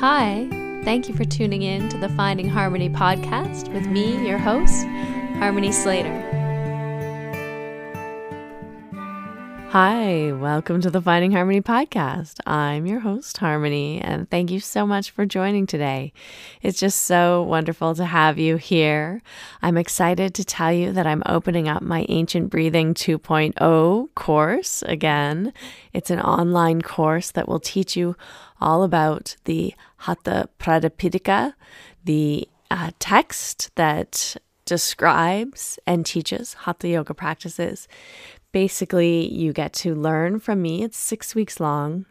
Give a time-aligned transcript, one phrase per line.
[0.00, 0.48] Hi,
[0.82, 4.84] thank you for tuning in to the Finding Harmony podcast with me, your host,
[5.38, 6.34] Harmony Slater.
[9.70, 12.38] Hi, welcome to the Finding Harmony podcast.
[12.46, 16.12] I'm your host, Harmony, and thank you so much for joining today.
[16.60, 19.22] It's just so wonderful to have you here.
[19.62, 25.52] I'm excited to tell you that I'm opening up my Ancient Breathing 2.0 course again.
[25.92, 28.16] It's an online course that will teach you
[28.60, 31.54] all about the Hatha Pradipika,
[32.04, 37.86] the uh, text that describes and teaches Hatha yoga practices
[38.54, 40.84] basically you get to learn from me.
[40.84, 42.06] It's six weeks long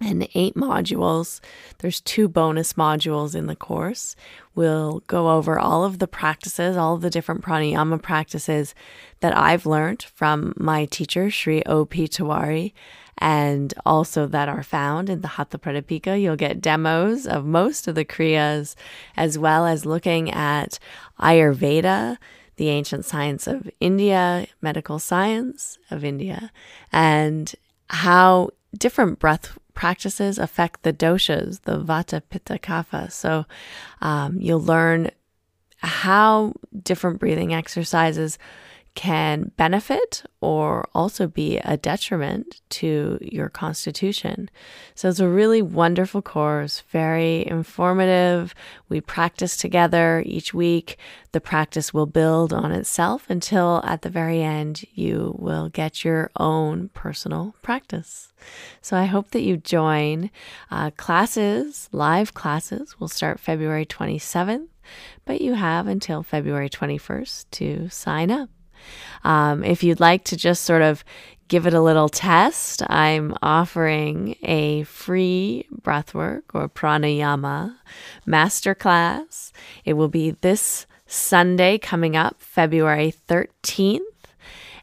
[0.00, 1.40] and eight modules.
[1.78, 4.14] There's two bonus modules in the course.
[4.54, 8.76] We'll go over all of the practices, all the different pranayama practices
[9.18, 12.06] that I've learned from my teacher, Sri O.P.
[12.06, 12.72] Tiwari,
[13.18, 16.20] and also that are found in the Hatha Pradipika.
[16.20, 18.74] You'll get demos of most of the Kriyas,
[19.16, 20.78] as well as looking at
[21.20, 22.18] Ayurveda
[22.56, 26.50] the ancient science of India, medical science of India,
[26.92, 27.54] and
[27.88, 33.12] how different breath practices affect the doshas, the vata, pitta, kapha.
[33.12, 33.44] So
[34.00, 35.10] um, you'll learn
[35.78, 38.38] how different breathing exercises
[38.96, 44.50] can benefit or also be a detriment to your constitution.
[44.94, 48.54] So it's a really wonderful course, very informative.
[48.88, 50.98] We practice together each week.
[51.32, 56.30] The practice will build on itself until at the very end you will get your
[56.36, 58.32] own personal practice.
[58.80, 60.30] So I hope that you join.
[60.70, 64.68] Uh, classes, live classes, will start February 27th,
[65.26, 68.48] but you have until February 21st to sign up.
[69.24, 71.04] Um, if you'd like to just sort of
[71.48, 77.76] give it a little test, I'm offering a free breathwork or pranayama
[78.26, 79.52] masterclass.
[79.84, 84.00] It will be this Sunday coming up, February 13th.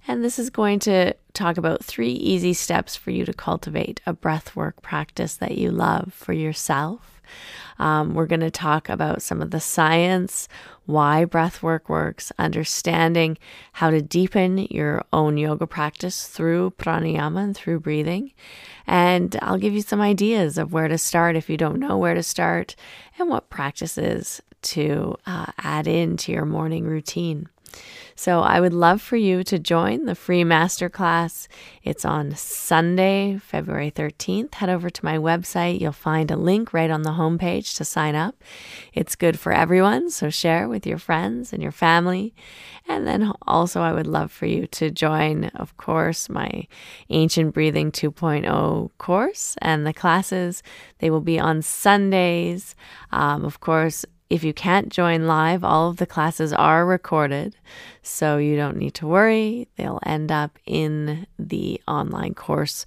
[0.07, 4.13] And this is going to talk about three easy steps for you to cultivate a
[4.13, 7.21] breathwork practice that you love for yourself.
[7.79, 10.47] Um, we're going to talk about some of the science,
[10.85, 13.37] why breath work works, understanding
[13.73, 18.31] how to deepen your own yoga practice through pranayama and through breathing.
[18.85, 22.13] And I'll give you some ideas of where to start if you don't know where
[22.13, 22.75] to start
[23.17, 27.49] and what practices to uh, add into your morning routine.
[28.15, 31.47] So I would love for you to join the free masterclass.
[31.81, 34.53] It's on Sunday, February 13th.
[34.53, 35.81] Head over to my website.
[35.81, 38.43] You'll find a link right on the homepage to sign up.
[38.93, 42.35] It's good for everyone, so share with your friends and your family.
[42.87, 46.67] And then also, I would love for you to join, of course, my
[47.09, 50.61] Ancient Breathing 2.0 course and the classes.
[50.99, 52.75] They will be on Sundays.
[53.11, 57.55] Um, of course, if you can't join live, all of the classes are recorded,
[58.01, 59.67] so you don't need to worry.
[59.75, 62.83] They'll end up in the online course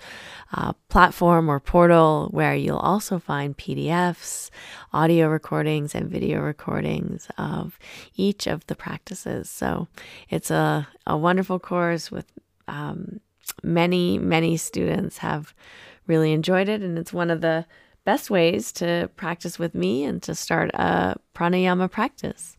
[0.53, 4.51] uh, platform or portal where you'll also find PDFs,
[4.93, 7.79] audio recordings, and video recordings of
[8.17, 9.49] each of the practices.
[9.49, 9.87] So
[10.29, 12.27] it's a, a wonderful course with
[12.67, 13.21] um,
[13.63, 15.55] many, many students have
[16.09, 17.67] really enjoyed it, and it's one of the
[18.07, 22.57] best ways to practice with me and to start a pranayama practice.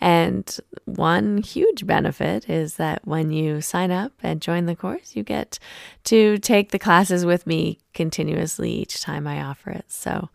[0.00, 5.22] And one huge benefit is that when you sign up and join the course, you
[5.22, 5.58] get
[6.04, 9.84] to take the classes with me continuously each time I offer it.
[9.88, 10.30] So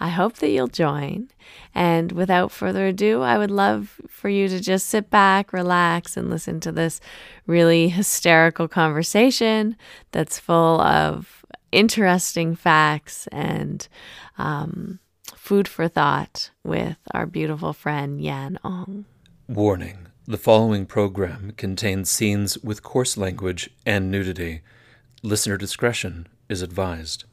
[0.00, 1.28] I hope that you'll join.
[1.74, 6.30] And without further ado, I would love for you to just sit back, relax, and
[6.30, 7.00] listen to this
[7.46, 9.76] really hysterical conversation
[10.10, 11.44] that's full of
[11.76, 13.86] interesting facts and
[14.38, 14.98] um,
[15.34, 19.04] food for thought with our beautiful friend Yan Ong.
[19.46, 24.62] Warning the following program contains scenes with coarse language and nudity.
[25.22, 27.24] Listener discretion is advised.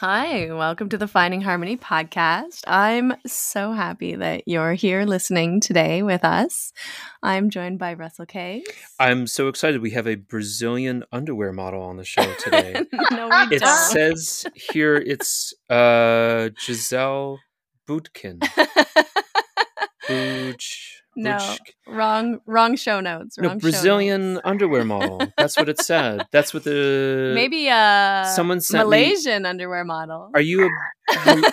[0.00, 2.60] Hi, welcome to the Finding Harmony podcast.
[2.68, 6.72] I'm so happy that you're here listening today with us.
[7.20, 8.64] I'm joined by Russell Case.
[9.00, 9.82] I'm so excited.
[9.82, 12.74] We have a Brazilian underwear model on the show today.
[13.10, 13.90] no, we it don't.
[13.90, 17.40] says here it's uh, Giselle
[17.88, 18.38] Bootkin.
[20.08, 20.97] Booch.
[21.18, 23.36] No, Booch- wrong, wrong show notes.
[23.38, 24.42] No, Wrong show Brazilian notes.
[24.44, 25.20] underwear model.
[25.36, 26.26] That's what it said.
[26.30, 30.30] That's what the Maybe a someone sent me- Malaysian underwear model.
[30.34, 31.52] Are you a?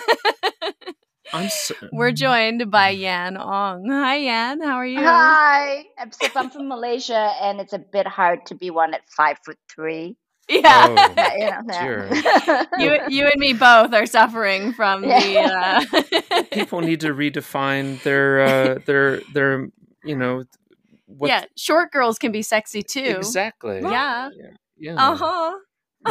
[1.32, 2.16] I'm so, We're mm.
[2.16, 3.88] joined by Yan Ong.
[3.90, 4.60] Hi, Yan.
[4.62, 5.00] How are you?
[5.02, 9.36] Hi, I'm, I'm from Malaysia, and it's a bit hard to be one at five
[9.44, 10.16] foot three.
[10.48, 10.86] Yeah.
[10.88, 12.64] Oh, Yeah, you yeah.
[12.78, 18.40] you you and me both are suffering from the uh, People need to redefine their
[18.40, 19.68] uh, their their
[20.04, 20.44] you know
[21.06, 23.80] what yeah short girls can be sexy too exactly.
[23.80, 24.28] yeah
[24.76, 24.94] Yeah.
[24.96, 25.52] uh-huh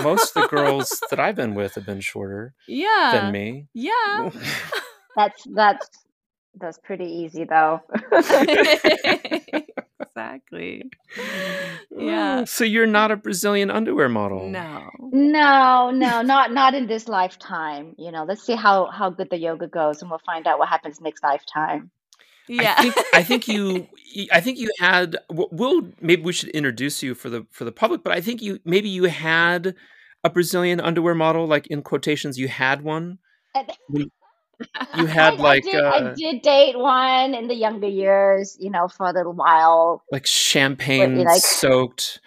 [0.04, 3.68] Most of the girls that I've been with have been shorter yeah than me.
[3.74, 4.30] yeah
[5.16, 5.90] that's that's
[6.58, 7.82] that's pretty easy though.
[10.00, 10.84] Exactly
[11.92, 14.50] yeah ah, So you're not a Brazilian underwear model.
[14.50, 17.96] no no, no, not not in this lifetime.
[17.98, 20.68] You know, let's see how how good the yoga goes, and we'll find out what
[20.70, 21.92] happens next lifetime.
[22.48, 23.88] yeah I think I think you
[24.32, 27.72] I think you had w- we'll maybe we should introduce you for the for the
[27.72, 29.76] public, but I think you maybe you had
[30.24, 33.20] a Brazilian underwear model like in quotations you had one.
[34.60, 37.88] And- You had I, like I did, I uh, did date one in the younger
[37.88, 40.04] years, you know, for a little while.
[40.12, 42.20] like champagne like- soaked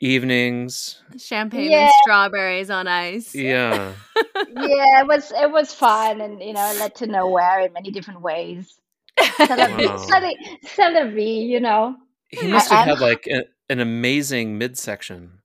[0.00, 1.02] evenings.
[1.18, 1.84] champagne Yeah.
[1.84, 3.92] and strawberries on ice Yeah.
[4.16, 7.90] yeah, it was it was fun, and you know, it led to nowhere in many
[7.90, 8.78] different ways.
[9.36, 11.04] Celebrate, Wow.
[11.16, 11.96] you know.
[12.28, 15.40] He must have I'm- had like a, an amazing midsection.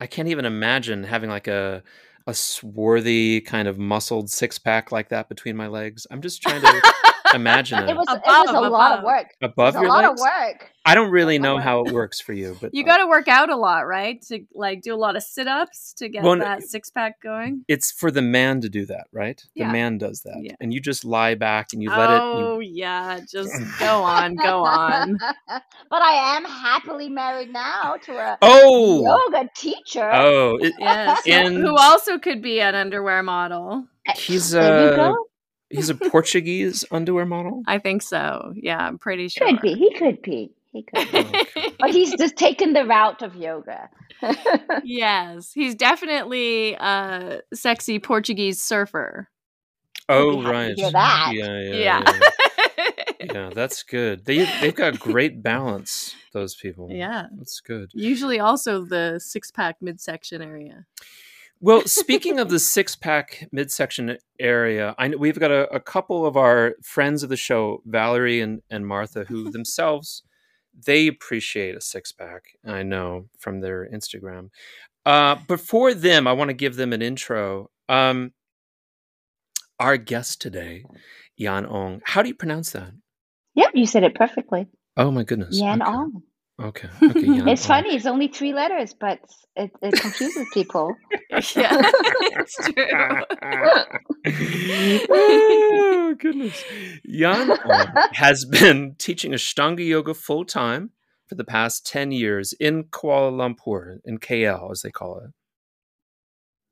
[0.00, 1.82] I can't even imagine having like a
[2.26, 6.06] a swarthy kind of muscled six pack like that between my legs.
[6.10, 6.92] I'm just trying to
[7.34, 9.26] imagine it, It was it was Above, a lot of work.
[9.40, 10.20] It above was a your lot legs.
[10.20, 10.70] of work.
[10.88, 13.50] I don't really know how it works for you, but you got to work out
[13.50, 17.20] a lot right to like do a lot of sit-ups to get Well, that six-pack
[17.20, 19.42] going it's for the man to do that, right?
[19.56, 20.52] The man does that, Yeah.
[20.60, 22.14] and you just lie back and you let it.
[22.14, 25.18] You, oh yeah just go on go on
[25.90, 29.02] but I am happily married now to a oh,
[29.32, 30.08] yoga teacher.
[30.12, 34.60] oh, it, yes And- who also could be an underwear model eh, he's a
[34.96, 35.16] go.
[35.70, 37.62] He's a Portuguese underwear model.
[37.66, 39.74] i think so yeah i'm pretty sure Could be.
[39.74, 40.52] He could be.
[40.72, 41.18] He could be.
[41.56, 43.88] Oh, but he's just taken the route of yoga.
[44.84, 49.28] yes he's definitely a sexy portuguese surfer
[50.08, 50.74] Oh, right.
[50.76, 51.32] hear that.
[51.34, 52.28] Yeah, yeah, yeah yeah.
[53.32, 54.24] Yeah, that's good.
[54.24, 56.14] They they've got great balance.
[56.32, 56.88] Those people.
[56.92, 57.90] yeah that's good.
[57.94, 60.84] usually also the six-pack midsection area
[61.60, 66.26] Well, speaking of the six pack midsection area, I know we've got a, a couple
[66.26, 70.22] of our friends of the show, Valerie and, and Martha, who themselves
[70.84, 72.44] they appreciate a six pack.
[72.64, 74.50] I know from their Instagram.
[75.04, 77.70] Uh, but for them, I want to give them an intro.
[77.88, 78.32] Um,
[79.78, 80.84] our guest today,
[81.36, 82.00] Yan Ong.
[82.04, 82.92] How do you pronounce that?
[83.54, 84.66] Yep, you said it perfectly.
[84.96, 85.58] Oh my goodness.
[85.58, 85.90] Yan okay.
[85.90, 86.22] Ong.
[86.62, 86.88] Okay.
[87.02, 87.20] Okay.
[87.20, 87.94] Yan It's funny.
[87.94, 89.20] It's only three letters, but
[89.56, 90.96] it, it confuses people.
[91.54, 91.90] yeah
[92.38, 92.74] it's true
[95.10, 96.64] oh goodness.
[97.04, 97.56] Yan
[98.12, 100.90] has been teaching Ashtanga yoga full time
[101.26, 105.30] for the past 10 years in Kuala Lumpur, in KL, as they call it.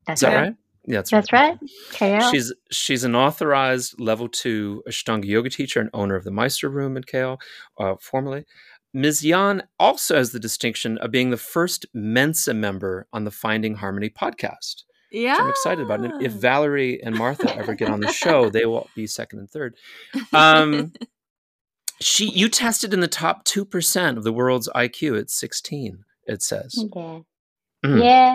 [0.06, 0.42] That's Is that right.
[0.42, 0.54] right?
[0.87, 1.58] Yeah, that's, That's right.
[1.92, 2.30] KL.
[2.30, 6.98] She's she's an authorized level two Ashtanga yoga teacher and owner of the Mysore Room
[6.98, 7.38] in KL,
[7.80, 8.44] uh, formerly.
[8.94, 9.25] Ms.
[9.25, 14.08] Yan also has the distinction of being the first Mensa member on the Finding Harmony
[14.08, 14.85] podcast.
[15.11, 16.00] yeah which I'm excited about.
[16.00, 19.50] And if Valerie and Martha ever get on the show, they will be second and
[19.50, 19.75] third.
[20.32, 20.93] Um,
[22.00, 26.05] she, you tested in the top two percent of the world's IQ at 16.
[26.26, 27.19] It says, yeah.
[27.85, 28.02] Mhm.
[28.02, 28.35] Yeah.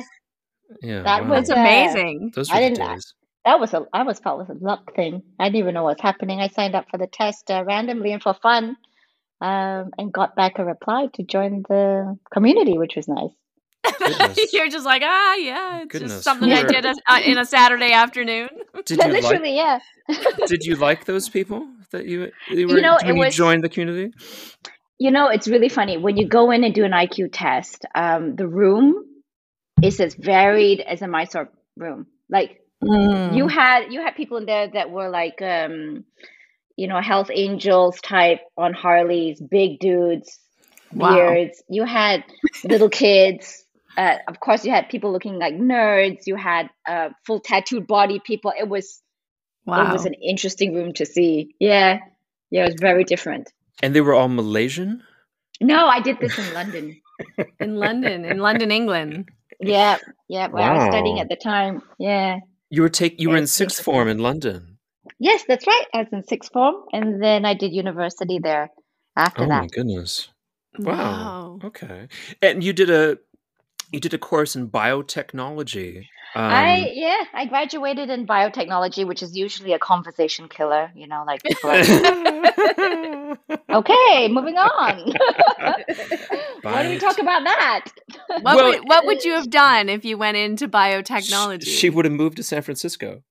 [0.83, 1.39] "Yeah, That wow.
[1.39, 3.13] was amazing those I were the didn't- days."
[3.45, 5.23] That was a I was felt was a luck thing.
[5.39, 6.41] I didn't even know what's happening.
[6.41, 8.75] I signed up for the test uh, randomly and for fun,
[9.41, 13.31] um, and got back a reply to join the community, which was nice.
[14.53, 17.45] You're just like, ah, yeah, it's Goodness, just something I did a, uh, in a
[17.45, 18.49] Saturday afternoon.
[18.85, 19.23] Did you like?
[19.23, 19.79] Literally, yeah.
[20.47, 23.63] Did you like those people that you, you, were, know, when it you was- joined
[23.63, 24.11] the community?
[24.99, 27.85] You know, it's really funny when you go in and do an IQ test.
[27.95, 29.05] Um, the room
[29.81, 32.07] is as varied as a Mysore room.
[32.29, 33.35] Like Mm.
[33.35, 36.05] you had you had people in there that were like um
[36.79, 40.29] you know Hells Angels type on harleys big dudes
[40.91, 41.13] Wow.
[41.13, 42.23] beards you had
[42.63, 43.63] little kids
[43.95, 48.19] uh, of course you had people looking like nerds you had uh, full tattooed body
[48.29, 48.99] people it was
[49.67, 49.85] wow.
[49.87, 51.99] it was an interesting room to see yeah
[52.49, 53.45] yeah it was very different
[53.83, 55.03] And they were all Malaysian.
[55.61, 56.85] no i did this in london
[57.59, 59.29] in London, in London, England.
[59.59, 62.39] yeah yeah where i was studying at the time yeah
[62.71, 63.19] You were take.
[63.21, 64.78] You were in sixth form in London.
[65.19, 68.69] Yes that's right i was in sixth form and then i did university there
[69.15, 70.29] after Oh that Oh my goodness.
[70.77, 70.93] Wow.
[70.95, 71.59] Wow.
[71.65, 72.07] Okay.
[72.41, 73.17] And you did a
[73.91, 76.05] you did a course in biotechnology.
[76.35, 80.91] Um, I yeah, I graduated in biotechnology, which is usually a conversation killer.
[80.95, 81.79] You know, like people are
[83.71, 85.11] okay, moving on.
[86.61, 87.85] Why do we talk about that?
[88.27, 91.63] What, Well, would, what would you have done if you went into biotechnology?
[91.63, 93.23] She, she would have moved to San Francisco.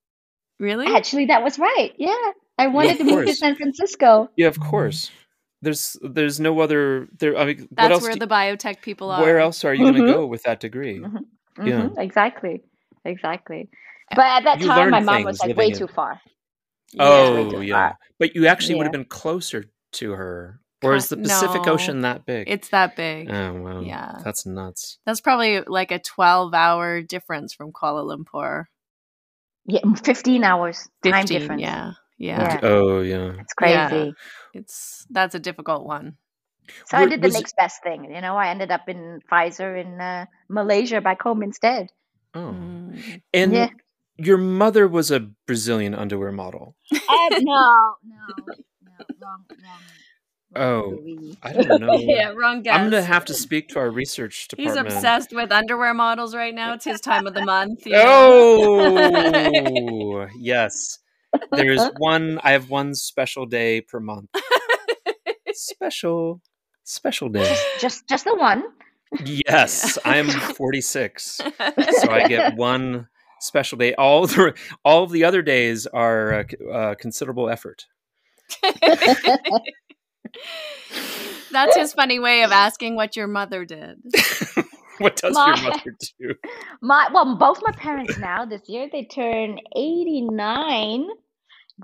[0.59, 0.87] Really?
[0.95, 1.93] Actually, that was right.
[1.97, 2.13] Yeah,
[2.57, 3.33] I wanted of to move to.
[3.33, 4.29] San Francisco.
[4.35, 5.11] Yeah, of course.
[5.61, 7.37] There's there's no other there.
[7.37, 8.03] I mean, what That's else?
[8.03, 9.21] where do- the biotech people are.
[9.21, 10.99] where else are you going to go with that degree?
[10.99, 11.19] Mhm.
[11.57, 11.81] Yeah.
[11.81, 12.63] Mhm, exactly,
[13.03, 13.69] exactly.
[14.15, 16.21] But at that You time, my mom was like way in- too far.
[16.97, 17.97] Oh way too yeah, far.
[18.17, 21.73] but you actually would have been closer to her, or is the Pacific no.
[21.73, 22.49] Ocean that big?
[22.49, 23.29] It's that big.
[23.29, 24.19] oh wow, Yeah.
[24.23, 24.97] that's nuts.
[25.05, 28.65] That's probably like a 12 hour difference from Kuala Lumpur.
[29.69, 31.61] Yeah, fifteen hours time difference.
[31.61, 31.93] Yeah.
[32.17, 32.41] Yeah.
[32.41, 32.59] Yeah.
[32.63, 34.11] Oh yeah, It's crazy.
[34.11, 34.11] Yeah.
[34.53, 36.17] It's that's a difficult one.
[36.85, 38.05] So I did the was it- next best thing.
[38.11, 41.89] You know, I ended up in Pfizer in uh, Malaysia back home instead.
[42.35, 43.21] oh, Mm.
[43.33, 43.69] and Yeah.
[44.17, 46.75] your mother was a Brazilian underwear model.
[47.09, 48.21] Um, no, no,
[48.85, 49.83] no, wrong, wrong.
[50.55, 50.97] Oh,
[51.43, 51.93] I don't know.
[51.93, 52.75] yeah, wrong guess.
[52.75, 54.87] I'm gonna have to speak to our research department.
[54.87, 56.73] He's obsessed with underwear models right now.
[56.73, 57.85] It's his time of the month.
[57.85, 58.03] you know?
[58.03, 60.99] Oh, yes.
[61.51, 62.39] There's one.
[62.43, 64.29] I have one special day per month.
[65.53, 66.41] Special,
[66.83, 67.55] special day.
[67.79, 68.63] Just, just the one.
[69.25, 73.07] Yes, I'm 46, so I get one
[73.39, 73.93] special day.
[73.95, 74.53] All the
[74.85, 77.87] all of the other days are uh, c- uh, considerable effort.
[81.51, 84.01] That's his funny way of asking what your mother did.
[84.99, 86.35] what does My- your mother do?
[86.81, 91.07] My well, both my parents now this year they turn eighty nine.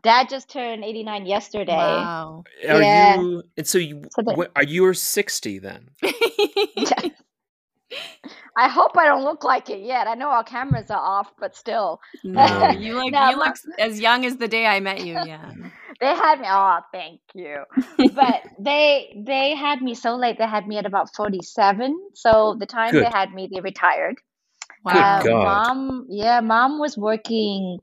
[0.03, 1.73] Dad just turned eighty nine yesterday.
[1.75, 2.43] Wow.
[2.67, 3.19] Are Yeah.
[3.21, 3.43] you?
[3.57, 5.89] And so you So the- what, are you are 60 then?
[8.57, 10.07] I hope I don't look like it yet.
[10.07, 13.99] I know our cameras are off, but still, no, you look No, you look as
[13.99, 15.13] young as the day I met you.
[15.25, 15.51] Yeah.
[15.99, 16.47] They had me.
[16.49, 17.63] Oh, thank you.
[18.13, 20.37] But they they had me so late.
[20.37, 22.09] They had me at about forty seven.
[22.13, 24.15] So the time they had me, they retired.
[24.83, 25.19] Wow.
[25.19, 25.43] Uh, God.
[25.43, 27.79] Mom, yeah, mom was working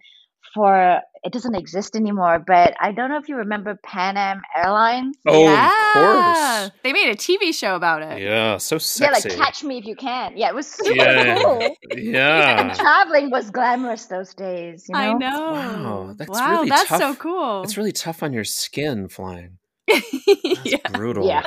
[0.54, 1.00] for.
[1.24, 5.16] It doesn't exist anymore, but I don't know if you remember Pan Am Airlines.
[5.24, 5.68] Oh, yeah.
[5.68, 5.92] of
[6.72, 6.80] course.
[6.82, 8.20] They made a TV show about it.
[8.20, 9.28] Yeah, so sexy.
[9.28, 10.36] Yeah, like Catch Me If You Can.
[10.36, 11.40] Yeah, it was super Yeah.
[11.40, 11.76] cool.
[11.96, 12.60] Yeah.
[12.62, 14.86] And traveling was glamorous those days.
[14.88, 15.00] You know?
[15.00, 15.52] I know.
[15.52, 17.62] Wow, that's wow, really that's so cool.
[17.62, 19.58] It's really tough on your skin flying.
[20.64, 20.78] yeah.
[20.92, 21.24] Brutal.
[21.24, 21.46] Yeah.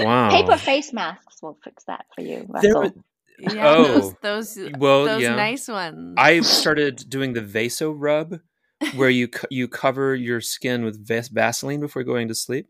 [0.00, 0.30] Wow.
[0.30, 2.44] Paper face masks will fix that for you.
[2.60, 2.82] There Russell.
[2.82, 3.02] were-
[3.40, 3.84] Yeah, Oh.
[4.22, 5.34] those those well, those yeah.
[5.34, 6.14] nice ones.
[6.18, 8.40] I started doing the Vaso rub,
[8.94, 12.66] where you co- you cover your skin with vas- Vaseline before going to sleep.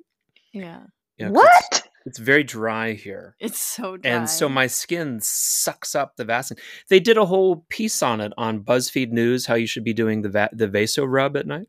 [0.52, 0.80] yeah,
[1.18, 1.52] Yeah, 'cause what?
[1.72, 3.36] It's, it's very dry here.
[3.40, 4.10] it's so dry.
[4.10, 6.62] And so my skin sucks up the Vaseline.
[6.88, 10.22] They did a whole piece on it on BuzzFeed News how you should be doing
[10.22, 11.66] the va- the Vaso rub at night.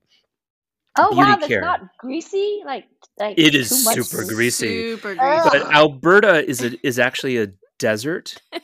[0.97, 1.61] Oh beauty wow, that's care.
[1.61, 2.61] not greasy.
[2.65, 2.85] Like
[3.19, 4.91] like It is too much- super greasy.
[4.95, 5.17] super Ugh.
[5.51, 5.59] greasy.
[5.65, 7.47] But Alberta is a, is actually a
[7.81, 8.35] desert.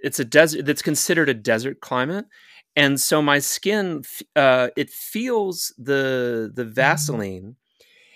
[0.00, 2.26] It's a desert that's considered a desert climate,
[2.76, 4.02] and so my skin
[4.36, 7.56] uh, it feels the the Vaseline,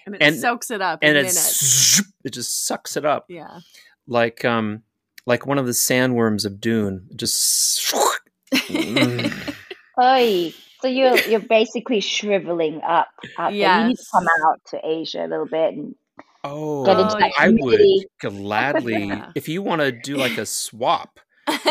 [0.06, 1.96] and it and- soaks it up and in it's minutes.
[1.96, 3.58] zoop, it just sucks it up Yeah.
[4.06, 4.84] like um
[5.26, 7.08] like one of the sandworms of Dune.
[7.16, 7.92] Just
[8.52, 9.54] Mm.
[10.00, 10.54] Oy.
[10.80, 13.08] So you're you're basically shriveling up.
[13.38, 13.80] out there.
[13.82, 15.94] You need to come out to Asia a little bit and
[16.44, 17.80] oh, get into that I would
[18.20, 19.30] gladly Yeah.
[19.34, 21.18] if you want to do like a swap.
[21.48, 21.66] like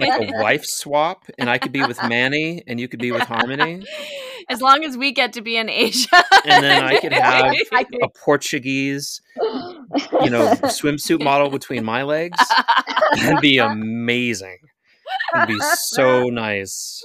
[0.00, 3.82] a wife swap, and I could be with Manny, and you could be with Harmony,
[4.50, 7.54] as long as we get to be in Asia, and then I could have
[8.02, 9.22] a Portuguese,
[10.22, 12.38] you know, swimsuit model between my legs.
[13.16, 14.58] That'd be amazing.
[15.34, 17.02] It'd be so nice.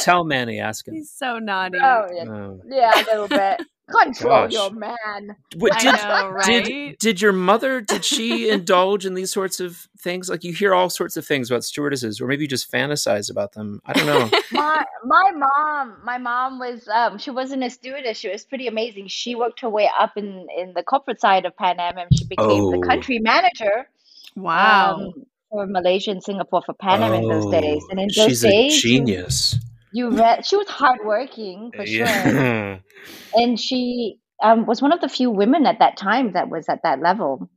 [0.00, 0.94] Tell Manny, ask him.
[0.94, 1.78] He's so naughty.
[1.82, 2.60] Oh yeah, Oh.
[2.66, 3.60] yeah, a little bit.
[3.90, 4.52] Control Gosh.
[4.52, 5.36] your man.
[5.56, 6.64] What, I did, know, right?
[6.64, 10.28] did did your mother did she indulge in these sorts of things?
[10.30, 13.52] Like you hear all sorts of things about stewardesses, or maybe you just fantasize about
[13.52, 13.80] them.
[13.84, 14.30] I don't know.
[14.52, 18.18] My my mom, my mom was um she wasn't a stewardess.
[18.18, 19.08] She was pretty amazing.
[19.08, 22.24] She worked her way up in in the corporate side of Pan Am, and she
[22.24, 22.70] became Oh.
[22.70, 23.88] the country manager.
[24.36, 24.94] wow.
[24.94, 25.12] um,
[25.50, 27.82] for Malaysia and Singapore for Pan Am in those days.
[27.84, 29.56] Oh, And in those she's a days, you- genius.
[29.92, 30.44] You, read.
[30.46, 32.06] She was hardworking for sure,
[33.34, 36.80] and she um, was one of the few women at that time that was at
[36.84, 37.50] that level.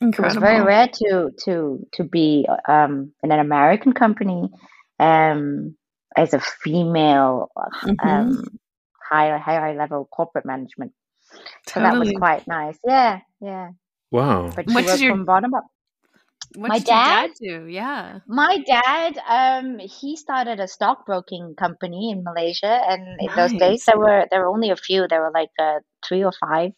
[0.00, 4.48] It was very rare to to to be um, in an American company
[4.98, 5.76] um,
[6.16, 7.50] as a female
[7.84, 7.96] Mhm.
[8.02, 8.44] um,
[9.10, 10.92] higher higher level corporate management.
[11.68, 12.78] So that was quite nice.
[12.86, 13.70] Yeah, yeah.
[14.10, 14.50] Wow.
[14.56, 15.64] But she What did your- from bottom up.
[16.56, 17.28] What My did your dad?
[17.28, 17.66] dad do?
[17.66, 18.20] Yeah.
[18.26, 23.98] My dad, um, he started a stockbroking company in Malaysia, and in those days there
[23.98, 25.06] were there were only a few.
[25.08, 26.72] There were like uh, three or five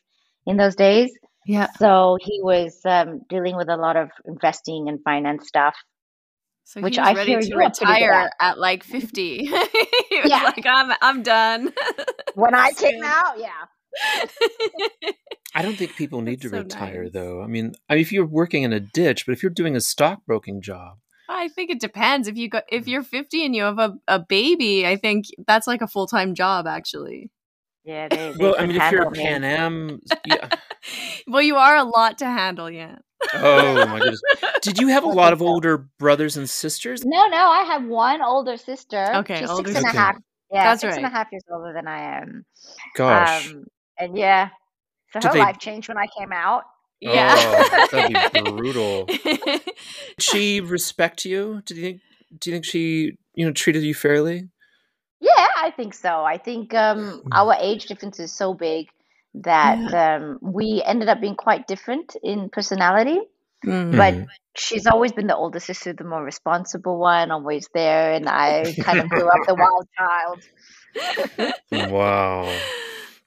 [0.47, 1.11] in those days.
[1.47, 1.69] Yeah.
[1.79, 5.75] So he was um, dealing with a lot of investing and finance stuff.
[6.65, 9.39] So Which he was I ready to you are pretty good retire at like 50.
[9.47, 10.45] he was Yeah.
[10.45, 11.73] like, I'm, I'm done.
[12.35, 13.67] When I came out, yeah.
[15.55, 17.13] I don't think people need to so retire nice.
[17.13, 17.43] though.
[17.43, 19.81] I mean, I mean, if you're working in a ditch, but if you're doing a
[19.81, 22.29] stockbroking job, I think it depends.
[22.29, 25.67] If you go, if you're 50 and you have a, a baby, I think that's
[25.67, 27.31] like a full time job, actually.
[27.85, 29.19] Yeah, they, they well, I mean, if you're a me.
[29.19, 30.49] Pan Am, yeah.
[31.27, 32.97] well, you are a lot to handle, yeah.
[33.35, 34.23] oh my goodness,
[34.63, 37.05] did you have a lot of older brothers and sisters?
[37.05, 39.05] No, no, I have one older sister.
[39.17, 39.99] Okay, She's older six and a sister.
[39.99, 40.17] half.
[40.53, 42.45] Yeah, That's six and a half years older than I am.
[42.95, 43.65] Gosh, Um,
[44.03, 44.49] and yeah,
[45.13, 46.65] so Did her they- life changed when I came out.
[47.01, 47.35] Yeah.
[47.37, 49.07] Oh, that'd be brutal.
[49.07, 49.61] Did
[50.21, 51.61] she respect you?
[51.67, 52.01] Do you think?
[52.39, 54.49] Do you think she, you know, treated you fairly?
[55.21, 56.23] Yeah, I think so.
[56.25, 57.29] I think um, Hmm.
[57.33, 58.87] our age difference is so big
[59.35, 63.19] that um, we ended up being quite different in personality.
[63.67, 63.97] Mm.
[63.97, 68.75] But she's always been the older sister, the more responsible one, always there, and I
[68.81, 71.53] kind of grew up the wild child.
[71.91, 72.53] Wow,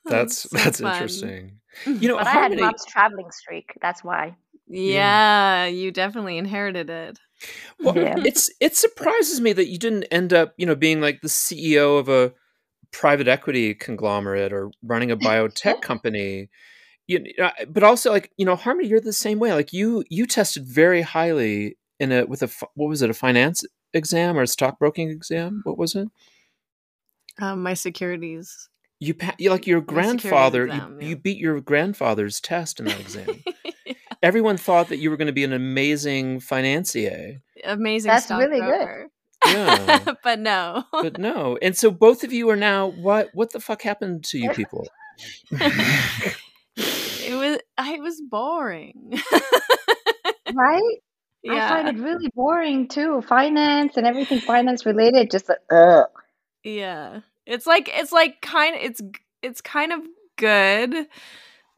[0.09, 0.93] that's so that's fun.
[0.93, 1.59] interesting.
[1.85, 2.61] You know, But I had Harmony.
[2.61, 3.73] mom's traveling streak.
[3.81, 4.35] That's why.
[4.67, 7.19] Yeah, you definitely inherited it.
[7.79, 8.15] Well, Yeah.
[8.17, 11.99] it's it surprises me that you didn't end up, you know, being like the CEO
[11.99, 12.33] of a
[12.91, 16.49] private equity conglomerate or running a biotech company.
[17.07, 19.53] You know, but also like you know, Harmony, you're the same way.
[19.53, 23.63] Like you, you tested very highly in a with a what was it, a finance
[23.93, 25.61] exam or a stockbroking exam?
[25.65, 26.07] What was it?
[27.39, 28.69] Um, my securities.
[28.99, 30.65] You, pa- you like your grandfather.
[30.65, 31.09] exam, you, yeah.
[31.09, 33.43] you beat your grandfather's test in that exam.
[34.23, 37.41] Everyone thought that you were going to be an amazing financier.
[37.63, 39.07] Amazing That's really good.
[39.45, 40.13] Yeah.
[40.23, 40.83] but no.
[40.91, 41.57] but no.
[41.61, 44.87] And so both of you are now what what the fuck happened to you people?
[45.51, 46.35] it
[47.29, 49.13] was I was boring.
[50.53, 50.97] Right?
[51.43, 51.65] yeah.
[51.65, 53.21] I find it really boring too.
[53.27, 56.07] Finance and everything finance related, just like, ugh.
[56.63, 57.21] Yeah.
[57.45, 59.01] It's like it's like kind it's
[59.41, 60.01] it's kind of
[60.37, 61.07] good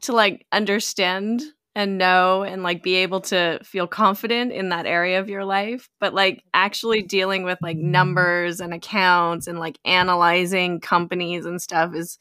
[0.02, 1.42] to like understand
[1.76, 5.90] and know and like be able to feel confident in that area of your life
[6.00, 11.94] but like actually dealing with like numbers and accounts and like analyzing companies and stuff
[11.94, 12.18] is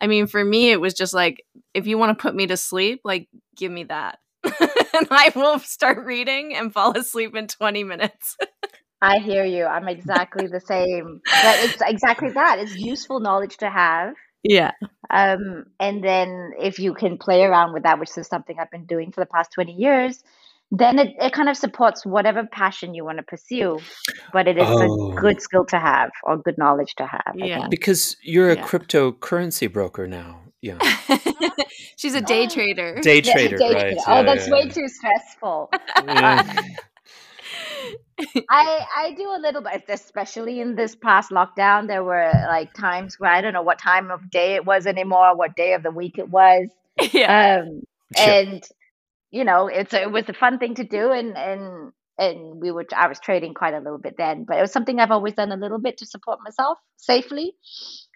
[0.00, 2.56] i mean for me it was just like if you want to put me to
[2.56, 4.18] sleep like give me that.
[4.98, 8.36] And i will start reading and fall asleep in 20 minutes
[9.00, 9.64] I hear you.
[9.64, 11.20] I'm exactly the same.
[11.24, 12.58] But it's exactly that.
[12.58, 14.14] It's useful knowledge to have.
[14.42, 14.72] yeah
[15.10, 18.86] Um, and then if you can play around with that, which is something I've been
[18.86, 20.22] doing for the past 20 years,
[20.70, 23.78] then it, it kind of supports whatever passion you want to pursue.
[24.32, 25.12] But it is Oh.
[25.12, 27.34] a good skill to have or good knowledge to have.
[27.36, 27.68] Yeah.
[27.70, 28.66] Because you're a Yeah.
[28.66, 30.40] cryptocurrency broker now.
[30.60, 30.78] Yeah.
[31.96, 33.80] she's a day trader Day Yeah, trader, day right.
[33.80, 33.96] trader.
[33.96, 34.72] Yeah, oh, that's yeah, way yeah.
[34.72, 35.70] too stressful.
[36.06, 36.42] Yeah.
[38.50, 41.86] I I do a little bit, especially in this past lockdown.
[41.86, 45.36] There were like times where I don't know what time of day it was anymore,
[45.36, 46.68] what day of the week it was.
[47.12, 47.82] yeah Um,
[48.16, 48.40] Yeah.
[48.40, 48.64] and
[49.30, 52.70] you know, it's a, it was a fun thing to do, and and and we
[52.70, 55.34] were I was trading quite a little bit then, but it was something I've always
[55.34, 57.52] done a little bit to support myself safely.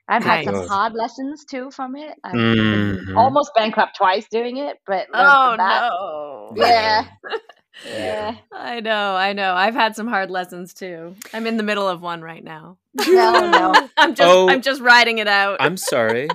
[0.08, 2.18] I've had some hard lessons too from it.
[2.24, 3.16] I've Mhm.
[3.16, 5.90] almost bankrupt twice doing it, but oh that.
[5.90, 7.04] no Yeah.
[7.86, 8.36] Yeah.
[8.52, 9.54] I know, I know.
[9.54, 11.16] I've had some hard lessons too.
[11.32, 12.78] I'm in the middle of one right now.
[13.06, 13.88] No, no.
[13.96, 14.48] I'm just Oh.
[14.50, 15.56] I'm just riding it out.
[15.60, 16.28] I'm sorry.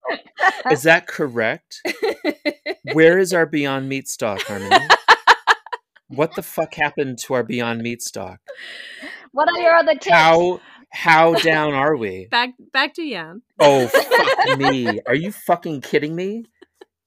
[0.70, 1.82] Is that correct?
[2.92, 4.86] Where is our Beyond Meat stock, Harmony?
[6.08, 8.40] What the fuck happened to our Beyond Meat stock?
[9.32, 10.08] What are your other tips?
[10.08, 10.60] How
[10.90, 12.28] how down are we?
[12.30, 13.42] back back to Yan.
[13.58, 15.00] Oh fuck me.
[15.06, 16.44] Are you fucking kidding me?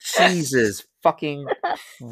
[0.01, 1.45] Jesus fucking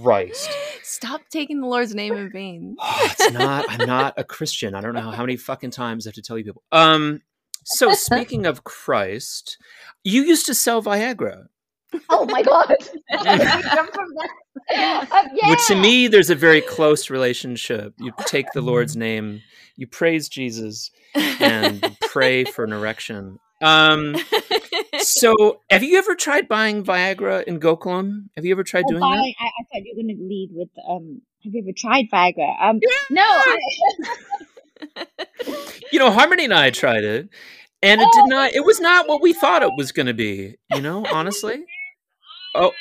[0.01, 0.49] Christ.
[0.83, 2.75] Stop taking the Lord's name in vain.
[2.81, 4.75] Oh, it's not I'm not a Christian.
[4.75, 6.63] I don't know how many fucking times I have to tell you people.
[6.71, 7.21] Um
[7.65, 9.57] so speaking of Christ,
[10.03, 11.47] you used to sell Viagra.
[12.09, 12.75] Oh my god!
[12.79, 14.29] We jumped from that.
[15.11, 15.49] Uh, yeah.
[15.49, 17.93] Which to me, there's a very close relationship.
[17.97, 19.41] You take the Lord's name,
[19.75, 23.39] you praise Jesus, and pray for an erection.
[23.61, 24.15] Um,
[25.01, 28.29] so, have you ever tried buying Viagra in Gokulam?
[28.35, 29.33] Have you ever tried Oh, doing Vi- that?
[29.39, 30.69] I, I thought you were going to lead with.
[30.87, 32.55] Um, have you ever tried Viagra?
[32.61, 33.21] Um, no.
[33.23, 33.57] I,
[35.91, 37.29] You know, Harmony and I tried it,
[37.81, 38.53] and it Oh, did not.
[38.53, 40.55] It was not what we thought it was going to be.
[40.73, 41.63] You know, honestly.
[42.55, 42.71] Oh,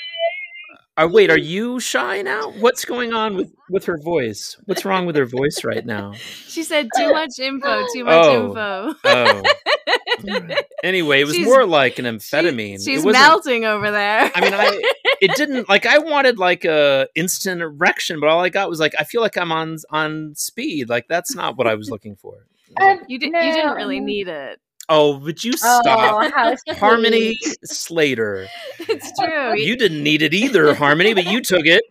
[0.98, 2.50] Uh, wait, are you shy now?
[2.58, 4.56] What's going on with with her voice?
[4.64, 6.14] What's wrong with her voice right now?
[6.48, 8.46] She said too much info, too much Oh.
[8.48, 8.94] info.
[9.04, 9.42] Oh.
[10.82, 12.84] Anyway, it was She's- more like an amphetamine.
[12.84, 14.30] She's it wasn't, melting over there.
[14.34, 14.82] I mean, I
[15.20, 18.94] it didn't like I wanted like a instant erection, but all I got was like
[18.98, 20.88] I feel like I'm on on speed.
[20.88, 22.46] Like that's not what I was looking for.
[22.80, 24.61] Um, you, did, you didn't really need it.
[24.88, 26.33] Oh, would you Oh, stop?
[26.35, 26.77] how sweet.
[26.79, 28.46] Harmony Slater.
[28.81, 29.57] It's true.
[29.59, 31.83] You didn't need it either, Harmony, but you took it.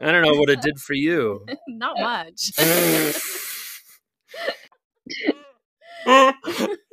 [0.00, 1.44] I don't know what it did for you.
[1.68, 2.50] Not much.
[6.06, 6.32] oh,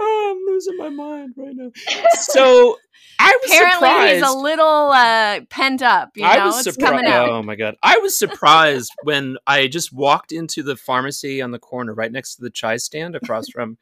[0.01, 1.71] I'm losing my mind right now.
[2.19, 2.77] So
[3.19, 4.13] I was Apparently, surprised.
[4.15, 6.09] he's a little uh, pent up.
[6.15, 6.93] You know, I was it's surprised.
[6.97, 7.29] coming out.
[7.29, 7.75] Oh my god!
[7.83, 12.35] I was surprised when I just walked into the pharmacy on the corner, right next
[12.35, 13.77] to the chai stand, across from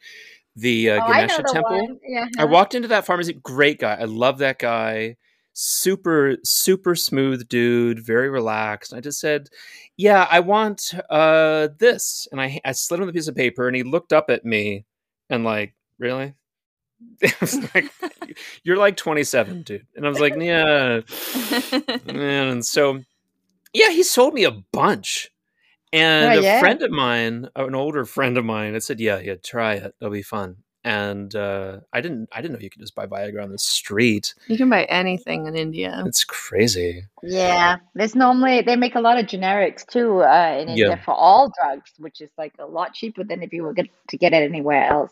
[0.57, 1.81] the uh, Oh, I Ganesha the temple.
[1.81, 1.99] one.
[2.05, 2.25] Yeah.
[2.37, 3.33] I walked into that pharmacy.
[3.33, 3.95] Great guy.
[3.95, 5.15] I love that guy.
[5.53, 8.05] Super, super smooth dude.
[8.05, 8.93] Very relaxed.
[8.93, 9.47] I just said,
[9.95, 13.75] "Yeah, I want uh, this," and I I slid him the piece of paper, and
[13.75, 14.85] he looked up at me
[15.29, 16.33] and like, really.
[17.21, 17.91] It was like,
[18.63, 19.85] you're like 27, dude.
[19.95, 21.01] And I was like, yeah.
[22.07, 23.01] And so,
[23.73, 25.29] yeah, he sold me a bunch.
[25.93, 29.35] And Oh, a friend of mine, an older friend of mine, had said, "Yeah, yeah,
[29.41, 29.95] try it.
[30.01, 33.43] It'll be fun." And uh, I didn't, I didn't know you could just buy Viagra
[33.43, 34.33] on the street.
[34.47, 36.01] you can buy anything in India.
[36.05, 37.03] It's crazy.
[37.21, 40.95] Yeah, there's normally they make a lot of generics too uh, in India Yeah.
[41.03, 44.17] for all drugs, which is like a lot cheaper than if you were get, to
[44.17, 45.11] get it anywhere else.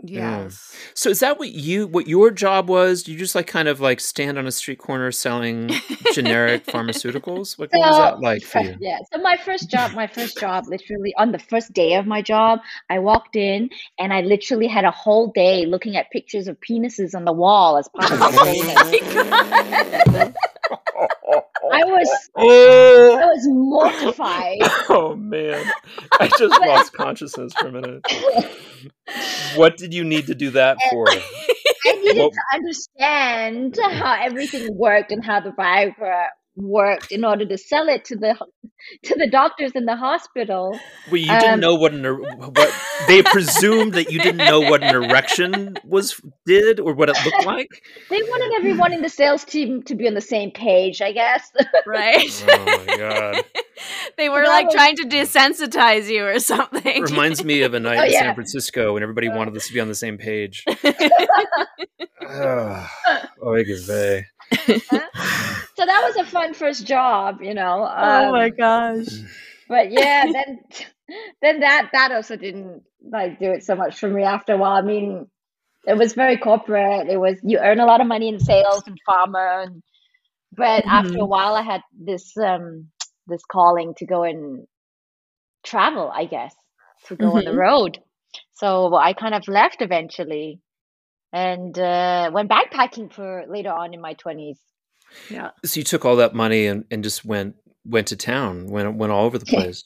[0.00, 0.76] Yes.
[0.94, 3.08] So, is that what you, what your job was?
[3.08, 5.70] You just like kind of like stand on a street corner selling
[6.14, 7.58] generic pharmaceuticals?
[7.58, 8.76] Like, what was that like for you?
[8.80, 8.98] Yeah.
[9.12, 12.60] So my first job, my first job, literally on the first day of my job,
[12.88, 17.14] I walked in and I literally had a whole day looking at pictures of penises
[17.14, 20.34] on the wall as part of oh my training.
[21.72, 23.18] I was oh.
[23.18, 24.58] I Oh, was mortified.
[24.88, 25.64] oh man,
[26.20, 28.02] I just lost consciousness for a minute.
[29.56, 31.06] What did you need to do that for?
[31.86, 36.26] I needed Well- to understand how everything worked and how the Viagra
[36.58, 38.34] worked in order to sell it to the
[39.04, 40.78] to the doctors in the hospital.
[41.10, 42.72] Well, you didn't Um, know what an er- what
[43.06, 47.46] they presumed that you didn't know what an erection was did or what it looked
[47.46, 47.68] like.
[48.10, 51.50] They wanted everyone in the sales team to be on the same page, I guess.
[51.86, 52.44] Right.
[52.48, 53.44] Oh my god!
[54.16, 57.02] they were That like was- trying to desensitize you or something.
[57.02, 58.34] Reminds me of a night Oh, in San.
[58.34, 60.64] Francisco when everybody wanted us to be on the same page.
[62.28, 62.88] Ugh.
[63.44, 64.24] Oy vey.
[65.76, 67.84] so that was a fun first job, you know.
[68.00, 69.22] oh my um, gosh.
[69.68, 70.60] But yeah, then
[71.42, 74.72] then that that also didn't like do it so much for me after a while.
[74.72, 75.26] I mean,
[75.86, 77.08] it was very corporate.
[77.08, 79.82] It was you earn a lot of money in sales and pharma, and,
[80.52, 82.88] but after a while, I had this um
[83.26, 84.66] this calling to go and
[85.64, 86.10] travel.
[86.14, 86.54] I guess
[87.06, 87.56] to go on the Mhm.
[87.56, 87.98] road.
[88.54, 90.60] So I kind of left eventually,
[91.32, 94.58] and uh, went backpacking for later on in my twenties.
[95.30, 95.50] Yeah.
[95.64, 99.12] So you took all that money and, and just went went to town, went went
[99.12, 99.82] all over the place.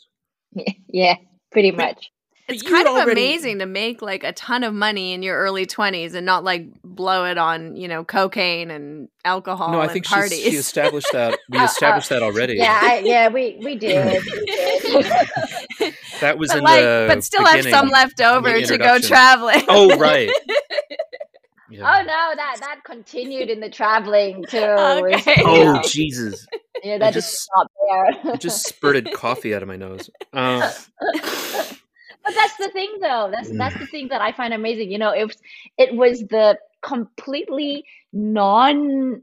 [0.89, 1.15] yeah,
[1.51, 2.11] pretty much.
[2.49, 5.23] But It's you'd kind of already- amazing to make like a ton of money in
[5.23, 9.79] your early 20s and not like blow it on, you know, cocaine and alcohol No,
[9.79, 10.43] I and think she's, parties.
[10.43, 11.39] she established that.
[11.51, 12.55] We Uh, uh, established that already.
[12.57, 14.23] Yeah, I, yeah, we we did.
[14.35, 15.95] We did.
[16.21, 19.63] That was but in like the but still have some left over to go traveling.
[19.69, 20.31] Oh right.
[21.73, 21.81] Yeah.
[21.89, 24.59] Oh no, that that continued in the traveling too.
[24.59, 25.35] Okay.
[25.45, 26.47] Oh Jesus!
[26.85, 28.35] yeah, that just- just stopped there.
[28.35, 30.11] It just spurted coffee out of my nose.
[30.33, 30.71] Uh,
[32.25, 33.31] but that's the thing, though.
[33.33, 33.59] That's Mm.
[33.59, 34.91] that's the thing that I find amazing.
[34.91, 35.37] You know, it was
[35.79, 39.23] it was the completely non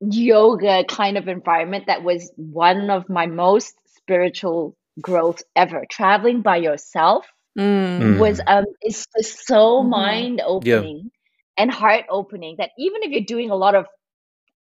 [0.00, 5.84] yoga kind of environment that was one of my most spiritual growth ever.
[5.90, 7.26] Traveling by yourself
[7.58, 8.00] Mm.
[8.00, 8.18] Mm.
[8.18, 9.88] was um is just so Mhm.
[9.90, 11.10] mind opening
[11.56, 13.86] and heart opening that even if you're doing a lot of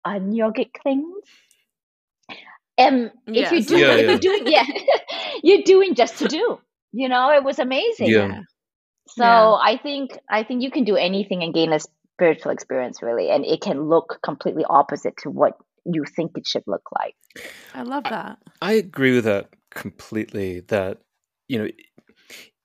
[0.07, 1.13] unyogic things
[2.79, 3.51] um if Yes.
[3.51, 4.07] you do Yeah, if yeah.
[4.07, 4.65] you're doing yeah
[5.43, 6.59] you're doing just to do
[6.93, 8.41] you know it was amazing Yeah.
[9.07, 9.51] so Yeah.
[9.61, 13.45] i think i think you can do anything and gain a spiritual experience really and
[13.45, 15.53] it can look completely opposite to what
[15.85, 17.15] you think it should look like
[17.73, 18.39] I love that.
[18.61, 20.61] I agree with that completely.
[20.61, 20.99] That
[21.47, 21.69] you know,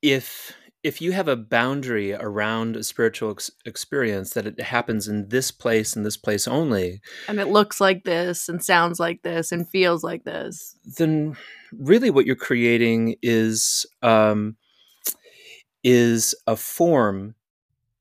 [0.02, 0.54] if
[0.84, 5.50] if you have a boundary around a spiritual ex- experience that it happens in this
[5.50, 9.68] place and this place only, And it looks like this and sounds like this and
[9.68, 10.76] feels like this.
[10.98, 11.36] then
[11.72, 14.56] really what you're creating is um,
[15.82, 17.34] is a form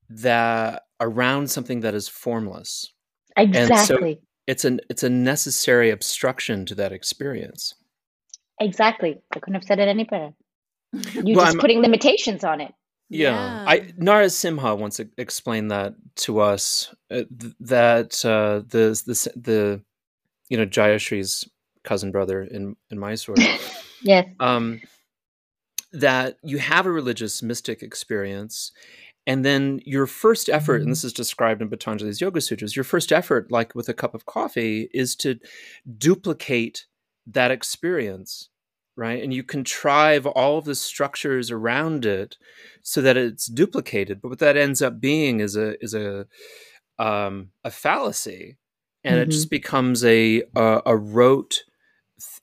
[0.08, 2.92] that around something that is formless.
[3.36, 7.74] so- exactly it's an it's a necessary obstruction to that experience.
[8.60, 9.18] Exactly.
[9.34, 10.34] I couldn't have said it any better.
[11.14, 12.72] You're Well, just I'm- putting limitations on it.
[13.10, 19.32] Yeah, I Nara Simha once explained that to us uh, th- that uh, the the
[19.36, 19.82] the
[20.48, 21.48] you know Jayashree's
[21.84, 23.36] cousin brother in in Mysore.
[24.02, 24.26] Yes.
[24.40, 24.80] um,
[25.92, 28.72] that you have a religious mystic experience
[29.26, 33.12] and then your first effort and this is described in patanjali's yoga sutras your first
[33.12, 35.38] effort like with a cup of coffee is to
[35.96, 36.84] duplicate
[37.26, 38.50] that experience
[38.96, 42.36] right and you contrive all of the structures around it
[42.82, 46.26] so that it's duplicated but what that ends up being is a is a
[46.98, 48.56] um, a fallacy
[49.02, 49.32] and it Mhm.
[49.32, 51.64] just becomes a a, a rote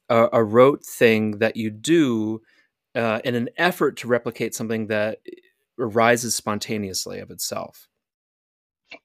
[0.09, 2.41] a, a rote thing that you do
[2.95, 5.19] uh, in an effort to replicate something that
[5.79, 7.87] arises spontaneously of itself.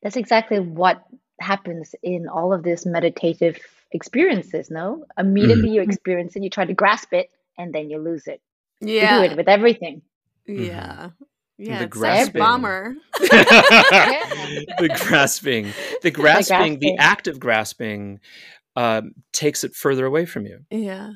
[0.02, 1.02] That's exactly what
[1.40, 3.58] happens in all of this meditative
[3.92, 5.04] experiences, no?
[5.18, 8.40] Immediately you experience it, you try to grasp it, and then you lose it.
[8.80, 9.22] Yeah.
[9.22, 10.02] You do it with everything.
[10.46, 11.10] Yeah.
[11.58, 11.78] Yeah.
[11.78, 12.36] The grasping.
[12.36, 12.94] a bummer.
[13.18, 15.72] the grasping,
[16.02, 16.96] the grasping, the grasping.
[16.98, 18.20] act of grasping
[18.76, 20.60] um, takes it further away from you.
[20.70, 21.12] Yeah.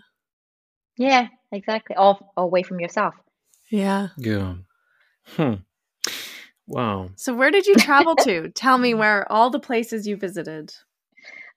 [0.97, 1.95] Yeah, exactly.
[1.95, 3.13] All away from yourself.
[3.71, 4.09] Yeah.
[4.17, 4.55] Yeah.
[5.37, 5.55] Hmm.
[6.67, 7.11] Wow.
[7.17, 8.49] So where did you travel to?
[8.51, 10.73] Tell me where all the places you visited.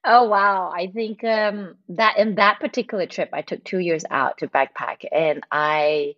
[0.06, 0.72] Oh wow.
[0.76, 5.06] I think um that in that particular trip I took two years out to backpack
[5.12, 6.16] and I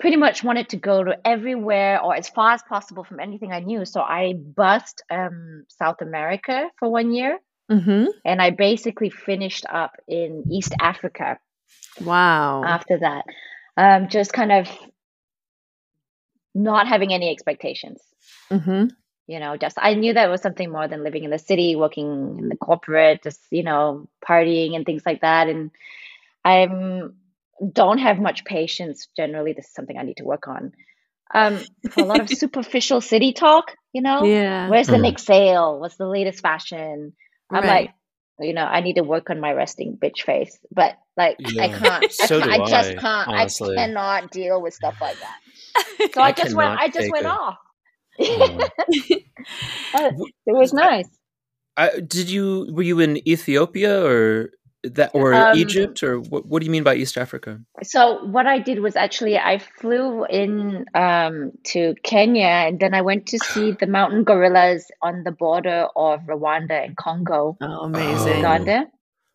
[0.00, 3.60] pretty much wanted to go to everywhere or as far as possible from anything I
[3.60, 3.84] knew.
[3.84, 7.38] So I bussed um South America for one year
[7.70, 8.06] Mm-hmm.
[8.26, 11.38] and I basically finished up in East Africa
[12.02, 12.62] Wow.
[12.64, 13.24] after that.
[13.76, 14.68] Um just kind of
[16.54, 18.00] not having any expectations.
[18.50, 18.86] mm-hmm.
[19.26, 22.36] You know just i knew that was something more than living in the city working
[22.38, 25.70] in the corporate just you know partying and things like that and
[26.44, 27.14] i'm
[27.72, 30.72] don't have much patience generally this is something i need to work on
[31.34, 34.64] um a lot of superficial city talk you know Yeah.
[34.64, 35.02] where's the Mhm.
[35.02, 37.12] next sale what's the latest fashion
[37.52, 37.66] i'm Right.
[37.66, 37.92] like
[38.40, 42.08] you know i need to work on my resting bitch face but like i can't
[42.10, 43.76] So I, do can't, I just I, can't honestly.
[43.76, 45.38] i cannot deal with stuff like that
[46.12, 47.26] so i, I just went i just went it.
[47.26, 47.58] off
[48.18, 48.68] Yeah.
[49.92, 50.12] But
[50.46, 51.08] it was nice
[51.76, 54.50] I, did you were you in Ethiopia or
[54.84, 56.46] that or Um, Egypt or what?
[56.46, 57.58] What do you mean by East Africa?
[57.82, 63.00] So what I did was actually I flew in um, to Kenya and then I
[63.00, 68.36] went to see the mountain gorillas on the border of Rwanda and Congo, Oh, amazing.
[68.44, 68.86] Uganda.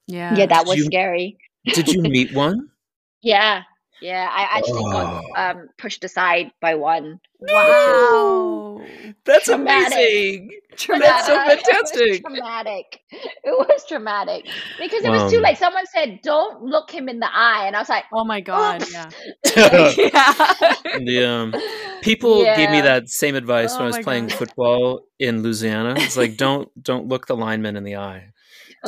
[0.07, 0.35] Yeah.
[0.35, 1.37] Yeah, that Did was you- scary.
[1.73, 2.69] Did you meet one?
[3.21, 3.63] Yeah,
[4.01, 4.27] yeah.
[4.31, 5.41] I actually got Oh.
[5.41, 7.19] um, pushed aside by one.
[7.41, 8.81] Wow.
[9.25, 9.93] That's Traumatic.
[9.93, 10.51] amazing.
[10.75, 11.07] Traumatic.
[11.09, 12.21] That's so It was fantastic.
[12.23, 12.99] traumatic.
[13.11, 14.47] It was traumatic
[14.79, 15.57] because it was too late.
[15.57, 18.81] Someone said, "Don't look him in the eye," and I was like, Oh my god.
[18.81, 18.93] Oops.
[18.93, 19.09] Yeah.
[19.43, 21.41] the, yeah.
[21.41, 21.53] um,
[22.01, 24.37] people gave me that same advice when Oh I was playing God.
[24.37, 25.95] football in Louisiana.
[25.97, 28.31] It's like don't don't look the lineman in the eye.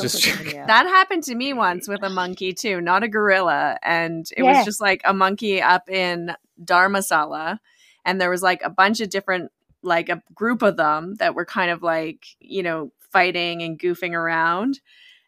[0.00, 0.66] Just yeah.
[0.66, 3.78] That happened to me once with a monkey too, not a gorilla.
[3.82, 4.56] And it Yeah.
[4.58, 6.32] was just like a monkey up in
[6.64, 7.58] Dharmasala.
[8.04, 9.52] And there was like a bunch of different,
[9.82, 14.12] like a group of them that were kind of like, you know, fighting and goofing
[14.14, 14.80] around.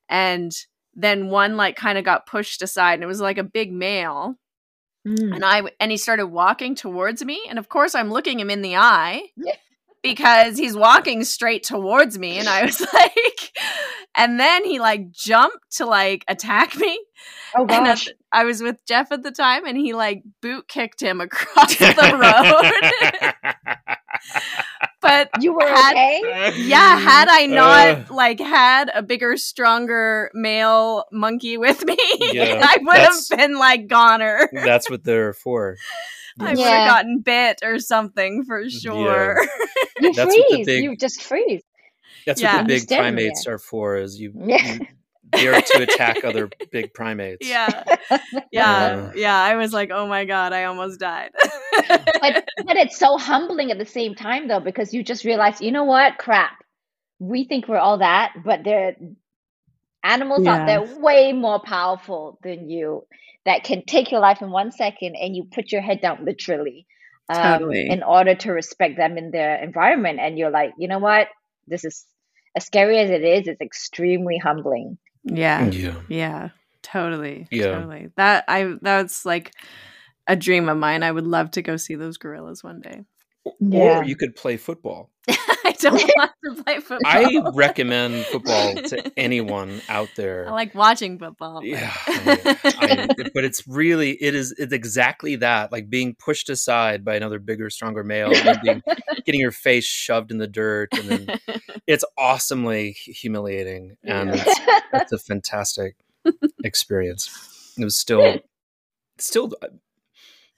[0.08, 0.52] And
[0.94, 4.36] then one like kind of got pushed aside and it was like a big male.
[5.06, 5.34] Mm.
[5.34, 7.42] And I and he started walking towards me.
[7.48, 9.54] And of course I'm looking him in the eye Yeah.
[10.02, 12.38] because he's walking straight towards me.
[12.38, 13.33] And I was like,
[14.16, 16.98] and then he like jumped to like attack me.
[17.56, 18.04] Oh And at gosh.
[18.06, 21.76] the- I was with Jeff at the time and he like boot kicked him across
[21.76, 23.54] the road.
[25.00, 26.52] but You were had- okay?
[26.56, 28.14] yeah, had I not Uh.
[28.14, 31.96] like had a bigger, stronger male monkey with me,
[32.32, 34.48] Yeah, I would have been like goner.
[34.52, 35.76] That's what they're for.
[36.40, 39.38] I would have gotten bit or something for sure.
[40.00, 40.66] You That's the freeze.
[40.66, 41.62] big- You just freeze.
[42.26, 42.56] That's Yeah.
[42.56, 43.96] what the big Understand, primates are for.
[43.96, 44.74] Is you, Yeah.
[44.74, 44.86] you
[45.32, 47.48] dare to attack other big primates.
[47.48, 47.82] yeah.
[48.52, 49.10] Yeah.
[49.16, 49.36] Yeah.
[49.36, 51.30] I was like, oh my God, I almost died.
[51.88, 55.72] but but it's so humbling at the same time though because you just realize you
[55.72, 56.52] know what crap
[57.18, 58.92] we think we're all that but there are
[60.02, 63.04] animals out there way more powerful than you
[63.44, 66.86] that can take your life in one second and you put your head down literally
[67.28, 67.88] um, Totally.
[67.88, 71.28] in order to respect them in their environment and you're like you know what
[71.66, 72.04] this is
[72.56, 75.66] as scary as it is it's extremely humbling yeah.
[75.66, 75.74] Mm.
[75.74, 75.94] Yeah.
[76.08, 76.48] Yeah.
[76.82, 77.48] Totally.
[77.50, 77.72] Yeah.
[77.72, 78.10] Totally.
[78.16, 79.52] That I that's like
[80.26, 81.02] a dream of mine.
[81.02, 83.04] I would love to go see those gorillas one day.
[83.60, 83.98] Yeah.
[84.00, 85.10] or you could play football.
[85.28, 87.00] I don't want to play football.
[87.04, 90.46] I recommend football to anyone out there.
[90.48, 91.60] I like watching football.
[91.60, 96.48] but- Yeah, I- I- but it's really it is it's exactly that like being pushed
[96.50, 98.82] aside by another bigger stronger male and being,
[99.24, 101.40] getting your face shoved in the dirt and then
[101.86, 104.44] it's awesomely humiliating and Yeah.
[104.46, 104.60] it's,
[104.94, 105.96] it's a fantastic
[106.62, 108.38] experience it was still
[109.18, 109.66] still uh,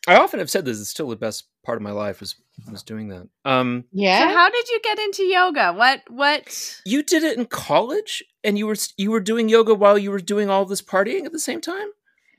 [0.06, 2.36] i often have said this it's still the best part of my life was
[2.70, 4.32] was doing that um So yeah.
[4.32, 5.72] how did you get into yoga?
[5.74, 9.98] What what you did it in college and you were you were doing yoga while
[9.98, 11.88] you were doing all this partying at the same time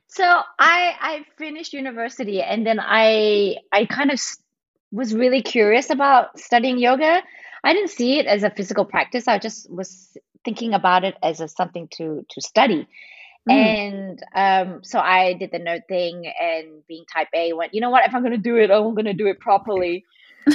[0.08, 4.20] So I I finished university and then I I kind of
[4.92, 7.22] was really curious about studying yoga.
[7.64, 9.28] I didn't see it as a physical practice.
[9.28, 12.88] I just was thinking about it as a something to to study.
[13.50, 13.78] Mm.
[13.86, 17.90] And um, so I did the nerd thing and being type A went, you know
[17.92, 20.06] what, if I'm going to do it, I'm going to do it properly.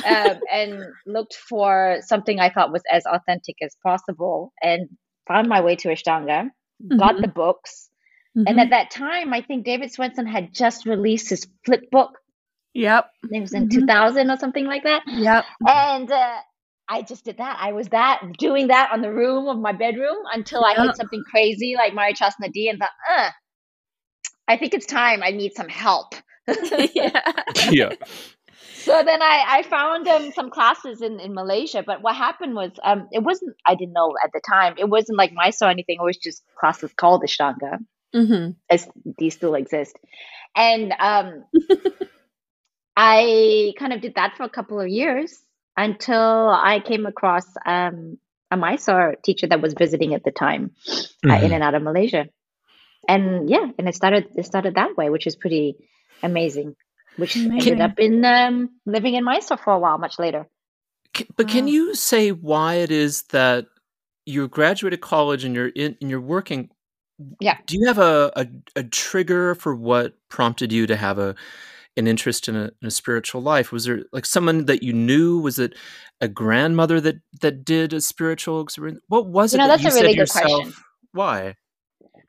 [0.06, 4.88] um, and looked for something I thought was as authentic as possible and
[5.28, 6.50] found my way to Ashtanga,
[6.96, 7.22] got Mhm.
[7.22, 7.90] the books.
[8.46, 8.62] And Mhm.
[8.64, 12.18] at that time, I think David Swenson had just released his flip book.
[12.74, 13.10] Yep.
[13.30, 13.70] It was in Mhm.
[13.70, 15.02] 2000 or something like that.
[15.06, 15.46] Yep.
[15.66, 16.40] And uh,
[16.92, 17.56] I just did that.
[17.60, 20.84] I was that doing that on the room of my bedroom until I Yeah.
[20.84, 23.30] hit something crazy like Marichyasana D and thought, uh,
[24.46, 26.14] I think it's time I need some help.
[26.94, 27.32] yeah.
[27.70, 27.92] yeah
[28.74, 31.82] So then I, I found um, some classes in, in Malaysia.
[31.86, 35.18] But what happened was, um, it wasn't, I didn't know at the time, it wasn't
[35.18, 35.98] like Mysore or anything.
[36.00, 37.78] It was just classes called Ashtanga.
[38.12, 39.96] hmm as these still exist.
[40.56, 41.44] And um,
[42.96, 45.38] I kind of did that for a couple of years
[45.76, 48.18] until I came across um,
[48.50, 51.54] a Mysore teacher that was visiting at the time uh, in Mhm.
[51.54, 52.28] and out of Malaysia.
[53.08, 55.76] And yeah, and it started it started that way, which is pretty
[56.22, 56.76] amazing.
[57.16, 57.72] Which Amazing.
[57.72, 60.46] ended up in um, living in Mysore for a while, much later.
[61.14, 63.66] Ca- But can you say why it is that
[64.24, 66.70] you graduated college and you're in and you're working?
[67.40, 67.58] Yeah.
[67.66, 71.34] Do you have a, a, a trigger for what prompted you to have a
[71.96, 73.72] an interest in a, in a spiritual life?
[73.72, 75.40] Was there like someone that you knew?
[75.40, 75.74] Was it
[76.20, 79.00] a grandmother that that did a spiritual experience?
[79.08, 80.72] What was You it that that's you a said really good question.
[81.12, 81.56] Why?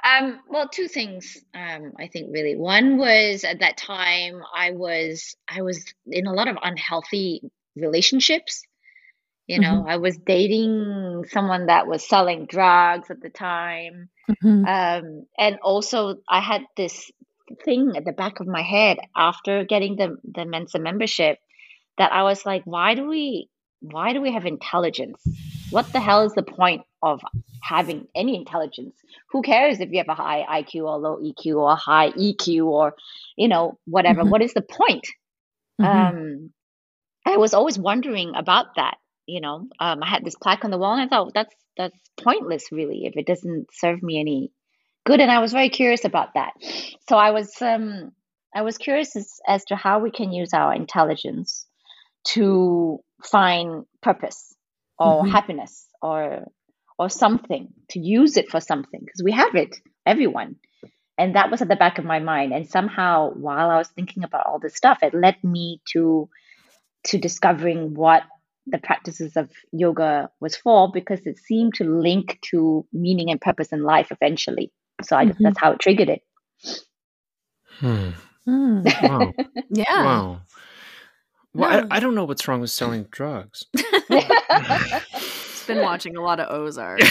[0.04, 1.38] Um, well, two things.
[1.54, 2.56] Um, I think really.
[2.58, 7.42] One was at that time I was I was in a lot of unhealthy
[7.76, 8.64] relationships.
[9.48, 14.10] You know, I was dating someone that was selling drugs at the time.
[14.42, 14.66] Mhm.
[14.66, 17.12] Um, and also I had this
[17.64, 21.40] thing at the back of my head after getting the the Mensa membership
[21.98, 23.50] that I was like, why do we
[23.82, 25.22] why do we have intelligence?
[25.70, 27.22] What the hell is the point of
[27.62, 28.96] having any intelligence?
[29.32, 32.96] Who cares if you have a high IQ or low EQ or high EQ or
[33.36, 34.24] you know whatever?
[34.24, 34.30] Mhm.
[34.30, 35.08] What is the point?
[35.82, 35.86] Mhm.
[35.86, 36.54] Um,
[37.26, 38.98] I was always wondering about that.
[39.26, 41.98] You know, um, I had this plaque on the wall, and I thought that's that's
[42.22, 44.52] pointless, really, if it doesn't serve me any
[45.06, 45.20] good.
[45.20, 46.54] And I was very curious about that.
[47.10, 48.12] So I was um,
[48.56, 51.66] I was curious as, as to how we can use our intelligence
[52.30, 54.56] to find purpose
[55.00, 55.32] or Mhm.
[55.32, 56.46] happiness or
[57.00, 60.58] or something to use it for something because we have it, everyone.
[61.18, 62.54] And that was at the back of my mind.
[62.54, 66.30] And somehow, while I was thinking about all this stuff, it led me to
[67.06, 68.24] to discovering what
[68.68, 73.74] the practices of yoga was for because it seemed to link to meaning and purpose
[73.74, 74.72] in life eventually.
[75.02, 75.38] So I, Mhm.
[75.40, 76.22] that's how it triggered it.
[77.80, 78.10] Hmm.
[78.48, 79.02] Mm.
[79.02, 79.34] Wow.
[79.70, 79.84] Yeah.
[80.04, 80.42] wow.
[81.56, 81.88] Well, No.
[81.92, 83.66] I, I don't know what's wrong with selling drugs.
[84.10, 87.00] It's been watching a lot of Ozark.
[87.00, 87.06] yeah,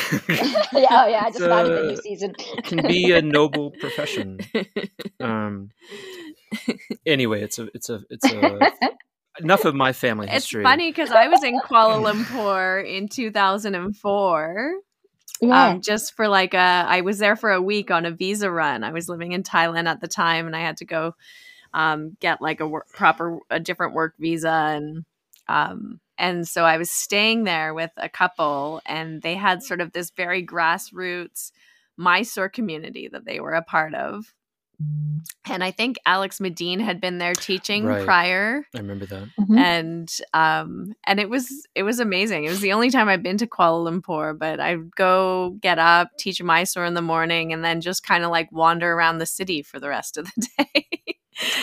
[0.75, 2.35] oh yeah, I just It's, started the uh, new season.
[2.65, 4.41] can be a noble profession.
[5.21, 5.71] Um,
[7.07, 8.71] anyway, it's a it's a it's a
[9.41, 10.37] enough of my family history.
[10.37, 10.63] it's history.
[10.65, 14.75] funny because I was in Kuala Lumpur in 2004.
[15.43, 15.71] Yeah.
[15.71, 18.85] um, just for like a i was there for a week on a visa run
[18.85, 21.15] i was living in thailand at the time and i had to go
[21.75, 25.05] um, get like a work, proper a different work visa and
[25.49, 29.93] um, and so i was staying there with a couple and they had sort of
[29.93, 31.51] this very grassroots
[31.97, 34.33] mysore community that they were a part of
[35.51, 38.05] and i think alex medin had been there teaching Right.
[38.05, 39.29] prior I remember that.
[39.41, 39.59] Mhm.
[39.59, 43.39] and um and it was it was amazing it was the only time i've been
[43.39, 47.81] to kuala lumpur but i'd go get up teach mysore in the morning and then
[47.81, 50.87] just kind of like wander around the city for the rest of the day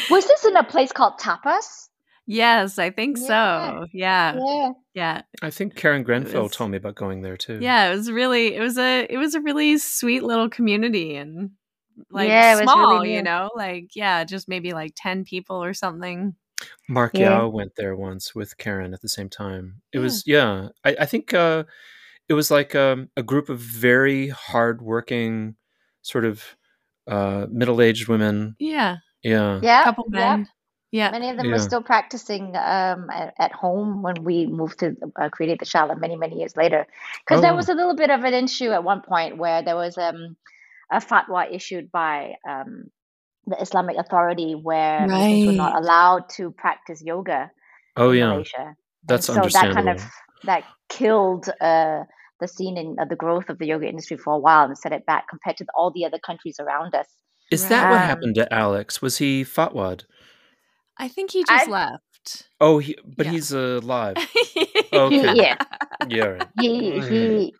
[0.09, 1.87] Was this in a place called Tapas?
[2.25, 4.69] yes i think so yeah Yeah.
[4.93, 7.57] yeah I think Karen Grenfell was- told me about going there too.
[7.61, 11.51] yeah it was really it was a it was a really sweet little community and
[12.11, 15.63] like Yeah, it was really small you know like yeah just maybe like 10 people
[15.63, 16.35] or something
[16.87, 17.37] Mark Yeah.
[17.39, 19.81] Yao went there once with Karen at the same time.
[19.93, 20.03] It Yeah.
[20.03, 20.69] was yeah.
[20.83, 21.63] I, I think uh,
[22.27, 25.55] it was like um, a group of very hardworking,
[26.01, 26.43] sort of
[27.07, 28.55] uh, middle-aged women.
[28.59, 28.97] Yeah.
[29.23, 29.59] Yeah.
[29.63, 30.35] Yeah, couple yeah.
[30.35, 30.49] men.
[30.91, 31.11] Yeah.
[31.11, 31.53] Many of them Yeah.
[31.53, 35.97] were still practicing um, at, at home when we moved to uh, create the Shala
[35.99, 36.87] many, many years later.
[37.23, 39.75] Because Oh, there was a little bit of an issue at one point where there
[39.75, 40.35] was um,
[40.91, 42.85] a fatwa issued by um,
[43.45, 47.51] the Islamic Authority where Muslims were not allowed to practice yoga
[47.95, 48.27] Oh yeah.
[48.29, 48.75] Malaysia.
[49.07, 50.01] That's and so that kind of
[50.43, 52.03] that killed uh,
[52.39, 54.91] the scene in uh, the growth of the yoga industry for a while and set
[54.93, 57.07] it back compared to all the other countries around us.
[57.51, 59.01] Is that what Um, happened to Alex?
[59.01, 60.03] Was he fatwad?
[60.97, 62.49] I think he just I- left.
[62.61, 63.31] Oh, he, but Yeah.
[63.31, 64.17] he's alive.
[64.91, 65.33] He, Okay.
[65.35, 65.55] yeah,
[66.07, 66.25] Yeah.
[66.25, 66.47] Right.
[66.59, 67.53] he he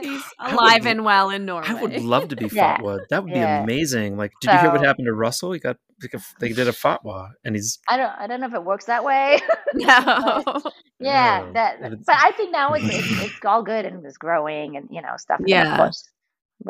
[0.00, 1.68] He's alive would- and well in Norway.
[1.68, 2.78] I would love to be Yeah.
[2.78, 2.98] fatwa.
[3.10, 3.62] That would be Yeah.
[3.62, 4.16] amazing.
[4.16, 5.52] Like, did you hear what happened to Russell?
[5.52, 8.48] He got like a, they did a fatwa, and he's I don't I don't know
[8.48, 9.38] if it works that way.
[9.74, 10.60] no.
[10.98, 11.80] yeah, No, that.
[12.06, 15.14] but I think now it's, it's it's all good and it's growing and you know
[15.16, 15.38] stuff.
[15.38, 15.72] And Yeah.
[15.72, 16.08] of course,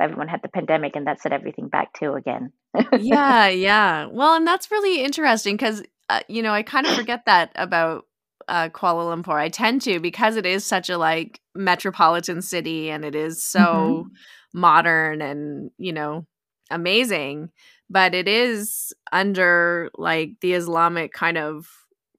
[0.01, 2.53] everyone had the pandemic and that set everything back too again.
[2.99, 4.07] yeah, yeah.
[4.11, 8.05] Well, and that's really interesting because uh, you know I kind of forget that about
[8.49, 9.35] uh, Kuala Lumpur.
[9.39, 14.07] I tend to because it is such a like metropolitan city and it is so
[14.53, 16.27] modern and you know
[16.71, 17.51] amazing,
[17.91, 21.69] but it is under like the Islamic kind of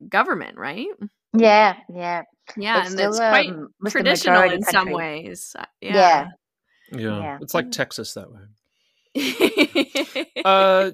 [0.10, 0.88] government, right?
[1.36, 2.24] Yeah, yeah.
[2.58, 5.56] Yeah, It's and still, it's quite um, traditional majority in some ways.
[5.58, 5.94] Uh, Yeah.
[5.94, 6.28] Yeah.
[6.92, 7.38] yeah, Yeah.
[7.42, 8.42] it's like Texas that way.
[10.46, 10.92] Uh,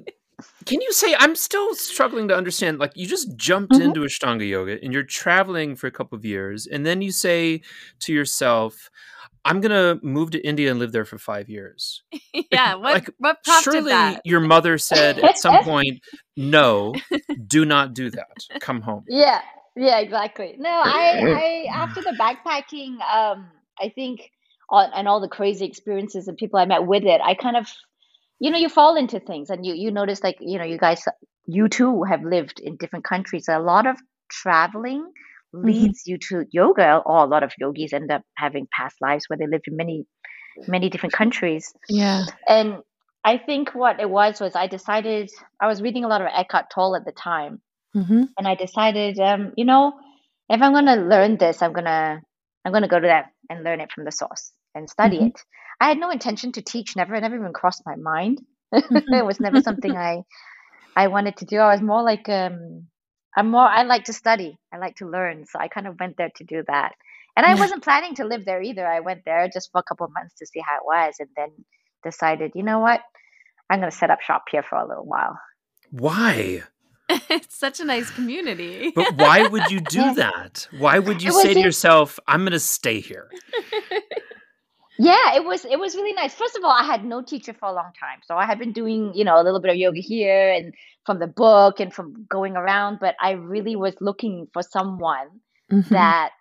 [0.65, 2.79] can you say I'm still struggling to understand?
[2.79, 3.81] Like, you just jumped Mhm.
[3.81, 7.61] into Ashtanga yoga and you're traveling for a couple of years, and then you say
[8.01, 8.89] to yourself,
[9.45, 12.03] "I'm gonna move to India and live there for five years."
[12.51, 12.75] yeah.
[12.75, 14.21] What like, what prompted Surely, that?
[14.25, 15.99] your mother said at some point,
[16.35, 16.93] "No,
[17.47, 18.37] do not do that.
[18.59, 19.41] Come home." Yeah,
[19.75, 20.55] yeah, exactly.
[20.57, 24.29] No, I, I after the backpacking, um, I think,
[24.69, 27.67] all, and all the crazy experiences and people I met with it, I kind of,
[28.39, 31.03] you know, you fall into things, and you you notice like you know, you guys,
[31.45, 33.47] you too have lived in different countries.
[33.49, 33.97] A lot of
[34.31, 35.11] traveling
[35.53, 39.37] leads you to yoga, or a lot of yogis end up having past lives where
[39.37, 40.05] they lived in many,
[40.67, 41.73] many different countries.
[41.89, 42.25] Yeah.
[42.47, 42.77] And
[43.23, 45.29] I think what it was was I decided
[45.61, 47.61] I was reading a lot of Eckhart Tolle at the time
[47.95, 48.23] Mm-hmm.
[48.37, 49.93] and I decided, um, you know,
[50.47, 52.21] if I'm gonna learn this, I'm gonna
[52.63, 55.28] I'm gonna go to that and learn it from the source and study Mhm.
[55.28, 55.41] it.
[55.80, 58.41] I had no intention to teach, never, never even crossed my mind.
[58.72, 60.24] it was never something I
[60.95, 61.57] I wanted to do.
[61.57, 62.88] I was more like um
[63.36, 64.57] I'm more I like to study.
[64.74, 65.45] I like to learn.
[65.45, 66.93] So I kind of went there to do that.
[67.38, 68.86] And I wasn't planning to live there either.
[68.86, 71.30] I went there just for a couple of months to see how it was and
[71.38, 71.49] then
[72.03, 73.01] decided, you know what?
[73.70, 75.39] I'm gonna set up shop here for a little while.
[75.91, 76.63] Why?
[77.09, 78.91] it's such a nice community.
[78.93, 80.13] But why would you do Yeah.
[80.15, 80.67] that?
[80.72, 83.30] Why would you say to yourself, "I'm going to stay here"?
[85.00, 86.34] Yeah, it was it was really nice.
[86.34, 88.20] First of all, I had no teacher for a long time.
[88.26, 90.74] So I had been doing, you know, a little bit of yoga here and
[91.06, 95.41] from the book and from going around, but I really was looking for someone
[95.72, 95.88] Mhm.
[95.89, 96.32] that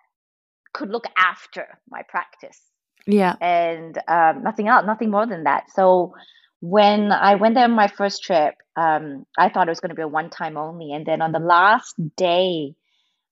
[0.73, 2.59] could look after my practice
[3.07, 3.35] yeah.
[3.41, 5.71] and um, nothing else, nothing more than that.
[5.71, 6.13] So
[6.61, 9.95] when I went there on my first trip, um, I thought it was going to
[9.95, 10.91] be a one time only.
[10.91, 12.75] And then on the last day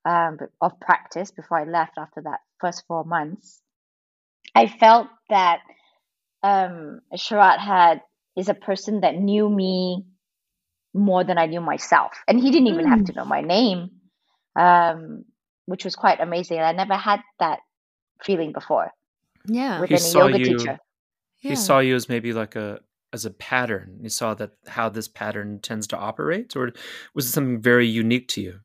[0.06, 3.62] um, of practice, before I left after that first four months,
[4.58, 5.60] I felt that
[6.44, 8.02] um, Sharath had
[8.36, 10.06] is a person that knew me
[10.94, 13.06] more than I knew myself, and he didn't even have Mm.
[13.08, 13.90] to know my name,
[14.56, 15.26] um,
[15.66, 16.60] which was quite amazing.
[16.60, 17.60] I never had that
[18.24, 18.92] feeling before
[19.46, 19.80] Yeah.
[19.80, 20.80] with He any saw yoga you- teacher.
[21.42, 21.50] yeah.
[21.50, 22.80] He saw you as maybe like a
[23.14, 24.00] as a pattern.
[24.02, 26.72] He saw that how this pattern tends to operate, or
[27.16, 28.60] was it something very unique to you?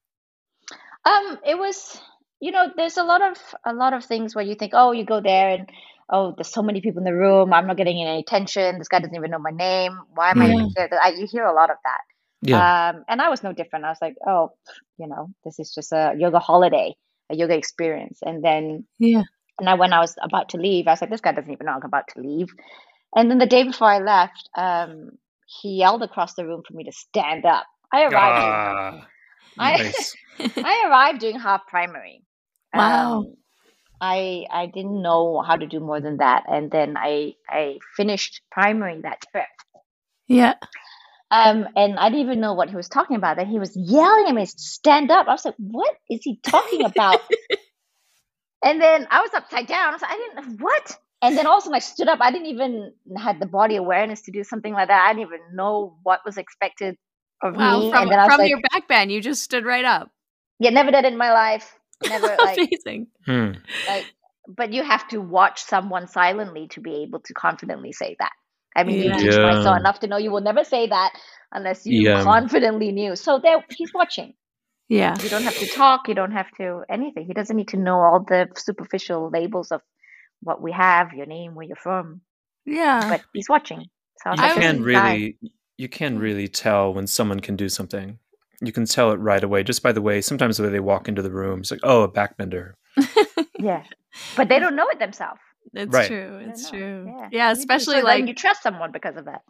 [1.04, 2.00] Um, it was,
[2.42, 5.06] you know, there's a lot of a lot of things where you think, oh, you
[5.06, 5.70] go there and
[6.10, 7.54] oh, there's so many people in the room.
[7.54, 8.78] I'm not getting any attention.
[8.78, 9.98] This guy doesn't even know my name.
[10.14, 10.52] Why am I Yeah.
[10.52, 10.90] even here?
[11.02, 12.02] I, you hear a lot of that.
[12.42, 13.86] Yeah, Um, and I was no different.
[13.86, 14.52] I was like, oh,
[14.98, 16.94] you know, this is just a yoga holiday,
[17.30, 18.20] a yoga experience.
[18.24, 19.24] And then, Yeah.
[19.60, 21.66] and I, when I was about to leave, I was like, this guy doesn't even
[21.66, 22.48] know I'm about to leave.
[23.16, 25.12] And then the day before I left, um,
[25.46, 27.66] he yelled across the room for me to stand up.
[27.92, 28.38] I arrived.
[28.44, 29.06] ah,
[29.58, 30.16] I- nice.
[30.62, 32.24] I arrived doing half primary.
[32.74, 33.18] Wow.
[33.18, 33.36] Um,
[34.00, 38.42] I I didn't know how to do more than that, and then I I finished
[38.50, 39.46] primary that trip.
[40.28, 40.54] yeah.
[41.30, 43.36] Um, and I didn't even know what he was talking about.
[43.36, 46.84] That he was yelling at me, "Stand up!" I was like, "What is he talking
[46.84, 47.20] about?"
[48.64, 49.88] and then I was upside down.
[49.88, 52.18] I was like, "I didn't what?" And then also I stood up.
[52.20, 55.06] I didn't even had the body awareness to do something like that.
[55.08, 56.96] I didn't even know what was expected
[57.42, 59.42] of Wow, me, from, and then I was from like, your back bend, you just
[59.42, 60.10] stood right up.
[60.58, 61.78] yeah, never did it in my life.
[62.08, 63.06] Never like Amazing.
[63.26, 63.50] Hmm.
[63.88, 64.06] like
[64.48, 68.32] but you have to watch someone silently to be able to confidently say that
[68.76, 69.16] i mean Yeah.
[69.16, 69.62] you teach my Yeah.
[69.62, 71.12] son enough to know you will never say that
[71.52, 72.22] unless you Yeah.
[72.24, 74.34] confidently knew so there he's watching
[74.88, 75.14] Yeah.
[75.22, 78.00] you don't have to talk you don't have to anything he doesn't need to know
[78.00, 79.80] all the superficial labels of
[80.42, 82.20] what we have your name where you're from
[82.66, 83.08] Yeah.
[83.08, 83.86] but he's watching
[84.22, 85.14] so I You like, can is the guy.
[85.14, 85.38] really,
[85.78, 88.18] you can really tell when someone can do something.
[88.64, 90.20] You can tell it right away just by the way.
[90.20, 92.72] Sometimes the way they walk into the room, it's like, oh, a backbender.
[93.58, 93.82] yeah
[94.36, 95.40] but they don't know it themselves
[95.74, 96.06] it's Right.
[96.06, 96.38] true.
[96.40, 97.06] They It's true.
[97.06, 99.40] yeah, Yeah, You do, so especially like you trust someone because of that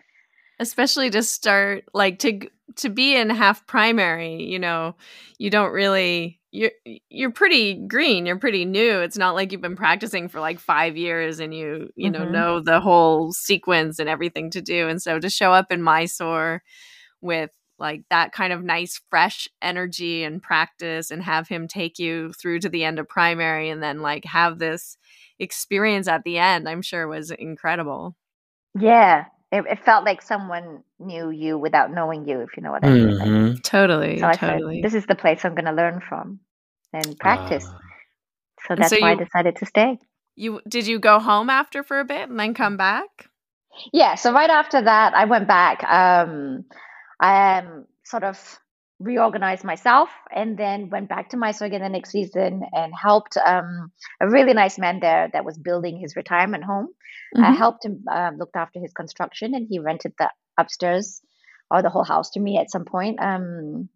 [0.61, 2.41] especially to start like to
[2.77, 4.95] to be in half primary you know
[5.39, 6.71] you don't really you're
[7.11, 10.97] you're pretty green you're pretty new it's not like you've been practicing for like five
[10.97, 12.31] years and you you know Mhm.
[12.33, 16.63] know the whole sequence and everything to do and so to show up in mysore
[17.21, 17.51] with
[17.83, 22.61] like that kind of nice fresh energy and practice and have him take you through
[22.61, 24.97] to the end of primary and then like have this
[25.39, 28.17] experience at the end i'm sure was incredible
[28.75, 32.85] Yeah, it, it felt like someone knew you without knowing you, if you know what
[32.85, 33.19] I mean.
[33.19, 33.63] Like, Mhm.
[33.63, 36.41] totally so I totally said, this is the place I'm going to learn from
[36.95, 37.67] and practice.
[37.69, 37.79] Ah.
[38.67, 39.99] so that's so why you- I decided to stay.
[40.37, 43.29] You did you go home after for a bit and then come back?
[43.93, 45.83] Yeah, so right after that, I went back.
[45.85, 46.75] Um, I
[47.23, 48.37] um, sort of
[49.01, 53.91] reorganized myself and then went back to Mysore again the next season and helped um,
[54.21, 56.89] a really nice man there that was building his retirement home.
[57.37, 57.57] I Mhm.
[57.57, 61.21] helped him, um, looked after his construction, and he rented the upstairs
[61.71, 63.89] or the whole house to me at some point um,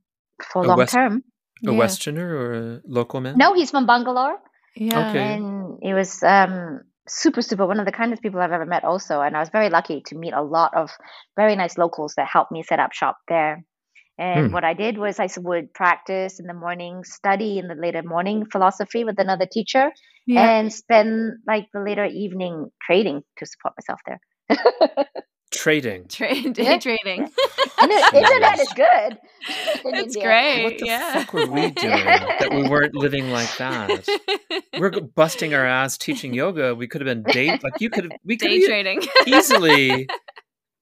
[0.52, 1.22] for A long West- term.
[1.66, 1.78] A Yeah.
[1.78, 3.36] Westerner or a local man?
[3.38, 4.38] No, he's from Bangalore,
[4.74, 5.08] Yeah.
[5.08, 5.34] Okay.
[5.34, 8.84] and he was um, super, super one of the kindest people I've ever met.
[8.84, 10.90] Also, and I was very lucky to meet a lot of
[11.36, 13.64] very nice locals that helped me set up shop there.
[14.18, 14.52] And Hmm.
[14.52, 18.46] what I did was i would practice in the morning, study in the later morning
[18.50, 19.90] philosophy with another teacher,
[20.26, 20.54] Yeah.
[20.54, 24.20] and spend like the later evening trading to support myself there.
[25.52, 26.08] Trading.
[26.08, 26.78] Trade day Yeah.
[26.86, 27.30] trading.
[27.78, 29.18] And the internet is good.
[29.84, 30.22] in It's India.
[30.24, 30.64] great.
[30.64, 31.12] What the yeah.
[31.24, 34.06] fuck were we doing that we weren't living like that?
[34.78, 36.74] We're busting our ass teaching yoga.
[36.74, 38.12] We could have been date like you could have.
[38.24, 39.02] We could day trading.
[39.26, 40.08] easily.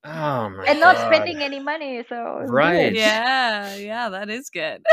[0.03, 1.13] Oh my And not God.
[1.13, 2.15] spending any money, so
[2.47, 2.89] Right.
[2.89, 2.95] good.
[2.95, 4.83] yeah, yeah, that is good.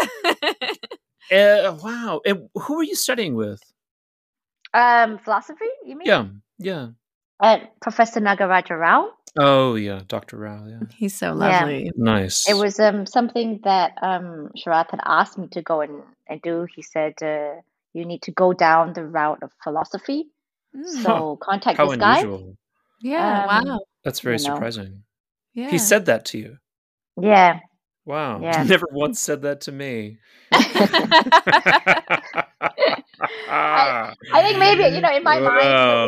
[1.30, 2.20] Uh, wow.
[2.26, 3.60] And who were you studying with?
[4.74, 6.06] Um, philosophy, you mean?
[6.06, 6.26] Yeah.
[6.58, 6.88] Yeah.
[7.40, 9.10] Uh, Professor Nagaraja Rao.
[9.38, 10.36] Oh yeah, Dr.
[10.36, 10.66] Rao.
[10.66, 10.80] Yeah.
[10.96, 11.64] He's so Yeah.
[11.64, 11.90] lovely.
[11.96, 12.48] Nice.
[12.48, 16.66] It was um something that um Sharath had asked me to go and, and do.
[16.74, 17.60] He said uh,
[17.94, 20.26] you need to go down the route of philosophy.
[20.76, 21.02] Mm.
[21.02, 22.18] So contact how this guy.
[22.18, 22.56] unusual.
[23.00, 23.80] Yeah, Um, wow.
[24.04, 24.54] That's very you know.
[24.54, 25.02] surprising.
[25.54, 25.70] Yeah.
[25.70, 26.58] He said that to you.
[27.20, 27.60] Yeah.
[28.04, 28.38] Wow.
[28.42, 28.64] Yeah.
[28.64, 30.18] Never once said that to me.
[33.48, 35.56] I think maybe you know in my mind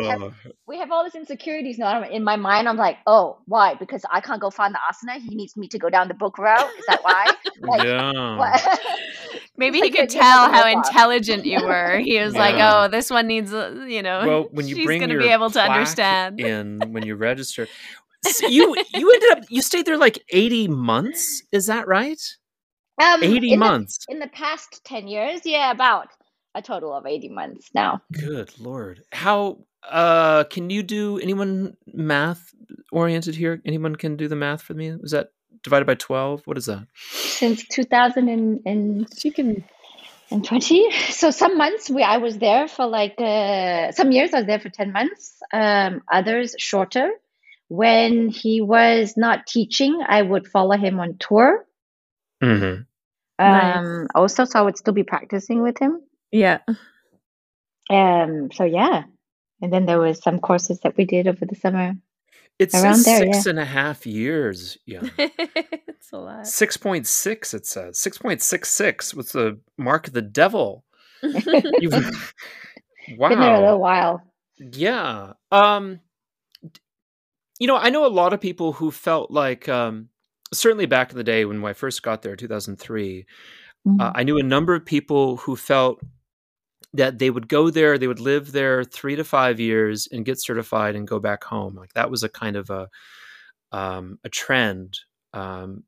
[0.01, 0.33] we have,
[0.67, 2.03] we have all these insecurities now.
[2.03, 3.75] In my mind, I'm like, oh, why?
[3.75, 5.19] Because I can't go find the asana.
[5.21, 6.69] He needs me to go down the book route.
[6.77, 7.31] Is that why?
[7.61, 8.37] Like, yeah.
[8.37, 8.79] What?
[9.57, 11.99] Maybe he like could you're- you're tell how intelligent you were.
[11.99, 14.99] He was like, "Oh, this one needs, uh, you know, Well, when you she's bring
[14.99, 17.67] going to your be able to understand." in when you register,
[18.25, 21.43] so you you ended up you stayed there like eighty months.
[21.53, 22.21] Is that right?
[23.01, 23.99] Um, Eighty in the- months.
[24.09, 26.07] in the past 10 years yeah about
[26.55, 29.03] a total of 80 months now Good lord.
[29.11, 32.53] How uh can you do anyone math
[32.91, 33.61] oriented here?
[33.65, 34.95] Anyone can do the math for me?
[34.95, 35.29] Was that
[35.63, 36.41] divided by twelve?
[36.45, 36.87] What is that?
[36.95, 39.63] since 2020 She can.
[40.31, 44.37] and 20 so some months we i was there for like uh, some years i
[44.39, 47.09] was there for 10 months um, others shorter
[47.67, 51.65] when he was not teaching i would follow him on tour
[52.43, 52.81] Mm-hmm.
[53.39, 53.77] Nice.
[53.77, 56.01] um, also so i would still be practicing with him
[56.31, 56.59] Yeah.
[57.89, 59.03] um, so yeah
[59.61, 61.93] and then there was some courses that we did over the summer
[62.59, 64.77] It Around says there, six and a half years.
[64.85, 65.01] Yeah.
[65.17, 66.47] it's a lot.
[66.47, 67.53] Six point six.
[67.53, 69.13] It says six point six six.
[69.13, 70.83] What's the mark of the devil?
[71.23, 74.21] You, been there a little while
[74.57, 75.33] Yeah.
[75.51, 75.99] Um.
[77.59, 80.09] You know, I know a lot of people who felt like, um,
[80.53, 83.25] certainly back in the day when I first got there, two thousand three.
[83.87, 84.01] Mm-hmm.
[84.01, 85.99] Uh, I knew a number of people who felt
[86.97, 90.41] that they would go there, they would live there three to five years and get
[90.41, 91.75] certified and go back home.
[91.75, 92.89] Like that was a kind of a
[93.71, 94.99] um, a trend.
[95.33, 95.83] Um,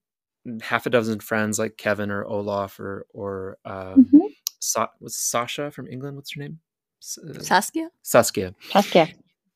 [0.61, 4.29] half a dozen friends like Kevin or Olaf or or um, Mhm.
[4.59, 6.15] Sa- was Sasha from England.
[6.15, 6.59] What's her name?
[7.29, 7.89] Uh, Saskia?
[8.01, 8.55] Saskia.
[8.71, 9.07] Saskia.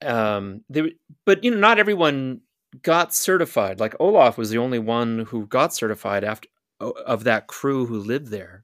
[0.03, 0.89] Um, they, were-
[1.25, 2.41] but you know, not everyone
[2.83, 3.79] got certified.
[3.79, 6.47] Like Olaf was the only one who got certified after
[6.79, 8.63] of that crew who lived there.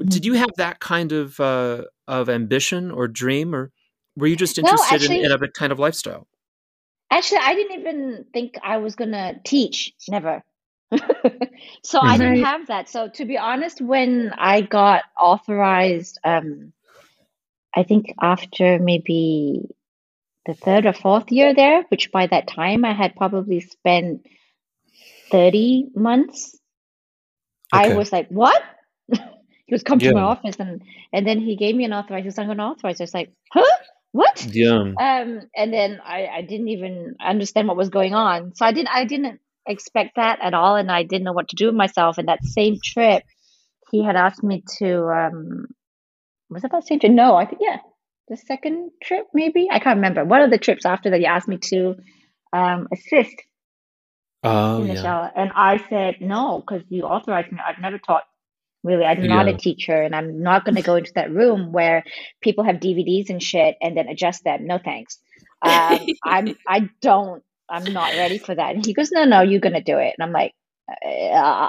[0.00, 0.08] Mm-hmm.
[0.08, 3.70] Did you have that kind of uh, of ambition or dream, or
[4.16, 6.26] were you just No, interested actually- in, in a kind of lifestyle?
[7.10, 10.42] Actually, I didn't even think I was gonna teach, never.
[11.82, 12.88] So I didn't have that.
[12.88, 16.72] So to be honest, when I got authorized, um,
[17.76, 19.68] I think after maybe
[20.46, 24.26] the third or fourth year there, which by that time I had probably spent
[25.30, 26.58] 30 months,
[27.72, 28.62] I was like, what?
[29.66, 32.24] He was come to my office and and then he gave me an authorized.
[32.24, 33.00] He was like, gonna authorize.
[33.00, 33.76] I was like, huh?
[34.12, 34.46] What?
[34.50, 34.92] Yeah.
[35.00, 38.54] Um, and then I, I didn't even understand what was going on.
[38.54, 41.56] So I didn't I didn't expect that at all, and I didn't know what to
[41.56, 42.18] do with myself.
[42.18, 43.24] And that same trip,
[43.90, 45.66] he had asked me to um,
[46.50, 47.12] was it that same trip?
[47.12, 47.78] No, I think yeah,
[48.28, 50.24] the second trip maybe I can't remember.
[50.24, 51.96] One of the trips after that, he asked me to
[52.52, 53.34] um assist
[54.44, 55.02] Oh yeah.
[55.02, 57.58] Sharath, and I said no because you authorized me.
[57.66, 58.24] I've never taught.
[58.84, 59.54] Really, I'm not Yeah.
[59.54, 62.04] a teacher, and I'm not going to go into that room where
[62.42, 64.66] people have DVDs and shit and then adjust them.
[64.66, 65.18] No thanks.
[65.62, 66.54] Um, I'm.
[66.68, 67.42] I don't.
[67.68, 68.74] I'm not ready for that.
[68.76, 70.14] And he goes, No, no, you're going to do it.
[70.18, 70.52] And I'm like,
[70.88, 71.68] uh,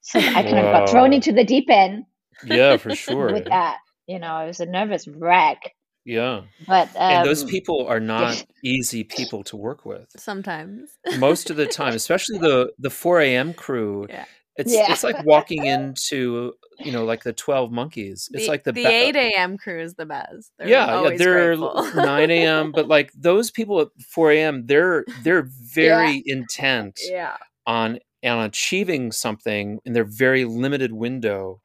[0.00, 2.04] so I kind of got thrown into the deep end
[2.44, 3.32] Yeah, for sure.
[3.32, 3.76] with that.
[4.08, 5.58] You know, I was a nervous wreck.
[6.04, 6.42] Yeah.
[6.66, 10.08] But um, And those people are not easy people to work with.
[10.16, 10.90] Sometimes.
[11.18, 13.54] Most of the time, especially the the 4 a.m.
[13.54, 14.24] crew, Yeah.
[14.56, 14.92] It's Yeah.
[14.92, 18.28] it's like walking into you know like the 12 monkeys.
[18.32, 19.58] It's like the, the 8 a.m.
[19.58, 20.52] crew is the best.
[20.58, 21.56] They're yeah, yeah, they're.
[21.94, 22.72] 9 a.m.
[22.72, 27.36] But like those people at 4 a.m., they're they're very intent yeah.
[27.66, 31.60] on on achieving something in their very limited window.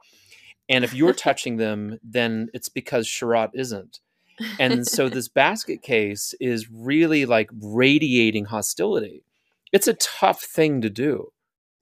[0.69, 3.99] And if you're touching them, then it's because Sharath isn't.
[4.59, 9.23] And so this basket case is really like radiating hostility.
[9.71, 11.31] It's a tough thing to do.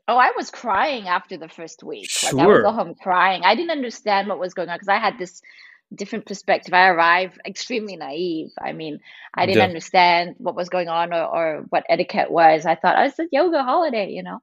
[0.07, 2.09] Oh, I was crying after the first week.
[2.21, 3.43] Like I would go home crying.
[3.43, 5.41] I didn't understand what was going on because I had this
[5.95, 6.73] different perspective.
[6.73, 8.51] I arrived extremely naive.
[8.61, 8.99] I mean,
[9.37, 9.65] I didn't Yeah.
[9.65, 12.65] understand what was going on or, or what etiquette was.
[12.65, 14.39] I thought I was a yoga holiday, you know.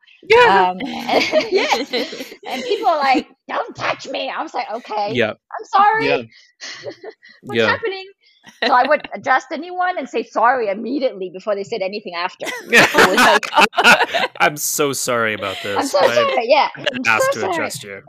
[0.48, 1.90] Um, and, yes.
[2.46, 5.30] and people are like, "Don't touch me." I was like, "Okay, Yeah.
[5.32, 6.06] I'm sorry.
[6.06, 6.22] Yeah.
[7.42, 7.66] What's Yeah.
[7.66, 8.06] happening?"
[8.64, 12.46] So I would address anyone and say sorry immediately before they said anything after.
[12.70, 13.46] Like,
[14.40, 15.76] I'm so sorry about this.
[15.76, 17.54] "I'm so sorry." Yeah, I've been I'm asked so to sorry.
[17.54, 18.02] adjust you.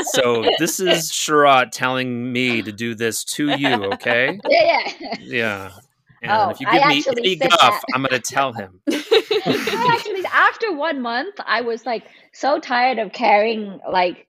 [0.12, 4.38] So this is Sharath telling me to do this to you, okay?
[4.48, 4.64] yeah,
[4.98, 5.16] yeah.
[5.20, 5.70] Yeah.
[6.22, 7.82] And Oh, if you I give me actually any said guff, that.
[7.94, 8.80] I'm gonna tell him.
[8.88, 14.26] I actually, after one month, I was like so tired of carrying like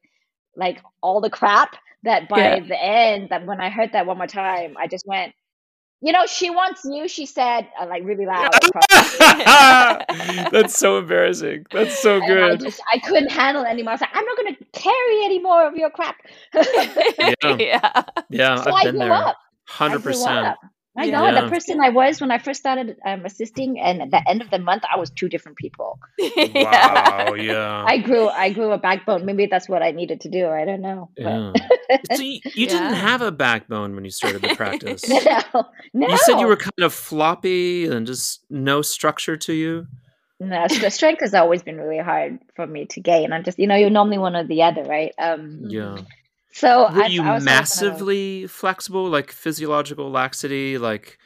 [0.57, 1.75] like all the crap
[2.05, 2.59] that by Yeah.
[2.61, 5.33] the end, that when I heard that one more time, I just went,
[6.01, 7.07] you know, she wants you.
[7.07, 8.51] She said, uh, like really loud.
[10.51, 11.65] That's so embarrassing.
[11.71, 12.61] That's so And I good.
[12.61, 13.91] just I couldn't handle it anymore.
[13.91, 16.17] I was like, I'm not gonna carry any more of your crap.
[16.53, 16.63] so
[17.59, 18.03] yeah.
[18.29, 19.13] Yeah, I've I been grew there.
[19.13, 19.37] up.
[19.87, 20.55] I Hundred grew percent.
[20.95, 21.01] Up.
[21.01, 21.11] My Yeah.
[21.11, 21.41] God, Yeah.
[21.41, 24.49] the person I was when I first started um, assisting, and at the end of
[24.49, 25.99] the month, I was two different people.
[26.55, 27.33] Wow.
[27.35, 27.83] Yeah.
[27.87, 29.25] I grew, I grew a backbone.
[29.25, 30.47] Maybe that's what I needed to do.
[30.47, 31.09] I don't know.
[31.17, 31.53] Yeah.
[32.15, 35.07] So you, you didn't have a backbone when you started the practice.
[35.53, 36.07] no, no.
[36.07, 39.87] You said you were kind of floppy and just no structure to you.
[40.39, 43.31] No, st- strength has always been really hard for me to gain.
[43.31, 45.13] I'm just, you know, you're normally one or the other, right?
[45.19, 45.97] Um, Yeah.
[46.55, 51.17] So Were I, you I was always kind of- massively flexible, like physiological laxity, like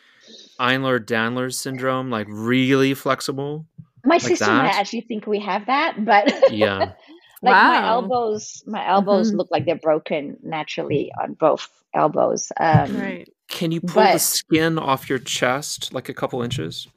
[0.60, 3.66] Ehlers-Danlos syndrome, like really flexible?
[4.06, 4.76] my like sister might that?
[4.80, 6.94] actually think we have that, but Yeah.
[7.42, 9.38] like my elbows, my elbows Mhm.
[9.38, 12.52] look like they're broken naturally on both elbows.
[12.60, 13.30] Um, Right.
[13.50, 16.88] Can you pull the skin off your chest like a couple inches?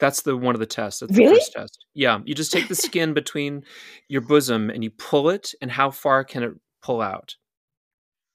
[0.00, 1.00] That's the one of the tests.
[1.00, 1.34] That's Really?
[1.34, 1.84] the first test.
[1.94, 2.20] Yeah.
[2.24, 3.64] You just take the skin between
[4.08, 7.34] your bosom and you pull it, and how far can it pull out?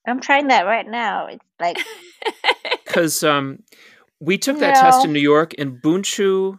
[0.07, 1.27] I'm trying that right now.
[1.27, 1.77] It's like
[2.85, 3.63] Because um,
[4.19, 6.57] we took that test in New York, and Bunchu,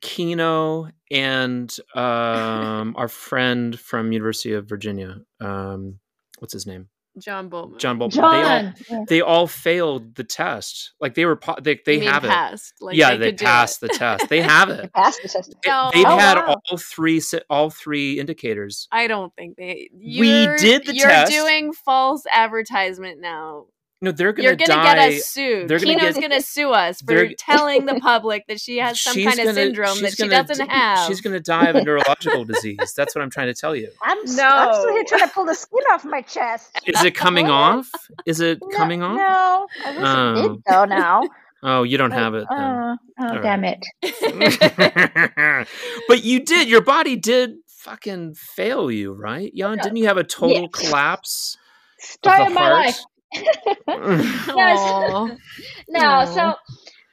[0.00, 5.98] Kino, and um, our friend from University of Virginia, um,
[6.38, 6.88] what's his name?
[7.18, 7.78] John Bowman.
[7.78, 8.20] John Bolton.
[8.22, 8.42] They
[8.90, 10.92] all they all failed the test.
[11.00, 12.28] Like they were po- they they You mean have it.
[12.30, 12.74] passed.
[12.80, 14.28] Like yeah, they, they, could passed the test.
[14.28, 14.92] They have it.
[14.94, 15.50] Passed the test.
[15.50, 15.90] It- No.
[15.92, 16.56] They've Oh, had wow.
[16.70, 18.88] all three all three indicators.
[18.90, 19.90] I don't think they.
[19.94, 21.32] We You're, did the You're test.
[21.32, 23.66] doing false advertisement now.
[24.02, 24.94] No, they're gonna You're gonna die.
[24.94, 25.68] get us sued.
[25.68, 29.00] they're gonna Kino's get- gonna sue us for they're- telling the public that she has
[29.00, 31.06] some She's kind of gonna- syndrome that she gonna doesn't d- have.
[31.06, 32.92] She's gonna die of a neurological disease.
[32.96, 33.88] That's what I'm trying to tell you.
[34.02, 36.80] I'm, s- I'm still here trying to pull the skin off my chest.
[36.84, 37.88] Is it coming off?
[38.26, 39.16] Is it No- coming off?
[39.16, 40.48] No, I wish it Oh.
[40.54, 41.22] did though now.
[41.64, 42.44] Oh, you don't have it.
[42.50, 42.58] Then.
[42.58, 43.86] uh, oh, All damn it.
[46.08, 46.68] but you did.
[46.68, 49.50] Your body did fucking fail you, right?
[49.54, 51.56] Yan, didn't you have a total collapse?
[52.00, 52.72] Story of, my heart?
[52.86, 52.98] life.
[53.86, 55.36] no,
[55.88, 56.54] no, so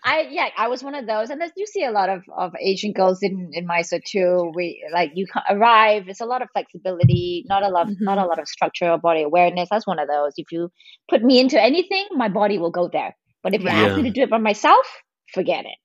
[0.03, 2.93] I yeah, I was one of those, and you see a lot of, of Asian
[2.93, 4.51] girls in in Mysore too.
[4.55, 6.07] We like you arrive.
[6.07, 8.03] It's a lot of flexibility, not a lot, mm-hmm.
[8.03, 9.67] not a lot of structure or body awareness.
[9.69, 10.33] That's one of those.
[10.37, 10.71] If you
[11.09, 13.15] put me into anything, my body will go there.
[13.43, 13.87] But if you yeah.
[13.87, 14.85] ask me to do it by myself,
[15.33, 15.77] forget it.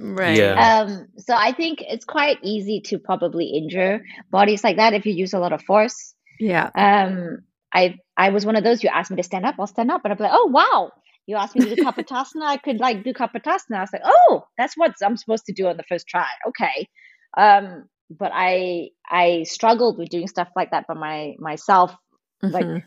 [0.00, 0.36] Right.
[0.36, 0.80] Yeah.
[0.80, 1.06] Um.
[1.18, 5.32] So I think it's quite easy to probably injure bodies like that if you use
[5.32, 6.14] a lot of force.
[6.40, 6.70] Yeah.
[6.74, 7.44] Um.
[7.72, 8.82] I I was one of those.
[8.82, 10.90] You asked me to stand up, I'll stand up, and I'm like, oh wow,
[11.26, 13.76] you asked me to do kapotasana, I could like do kapotasana.
[13.76, 16.26] I was like, oh, that's what I'm supposed to do on the first try.
[16.48, 16.88] Okay.
[17.36, 21.94] Um, but I I struggled with doing stuff like that by my myself,
[22.42, 22.52] mm-hmm.
[22.52, 22.84] like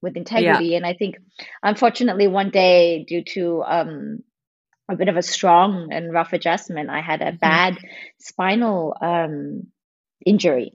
[0.00, 0.68] with integrity.
[0.68, 0.78] Yeah.
[0.78, 1.16] And I think,
[1.62, 4.18] unfortunately, one day due to um,
[4.90, 7.36] a bit of a strong and rough adjustment, I had a mm-hmm.
[7.36, 7.78] bad
[8.18, 9.66] spinal um,
[10.24, 10.72] injury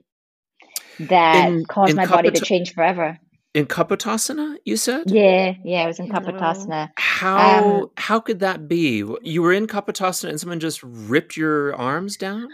[1.00, 3.18] that in, caused in my body to change forever
[3.58, 5.10] in Kapotasana, you said?
[5.10, 6.90] Yeah, yeah, I was in Kapotasana.
[6.96, 9.04] How um, how could that be?
[9.22, 12.48] You were in Kapotasana and someone just ripped your arms down?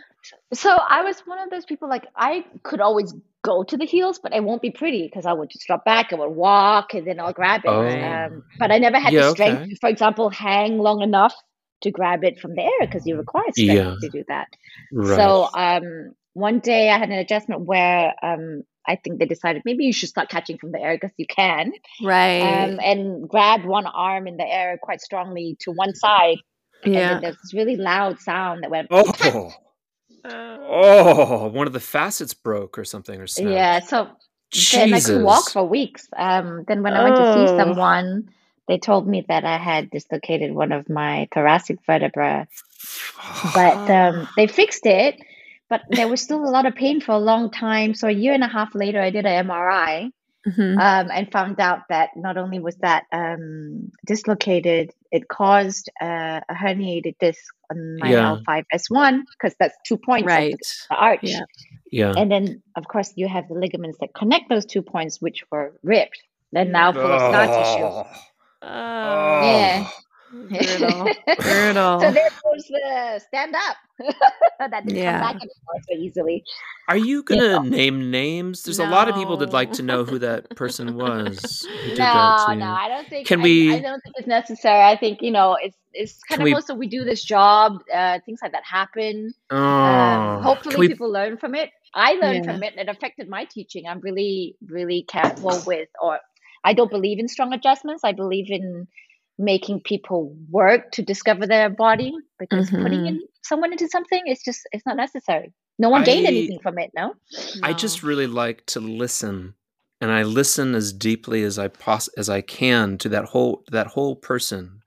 [0.55, 4.19] So I was one of those people like I could always go to the heels,
[4.19, 7.07] but it won't be pretty because I would just drop back, I would walk, and
[7.07, 7.69] then I'll grab it.
[7.69, 7.87] Oh.
[7.87, 9.75] Um, but I never had yeah, the strength, okay.
[9.81, 11.35] for example, hang long enough
[11.83, 13.95] to grab it from the air because you require strength yeah.
[14.01, 14.49] to do that.
[14.91, 15.17] Right.
[15.17, 19.85] So um, one day I had an adjustment where um, I think they decided maybe
[19.85, 21.73] you should start catching from the air because you can.
[22.03, 22.41] Right.
[22.41, 26.39] Um, and grabbed one arm in the air quite strongly to one side.
[26.85, 27.15] Yeah.
[27.15, 28.89] And there's this really loud sound that went.
[28.91, 29.53] Oh.
[30.25, 33.53] oh, one of the facets broke or something or something.
[33.53, 33.81] Yeah.
[33.81, 34.11] So
[34.51, 34.75] Jesus.
[34.75, 36.07] then I could walk for weeks.
[36.17, 37.35] Um, then when I went oh.
[37.35, 38.29] to see someone,
[38.69, 42.47] they told me that I had dislocated one of my thoracic vertebrae.
[43.55, 45.21] but um, they fixed it
[45.69, 47.95] but there was still a lot of pain for a long time.
[47.95, 50.11] So a year and a half later, I did an MRI
[50.47, 50.79] mm-hmm.
[50.79, 56.55] um, and found out that not only was that um, dislocated, it caused uh, a
[56.55, 58.37] herniated disc on my yeah.
[58.47, 60.53] L5S1 because that's two points right.
[60.53, 60.59] of
[60.91, 61.21] the arch.
[61.23, 61.41] Yeah.
[61.91, 62.13] yeah.
[62.17, 65.73] And then, of course, you have the ligaments that connect those two points, which were
[65.83, 66.23] ripped.
[66.53, 68.09] They're now full of scar tissue.
[68.63, 69.41] Oh.
[69.43, 69.89] Yeah.
[70.49, 71.05] Brutal.
[71.39, 72.01] Brutal.
[72.01, 73.77] so there goes the stand up.
[74.59, 75.13] that didn't yeah.
[75.13, 76.45] come back anymore so easily.
[76.89, 77.63] Are you gonna you know?
[77.63, 78.63] name names?
[78.65, 78.89] There's no.
[78.89, 81.67] a lot of people that'd like to know who that person was.
[81.97, 83.27] no, no, I don't think.
[83.27, 83.75] Can I, we?
[83.75, 84.83] I don't think it's necessary.
[84.83, 87.79] I think you know it's it's kind of we, also we do this job.
[87.93, 89.33] Uh, things like that happen.
[89.51, 91.71] Oh, um, hopefully, we, people learn from it.
[91.95, 92.53] I learned yeah.
[92.53, 92.77] from it.
[92.77, 93.87] It affected my teaching.
[93.87, 96.19] I'm really, really careful with, or
[96.65, 98.03] I don't believe in strong adjustments.
[98.05, 98.89] I believe in
[99.39, 102.83] making people work to discover their body because mm-hmm.
[102.83, 106.61] putting in someone into something is just it's not necessary no one gained I, anything
[106.61, 107.15] from it no?
[107.63, 109.55] i just really like to listen
[110.01, 113.89] and i listen as deeply as i pos- as i can to that whole that
[113.89, 114.83] whole person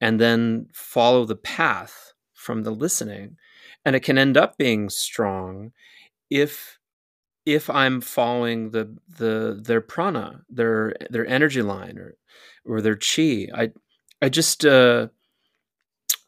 [0.00, 3.36] and then follow the path from the listening
[3.84, 5.72] and it can end up being strong
[6.30, 6.78] if
[7.46, 12.16] if i'm following the the their prana their their energy line or
[12.64, 13.48] or their chi.
[13.54, 13.70] I
[14.22, 15.08] I just uh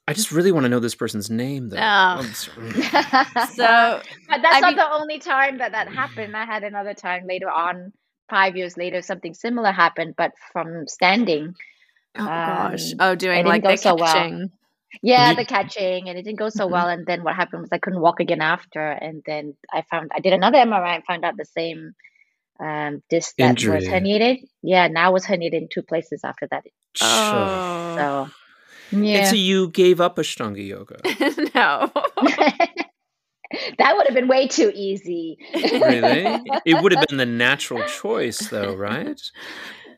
[0.09, 1.79] I just really want to know this person's name though.
[1.81, 2.23] Oh.
[2.33, 6.37] so but that's I not mean, the only time that that happened.
[6.37, 7.93] I had another time later on
[8.31, 11.55] 5 years later something similar happened but from standing.
[12.17, 12.93] Oh um, gosh.
[13.01, 14.39] Oh doing like the so catching.
[14.39, 14.49] Well.
[15.03, 16.73] Yeah, the catching, and it didn't go so mm-hmm.
[16.73, 16.89] well.
[16.89, 18.81] And then what happened was I couldn't walk again after.
[18.81, 21.93] And then I found I did another MRI and found out the same
[22.61, 23.77] um, disc that Injury.
[23.77, 24.45] was herniated.
[24.63, 26.65] Yeah, now was herniated in two places after that.
[27.03, 27.97] Oh.
[27.97, 29.19] So, yeah.
[29.19, 30.99] And so you gave up Ashtanga yoga?
[31.55, 31.91] no.
[33.79, 35.39] that would have been way too easy.
[35.55, 36.41] really?
[36.65, 39.21] It would have been the natural choice, though, right?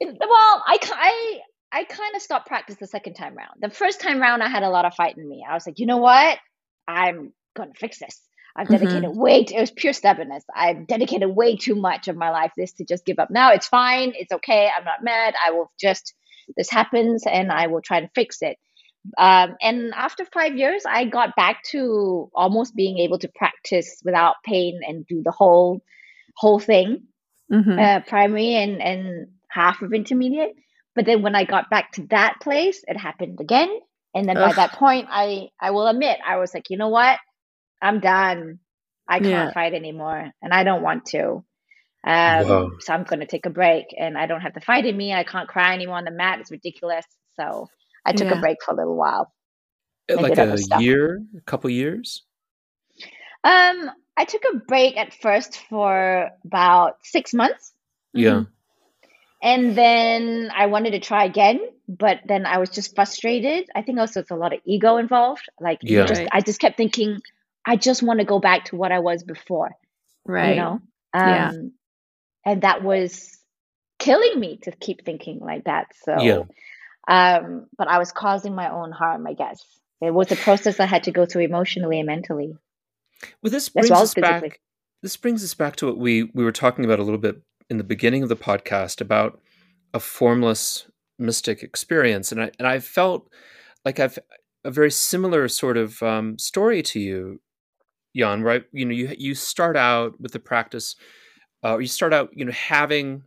[0.00, 1.40] Well, I, I,
[1.72, 3.60] I kind of stopped practice the second time round.
[3.60, 5.44] The first time round, I had a lot of fight in me.
[5.48, 6.38] I was like, you know what?
[6.86, 8.20] I'm going to fix this.
[8.56, 9.20] I've dedicated mm-hmm.
[9.20, 10.44] way too, it was pure stubbornness.
[10.54, 13.30] I've dedicated way too much of my life this to just give up.
[13.30, 14.12] Now it's fine.
[14.16, 14.68] It's okay.
[14.76, 15.34] I'm not mad.
[15.44, 16.14] I will just,
[16.56, 18.56] this happens and I will try and fix it.
[19.16, 24.36] Um, and after five years, I got back to almost being able to practice without
[24.44, 25.82] pain and do the whole,
[26.36, 27.04] whole thing,
[27.52, 27.78] mm-hmm.
[27.78, 30.54] uh, primary and, and half of intermediate.
[30.98, 33.70] But then when I got back to that place, it happened again.
[34.16, 34.48] And then Ugh.
[34.48, 37.20] by that point, I, I will admit, I was like, you know what?
[37.80, 38.58] I'm done.
[39.08, 39.52] I can't yeah.
[39.52, 41.44] fight anymore and I don't want to.
[42.04, 44.96] Um, so I'm going to take a break and I don't have to fight in
[44.96, 45.14] me.
[45.14, 46.40] I can't cry anymore on the mat.
[46.40, 47.04] It's ridiculous.
[47.36, 47.68] So
[48.04, 48.38] I took yeah.
[48.38, 49.32] a break for a little while.
[50.10, 52.24] Like a year, a couple years?
[53.44, 57.72] Um, I took a break at first for about six months.
[58.12, 58.30] Yeah.
[58.30, 58.48] Mhm.
[59.42, 63.68] And then I wanted to try again, but then I was just frustrated.
[63.74, 65.48] I think also it's a lot of ego involved.
[65.60, 66.06] Like you Yeah.
[66.06, 67.20] just I just kept thinking,
[67.64, 69.70] I just want to go back to what I was before.
[70.26, 70.50] Right.
[70.50, 70.80] You know?
[71.14, 71.48] Yeah.
[71.50, 71.72] Um
[72.44, 73.38] and that was
[73.98, 75.86] killing me to keep thinking like that.
[76.02, 76.42] So Yeah.
[77.06, 79.64] um but I was causing my own harm, I guess.
[80.00, 82.54] It was a process I had to go through emotionally and mentally.
[83.42, 84.48] Well, this As brings well us as physically.
[84.50, 84.60] back.
[85.02, 87.78] This brings us back to what we we were talking about a little bit in
[87.78, 89.40] the beginning of the podcast about
[89.94, 90.86] a formless
[91.18, 93.30] mystic experience, and I and I felt
[93.84, 94.18] like I've
[94.64, 97.40] a very similar sort of um, story to you,
[98.14, 98.42] Yan.
[98.42, 98.64] Right?
[98.72, 100.96] You know, you you start out with the practice,
[101.64, 103.22] uh, or you start out, you know, having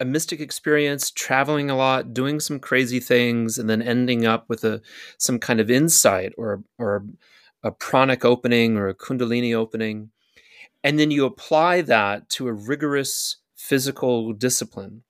[0.00, 4.64] a mystic experience, traveling a lot, doing some crazy things, and then ending up with
[4.64, 4.80] a
[5.18, 7.04] some kind of insight or or
[7.62, 10.10] a pranic opening or a kundalini opening,
[10.82, 13.38] and then you apply that to a rigorous
[13.68, 15.04] physical discipline.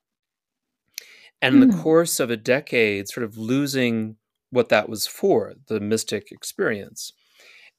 [1.42, 1.78] And in the Hmm.
[1.82, 4.16] course of a decade, sort of losing
[4.50, 7.12] what that was for, the mystic experience,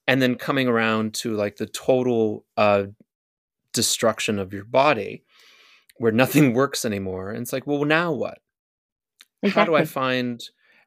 [0.08, 2.86] and then coming around to like the total uh,
[3.74, 5.26] destruction of your body,
[5.98, 7.32] where nothing works anymore.
[7.32, 8.40] And it's like, well, now what?
[9.44, 10.42] How do I find?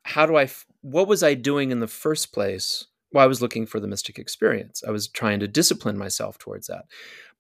[0.05, 0.45] How do I?
[0.45, 2.87] f- What was I doing in the first place?
[3.13, 4.83] Well, I was looking for the mystic experience.
[4.87, 6.85] I was trying to discipline myself towards that.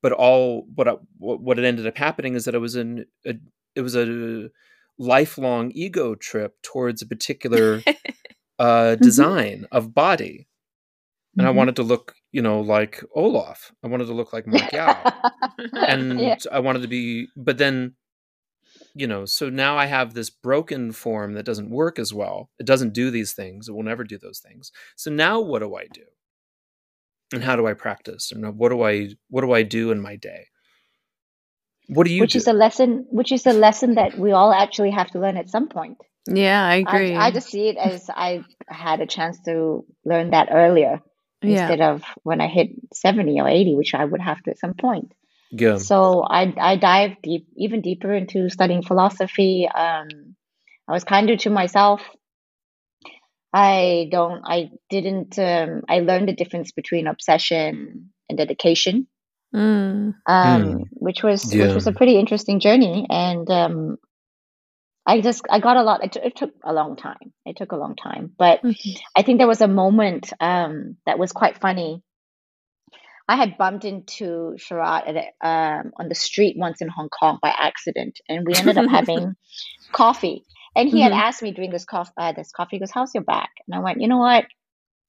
[0.03, 3.07] But all what I, what what it ended up happening is that it was an
[3.26, 3.34] a,
[3.74, 4.51] it was a
[4.99, 7.82] lifelong ego trip towards a particular
[8.59, 10.49] uh, design of body,
[11.38, 11.57] and I Mhm.
[11.57, 13.72] wanted to look, you know, like Olaf.
[13.84, 15.14] I wanted to look like Mark Yao
[15.88, 16.36] and Yeah.
[16.53, 17.96] I wanted to be, but then,
[18.94, 22.51] you know, so now I have this broken form that doesn't work as well.
[22.59, 23.68] It doesn't do these things.
[23.68, 24.72] It will never do those things.
[24.96, 26.05] So now what do I do?
[27.33, 28.33] And how do I practice?
[28.33, 30.47] And what do I what do I do in my day?
[31.89, 32.39] What do you which do?
[32.39, 35.49] is a lesson which is a lesson that we all actually have to learn at
[35.49, 35.99] some point.
[36.26, 37.14] Yeah, I agree.
[37.14, 41.01] I, I just see it as I had a chance to learn that earlier
[41.43, 41.61] yeah.
[41.61, 44.74] instead of when I hit 70 or 80, which I would have to at some
[44.74, 45.12] point.
[45.51, 45.79] yeah.
[45.79, 49.68] So I I dive deep even deeper into studying philosophy.
[49.68, 50.09] Um,
[50.87, 52.03] I was kinder to myself.
[53.53, 59.07] I don't I didn't um, I learned the difference between obsession and dedication.
[59.55, 60.14] Mm.
[60.26, 60.82] Um, Hmm.
[60.92, 61.66] which was Yeah.
[61.66, 63.96] which was a pretty interesting journey and um
[65.07, 67.32] I just I got a lot it, t- it took a long time.
[67.46, 69.01] It took a long time, but Mhm.
[69.16, 72.03] I think there was a moment um, that was quite funny.
[73.26, 77.55] I had bumped into Sharath at um, on the street once in Hong Kong by
[77.57, 79.34] accident, and we ended up having
[79.92, 80.44] coffee.
[80.77, 81.16] And he had Mhm.
[81.19, 83.81] asked me during this coffee, uh, this coffee, he goes, "How's your back?" And I
[83.81, 84.47] went, "You know what?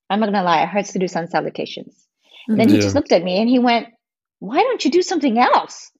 [0.09, 2.07] I'm not gonna lie, it hurts to do sun salutations."
[2.47, 3.89] Then he just looked at me and he went,
[4.39, 5.91] "Why don't you do something else?"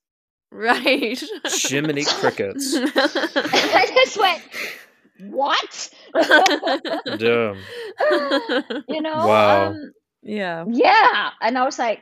[0.51, 1.21] Right.
[1.45, 2.73] Jiminy crickets.
[2.95, 4.41] I just went,
[5.29, 5.89] "What?"
[7.17, 7.57] Damn.
[8.87, 9.25] you know?
[9.27, 9.67] Wow.
[9.67, 9.91] Um,
[10.23, 10.65] yeah.
[10.67, 11.29] Yeah.
[11.41, 12.01] And I was like,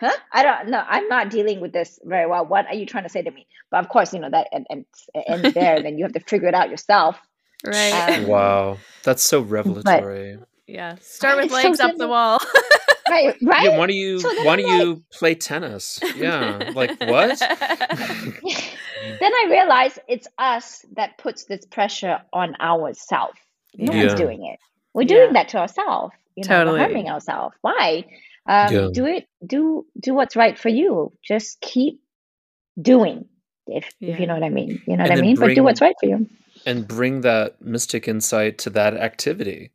[0.00, 0.12] huh?
[0.32, 0.84] I don't know.
[0.86, 2.44] I'm not dealing with this very well.
[2.46, 3.46] What are you trying to say to me?
[3.70, 4.84] But of course, you know, that and, and
[5.14, 5.82] it ends there.
[5.82, 7.18] then you have to figure it out yourself.
[7.66, 8.18] Right.
[8.18, 8.76] Um, Wow.
[9.02, 10.38] That's so revelatory.
[10.66, 10.96] yeah.
[11.00, 12.38] Start with It's so legs up the wall.
[13.08, 13.36] Right.
[13.40, 13.64] Right.
[13.64, 16.00] Yeah, why do you So why don't you play tennis?
[16.16, 16.72] Yeah.
[16.74, 17.38] Like what?
[17.38, 23.38] then I realized it's us that puts this pressure on ourselves.
[23.76, 24.06] No Yeah.
[24.06, 24.58] one's doing it.
[24.92, 25.08] We're Yeah.
[25.08, 26.14] doing that to ourselves.
[26.34, 26.78] You know, Totally.
[26.80, 27.56] we're harming ourselves.
[27.62, 28.04] Why?
[28.48, 28.88] Um, Yeah.
[28.92, 29.26] Do it.
[29.46, 31.12] Do do what's right for you.
[31.26, 32.00] Just keep
[32.80, 33.26] doing.
[33.66, 34.82] If if you know what I mean.
[34.86, 35.36] You know And what I then mean.
[35.36, 36.26] but do what's right for you.
[36.66, 39.72] and bring that mystic insight to that activity.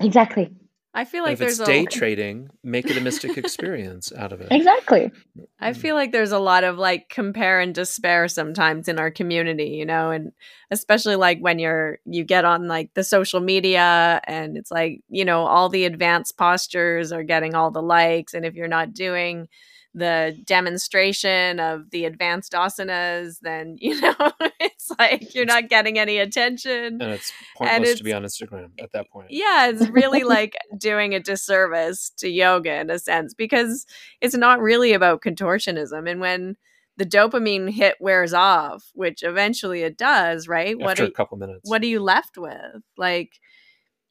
[0.00, 0.50] Exactly.
[0.96, 4.32] I feel like if it's there's day a trading, make it a mystic experience out
[4.32, 4.48] of it.
[4.52, 5.10] Exactly.
[5.58, 9.70] I feel like there's a lot of like compare and despair sometimes in our community,
[9.70, 10.30] you know, and
[10.70, 15.24] especially like when you're you get on like the social media and it's like, you
[15.24, 19.48] know, all the advanced postures are getting all the likes and if you're not doing
[19.96, 24.14] the demonstration of the advanced asanas, then you know,
[24.60, 27.00] it's like you're not getting any attention.
[27.00, 29.28] And it's pointless it's- to be on Instagram at that point.
[29.30, 33.86] Yeah, it's really like doing a disservice to yoga in a sense because
[34.20, 36.10] it's not really about contortionism.
[36.10, 36.56] And when
[36.96, 40.78] the dopamine hit wears off, which eventually it does, right?
[40.78, 41.60] what After are, a couple minutes.
[41.68, 42.82] what are you left with?
[42.96, 43.30] Like,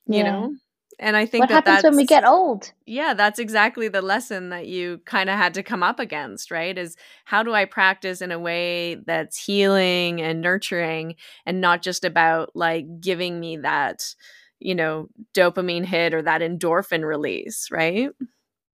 [0.05, 0.31] you Yeah.
[0.31, 0.55] know?
[0.99, 2.71] And I think What that happens when we get old?
[2.85, 6.77] yeah, that's exactly the lesson that you kind of had to come up against, right?
[6.77, 11.15] Is how do I practice in a way that's healing and nurturing
[11.45, 14.15] and not just about like giving me that,
[14.59, 18.11] you know, dopamine hit or that endorphin release, right?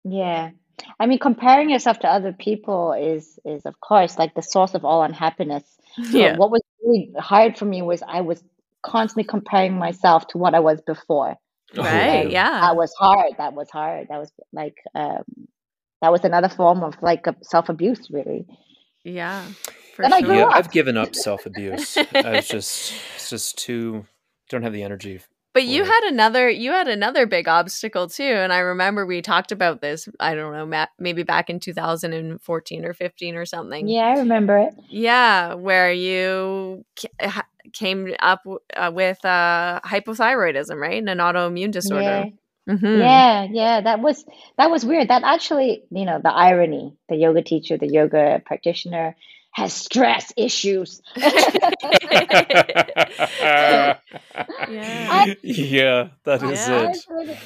[0.04, 0.50] Yeah.
[0.98, 4.84] I mean, comparing yourself to other people is is of course like the source of
[4.84, 5.64] all unhappiness.
[6.10, 6.36] Yeah.
[6.36, 8.42] What was really hard for me was I was
[8.82, 11.36] constantly comparing myself to what I was before.
[11.76, 12.30] Oh, Right.
[12.30, 12.60] Yeah.
[12.60, 13.32] That was hard.
[13.38, 14.08] That was hard.
[14.08, 15.22] That was like um,
[16.02, 18.46] that was another form of like self abuse, really.
[19.04, 19.44] Yeah.
[19.94, 20.28] For Then I sure.
[20.28, 20.54] grew Yeah, up.
[20.56, 21.96] I've given up self abuse.
[21.96, 24.06] I was just, it's just too.
[24.48, 25.20] Don't have the energy.
[25.52, 29.50] But you had another you had another big obstacle too and I remember we talked
[29.50, 33.88] about this I don't know maybe back in 2014 or 15 or something.
[33.88, 34.74] Yeah, I remember it.
[34.88, 36.84] Yeah, where you
[37.72, 38.42] came up
[38.76, 40.98] uh, with uh, hypothyroidism, right?
[40.98, 42.02] And an autoimmune disorder.
[42.04, 42.24] Yeah.
[42.68, 42.98] Mhm.
[43.00, 44.24] Yeah, yeah, that was
[44.56, 45.08] that was weird.
[45.08, 49.16] That actually, you know, the irony, the yoga teacher, the yoga practitioner
[49.52, 51.02] has stress issues.
[54.66, 55.24] Yeah.
[55.42, 56.80] yeah, that is Yeah.
[56.82, 56.90] I it.
[56.90, 57.38] was living.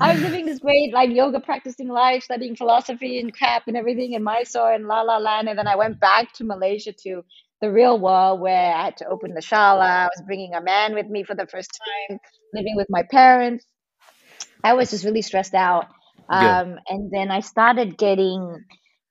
[0.00, 4.12] I was living this great like yoga practicing life, studying philosophy and crap and everything
[4.12, 7.22] in Mysore and La La Land, and then I went back to Malaysia to
[7.60, 9.82] the real world where I had to open the shala.
[9.82, 11.70] I was bringing a man with me for the first
[12.08, 12.18] time,
[12.54, 13.64] living with my parents.
[14.64, 15.86] I was just really stressed out,
[16.30, 16.58] Yeah.
[16.62, 18.64] um, and then I started getting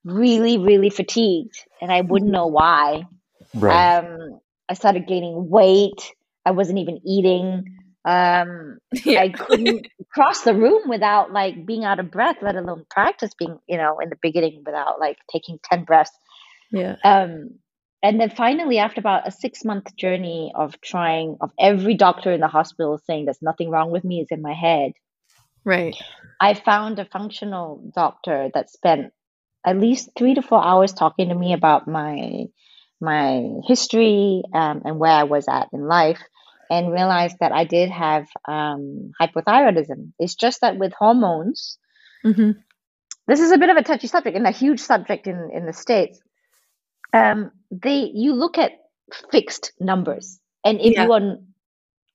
[0.04, 3.04] really, really fatigued, and I wouldn't know why.
[3.54, 3.98] Right.
[3.98, 6.12] Um, I started gaining weight.
[6.44, 7.64] I wasn't even eating.
[8.04, 9.20] Um, Yeah.
[9.22, 13.58] I couldn't cross the room without like being out of breath, let alone practice being,
[13.68, 16.12] you know, in the beginning without like taking 10 breaths.
[16.70, 16.96] yeah.
[17.04, 17.50] Um,
[18.04, 22.40] and then finally, after about a six month journey of trying, of every doctor in
[22.40, 24.92] the hospital saying there's nothing wrong with me, it's in my head,
[25.64, 25.96] Right.
[26.40, 29.12] I found a functional doctor that spent
[29.64, 32.46] at least three to four hours talking to me about my
[33.02, 36.20] my history um, and where I was at in life,
[36.70, 40.12] and realized that I did have um, hypothyroidism.
[40.20, 41.78] It's just that with hormones,
[42.22, 42.52] hmm
[43.28, 45.72] this is a bit of a touchy subject and a huge subject in in the
[45.72, 46.20] states.
[47.14, 48.72] Um, they you look at
[49.30, 51.04] fixed numbers, and if Yeah.
[51.04, 51.38] you are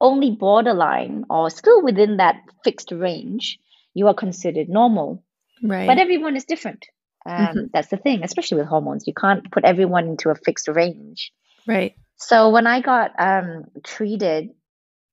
[0.01, 3.59] only borderline or still within that fixed range,
[3.93, 5.23] you are considered normal.
[5.63, 5.87] Right.
[5.87, 6.85] But everyone is different.
[7.27, 7.69] Um, Mhm.
[7.73, 9.05] That's the thing, especially with hormones.
[9.07, 11.31] You can't put everyone into a fixed range.
[11.67, 11.93] right.
[12.19, 14.49] So when I got um, treated,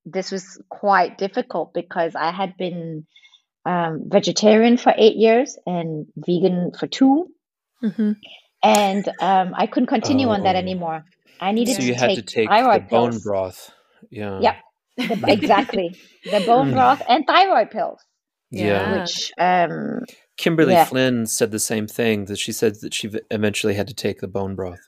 [0.06, 3.06] this was quite difficult because I had been
[3.66, 7.28] um, vegetarian for eight years and vegan for two,
[7.80, 8.12] hmm
[8.62, 10.58] and um, I couldn't continue on that Oh.
[10.58, 11.04] anymore.
[11.40, 13.22] I needed So to had take to take the thyroid bone pills.
[13.24, 13.70] broth.
[14.10, 14.40] Yeah.
[14.40, 14.56] Yep.
[14.96, 16.72] The- exactly, the bone Mm.
[16.72, 18.00] broth and thyroid pills,
[18.50, 18.64] Yeah.
[18.66, 18.92] Yeah.
[19.02, 20.04] which um,
[20.36, 20.84] Kimberly Yeah.
[20.84, 24.28] Flynn said the same thing that she said that she eventually had to take the
[24.28, 24.80] bone broth.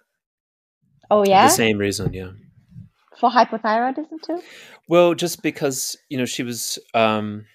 [1.11, 2.31] oh yeah, The same reason, yeah.
[3.21, 4.43] for hypothyroidism too.
[4.89, 7.47] Well, just because, you know, she was um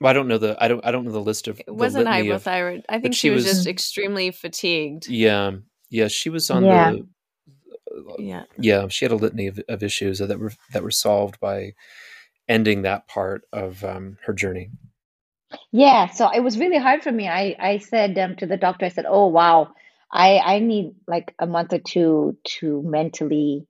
[0.00, 2.06] well, I don't know the I don't I don't know the list of It wasn't
[2.06, 2.82] litany of- hypothyroid.
[2.88, 5.06] I think she she was, was- just extremely fatigued.
[5.08, 5.52] Yeah.
[5.90, 6.92] Yeah, she was on Yeah.
[6.92, 7.06] the
[8.18, 8.44] Yeah.
[8.58, 11.72] yeah, she had a litany of, of issues that were that were solved by
[12.48, 14.70] ending that part of um, her journey.
[15.72, 17.28] Yeah, so it was really hard for me.
[17.28, 19.72] I I said um, to the doctor, I said, "Oh wow,
[20.12, 23.66] I I need like a month or two to mentally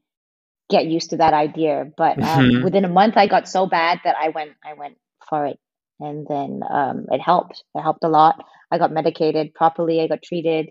[0.70, 2.62] get used to that idea." But um, Mhm.
[2.62, 4.98] within a month, I got so bad that I went I went
[5.28, 5.58] for it,
[6.00, 7.64] and then um, it helped.
[7.74, 8.44] It helped a lot.
[8.70, 10.00] I got medicated properly.
[10.02, 10.70] I got treated.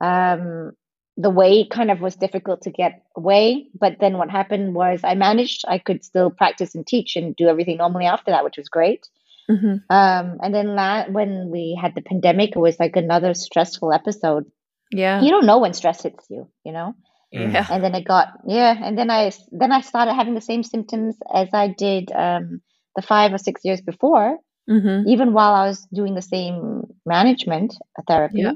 [0.00, 0.72] Um,
[1.16, 5.14] the weight kind of was difficult to get away, but then what happened was I
[5.14, 5.64] managed.
[5.68, 9.08] I could still practice and teach and do everything normally after that, which was great.
[9.48, 13.92] Hmm Um, and then la- when we had the pandemic, it was like another stressful
[13.92, 14.44] episode.
[14.90, 15.20] Yeah.
[15.22, 16.94] You don't know when stress hits you, you know.
[17.32, 17.66] Yeah.
[17.68, 21.16] And then it got yeah, and then I then I started having the same symptoms
[21.34, 22.60] as I did um,
[22.94, 24.38] the five or six years before,
[24.68, 27.74] hmm even while I was doing the same management
[28.06, 28.42] therapy.
[28.42, 28.52] Yeah.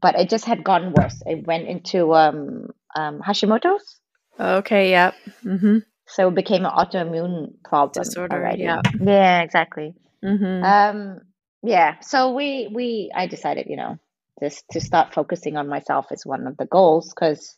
[0.00, 1.22] But it just had gotten worse.
[1.26, 4.00] It went into um, um, Hashimoto's,
[4.38, 4.90] Okay.
[4.90, 5.14] Yep.
[5.42, 5.78] hmm
[6.14, 8.62] so it became an autoimmune problem Disorder, already.
[8.62, 8.80] yeah.
[9.00, 9.94] Yeah, exactly.
[10.22, 11.20] hmm Um,
[11.62, 13.98] yeah, so we we I decided, you know,
[14.42, 17.56] just to start focusing on myself is one of the goals because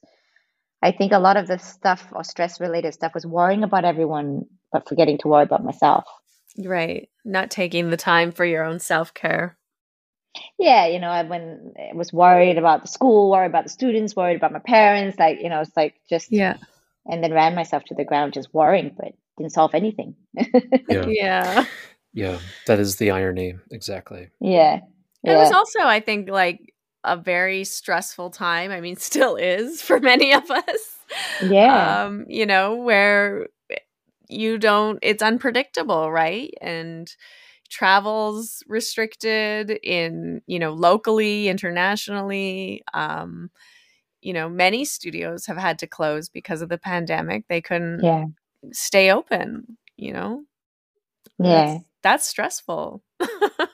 [0.83, 4.47] I think a lot of the stuff or stress related stuff was worrying about everyone
[4.73, 6.05] but forgetting to worry about myself.
[6.59, 7.09] Right.
[7.25, 9.57] Not taking the time for your own self care.
[10.59, 14.15] Yeah, you know, I when I was worried about the school, worried about the students,
[14.17, 16.57] worried about my parents, like, you know, it's like just Yeah.
[17.07, 20.15] And then ran myself to the ground just worrying, but didn't solve anything.
[20.89, 21.07] Yeah.
[21.07, 21.65] Yeah.
[22.13, 22.39] Yeah.
[22.67, 23.55] That is the irony.
[23.71, 24.29] Exactly.
[24.41, 24.81] Yeah.
[25.25, 28.71] It was also, I think, like a very stressful time.
[28.71, 30.99] I mean, still is for many of us.
[31.43, 32.05] Yeah.
[32.05, 33.49] Um, you know, where
[34.29, 36.53] you don't, it's unpredictable, right?
[36.61, 37.11] And
[37.71, 43.51] travels restricted in you know locally internationally um
[44.25, 48.25] you know many studios have had to close because of the pandemic they couldn't Yeah.
[48.73, 50.45] stay open you know
[51.39, 51.79] Yeah.
[51.79, 53.03] that's, that's stressful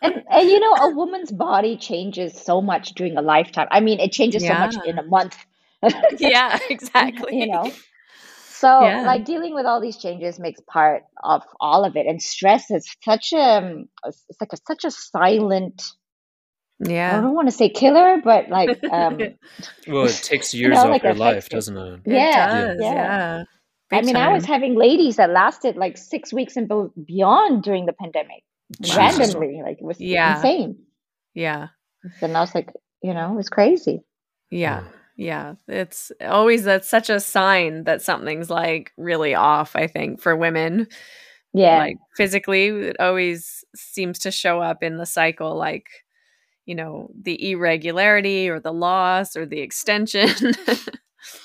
[0.03, 3.69] And and you know, a woman's body changes so much during a lifetime.
[3.71, 5.37] I mean, it changes so much in a month.
[6.19, 7.73] yeah exactly you know.
[8.49, 9.03] So Yeah.
[9.05, 12.07] like dealing with all these changes makes part of all of it.
[12.07, 15.83] And stress is such a um, it's like a, such a silent
[16.83, 19.19] Yeah i don't want to say killer, but like um
[19.87, 21.57] Well, it takes years know, off like your life, you.
[21.57, 22.01] doesn't it?
[22.07, 22.95] It Yeah, does, yeah.
[22.95, 23.45] yeah.
[23.93, 26.69] I Big mean, I was having ladies that lasted like six weeks and
[27.07, 28.45] beyond during the pandemic,
[28.81, 28.97] Jesus.
[28.97, 29.61] randomly.
[29.63, 30.37] Like it was Yeah.
[30.37, 30.77] insane.
[31.35, 31.69] yeah
[32.23, 32.71] And I was like,
[33.03, 34.03] you know, it was crazy.
[34.51, 34.85] yeah
[35.17, 40.35] yeah it's always that's such a sign that something's like really off i think for
[40.35, 40.87] women
[41.53, 45.87] Yeah, like physically it always seems to show up in the cycle like
[46.71, 50.31] you know the irregularity or the loss or the extension.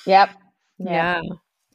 [0.05, 0.29] Yep,
[0.77, 1.21] yeah.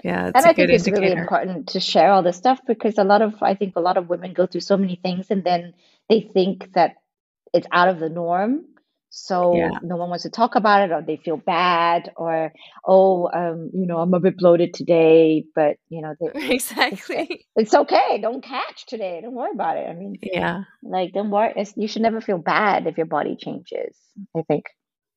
[0.03, 0.29] Yeah.
[0.29, 3.23] It's and I think it's really important to share all this stuff because a lot
[3.23, 5.75] of I think a lot of women go through so many things and then
[6.09, 6.97] they think that
[7.53, 8.65] it's out of the norm.
[9.13, 9.71] So Yeah.
[9.83, 12.53] no one wants to talk about it or they feel bad or
[12.87, 17.45] oh um you know I'm a bit bloated today but you know they, exactly.
[17.57, 20.63] it's okay don't catch today don't worry about it I mean yeah.
[20.83, 23.97] like don't worry it's, you should never feel bad if your body changes
[24.37, 24.67] I think.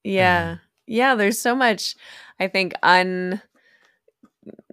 [0.04, 0.58] Yeah.
[0.88, 1.96] Yeah there's so much
[2.40, 3.42] i think un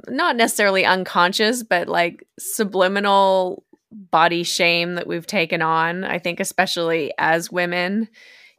[0.09, 7.13] not necessarily unconscious but like subliminal body shame that we've taken on i think especially
[7.19, 8.09] as women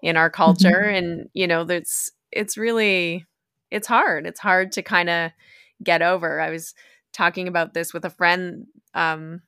[0.02, 3.26] in our culture and you know that's it's really
[3.70, 4.26] it's hard.
[4.28, 5.32] It's hard to kind of
[5.84, 6.42] get over.
[6.42, 6.74] I was
[7.14, 9.42] talking about this with a friend um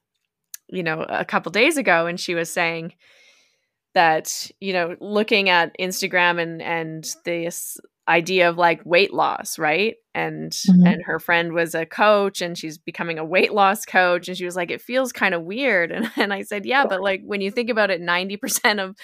[0.70, 2.94] you know a couple days ago and she was saying
[3.94, 7.78] that you know looking at instagram and and this
[8.08, 10.86] idea of like weight loss right and Mhm.
[10.94, 14.44] and her friend was a coach and she's becoming a weight loss coach and she
[14.44, 17.40] was like it feels kind of weird and, and i said yeah but like when
[17.40, 18.96] you think about it 90% of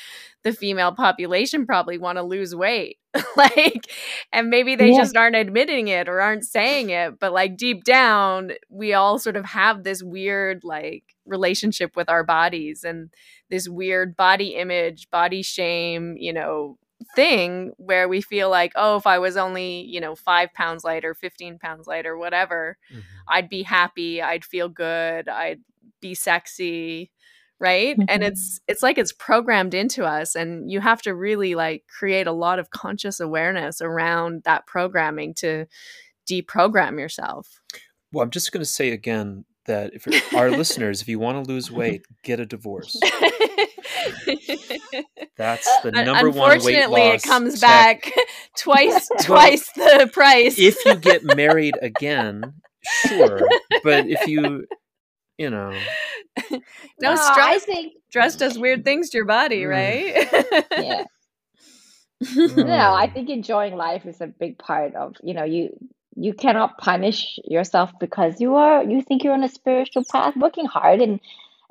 [0.44, 2.98] the female population probably want to lose weight
[3.38, 3.86] like
[4.34, 4.98] and maybe they Yeah.
[4.98, 9.38] just aren't admitting it or aren't saying it but like deep down we all sort
[9.38, 13.10] of have this weird like relationship with our bodies and
[13.50, 16.78] this weird body image body shame you know
[17.16, 21.14] thing where we feel like oh if i was only you know five pounds lighter
[21.14, 23.02] 15 pounds lighter whatever Mhm.
[23.30, 25.60] i'd be happy i'd feel good i'd
[26.02, 27.12] be sexy
[27.60, 28.28] right and Mhm.
[28.28, 32.32] it's it's like it's programmed into us and you have to really like create a
[32.32, 35.66] lot of conscious awareness around that programming to
[36.30, 37.60] deprogram yourself
[38.12, 41.52] Well, I'm just going to say again that if our listeners, if you want to
[41.52, 42.98] lose weight, get a divorce.
[45.38, 48.04] That's the Un- number one Unfortunately, it comes tech.
[48.04, 48.14] back
[48.58, 50.58] twice twice the price.
[50.58, 52.54] If you get married again,
[53.08, 53.40] sure,
[53.84, 54.66] but if you,
[55.38, 55.74] you know,
[57.00, 59.70] no No, I stress, think stress does weird things to your body, Mm.
[59.70, 60.28] right?
[60.78, 61.04] yeah
[62.56, 63.14] no i Mm.
[63.14, 65.70] think enjoying life is a big part of you know you
[66.16, 70.66] you cannot punish yourself because you are you think you're on a spiritual path working
[70.66, 71.20] hard and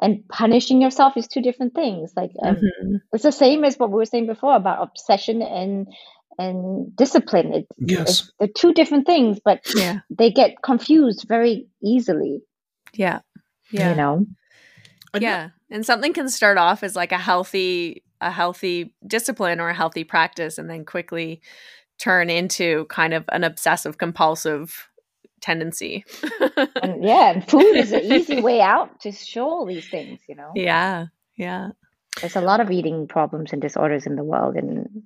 [0.00, 2.12] and punishing yourself is two different things.
[2.16, 3.00] Like um, Mhm.
[3.12, 5.88] it's the same as what we were saying before about obsession and
[6.38, 7.52] and discipline.
[7.52, 8.08] It, Yes.
[8.08, 12.42] it's, they're two different things but Yeah, they get confused very easily.
[12.94, 13.20] Yeah,
[13.70, 13.90] yeah.
[13.90, 14.26] you know
[15.18, 15.50] yeah.
[15.70, 20.04] And something can start off as like a healthy a healthy discipline or a healthy
[20.04, 21.40] practice and then quickly
[21.98, 24.88] turn into kind of an obsessive compulsive
[25.40, 26.04] tendency.
[26.82, 30.34] And yeah and food is an easy way out to show all these things you
[30.34, 30.52] know?
[30.54, 31.70] Yeah yeah.
[32.20, 35.04] There's a lot of eating problems and disorders in the world and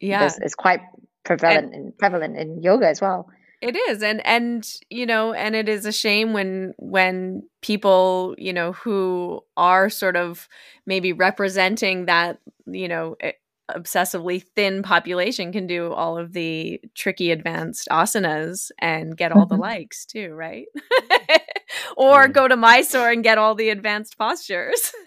[0.00, 0.30] yeah.
[0.40, 0.80] it's quite
[1.24, 3.28] prevalent and prevalent in yoga as well.
[3.60, 8.52] It is, and and you know, and it is a shame when when people you
[8.52, 10.48] know who are sort of
[10.84, 13.32] maybe representing that you know eh,
[13.70, 19.56] obsessively thin population can do all of the tricky advanced asanas and get all the
[19.56, 19.60] Mhm.
[19.60, 20.66] likes too, right?
[21.96, 22.28] or Yeah.
[22.28, 24.92] go to Mysore and get all the advanced postures.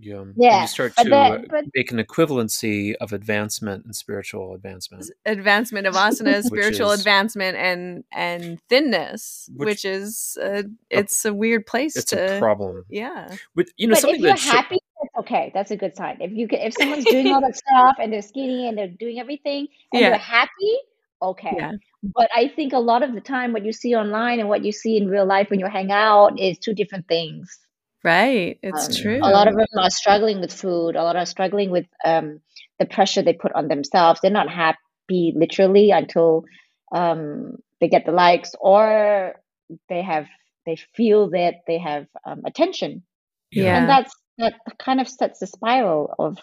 [0.00, 4.54] yeah, Yeah, you start but to then- but- make an equivalency of advancement and spiritual
[4.54, 5.04] advancement.
[5.26, 11.34] advancement of asanas, spiritual is- advancement, and and thinness, Which- which, is uh, it's a
[11.34, 12.84] weird place It's to a problem.
[12.88, 13.34] yeah.
[13.54, 15.94] With you know but if something you're that sho- happy that's okay that's a good
[15.96, 18.88] sign if you can if someone's doing all that stuff and they're skinny and they're
[18.88, 20.10] doing everything and Yeah.
[20.10, 20.74] they're happy
[21.22, 21.72] okay Yeah.
[22.02, 24.72] but i think a lot of the time what you see online and what you
[24.72, 27.58] see in real life when you hang out is two different things
[28.04, 28.60] Right.
[28.62, 29.18] It's Um, true.
[29.24, 30.94] A lot of them are struggling with food.
[30.94, 32.40] A lot are struggling with um,
[32.78, 34.20] the pressure they put on themselves.
[34.20, 36.44] They're not happy literally until
[36.92, 39.34] um, they get the likes or
[39.88, 40.28] they have
[40.64, 43.02] they feel that they have um, attention,
[43.50, 43.76] Yeah.
[43.76, 46.38] and that's that kind of sets the spiral of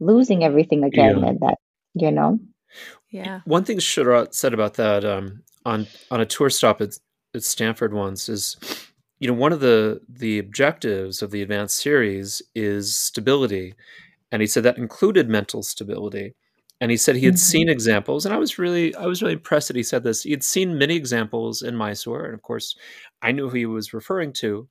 [0.00, 1.26] losing everything again, Yeah.
[1.28, 1.58] and that
[1.94, 2.38] you know.
[3.10, 3.40] yeah.
[3.44, 6.98] One thing Sharath said about that um, on on a tour stop at,
[7.34, 8.56] at Stanford once is,
[9.18, 13.74] you know, one of the the objectives of the advanced series is stability,
[14.32, 16.34] and he said that included mental stability.
[16.78, 17.38] And he said he had Mhm.
[17.38, 20.24] seen examples, and I was really I was really impressed that he said this.
[20.24, 22.76] He had seen many examples in Mysore, and of course,
[23.22, 24.68] I knew who he was referring to,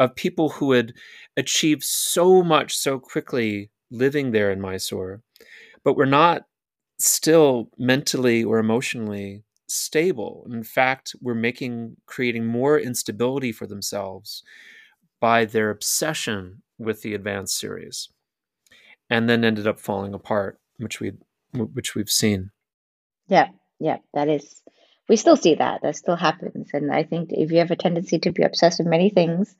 [0.00, 0.94] of people who had
[1.36, 5.22] achieved so much so quickly living there in Mysore,
[5.84, 6.46] but were not
[6.98, 10.46] still mentally or emotionally stable.
[10.50, 14.42] In fact, we're making creating more instability for themselves
[15.20, 18.08] by their obsession with the advanced series,
[19.10, 21.12] and then ended up falling apart, which we
[21.52, 22.50] which we've seen.
[23.28, 23.48] Yeah,
[23.78, 24.62] yeah, that is.
[25.10, 25.82] We still see that.
[25.82, 26.70] That still happens.
[26.72, 29.54] And I think if you have a tendency to be obsessed with many things,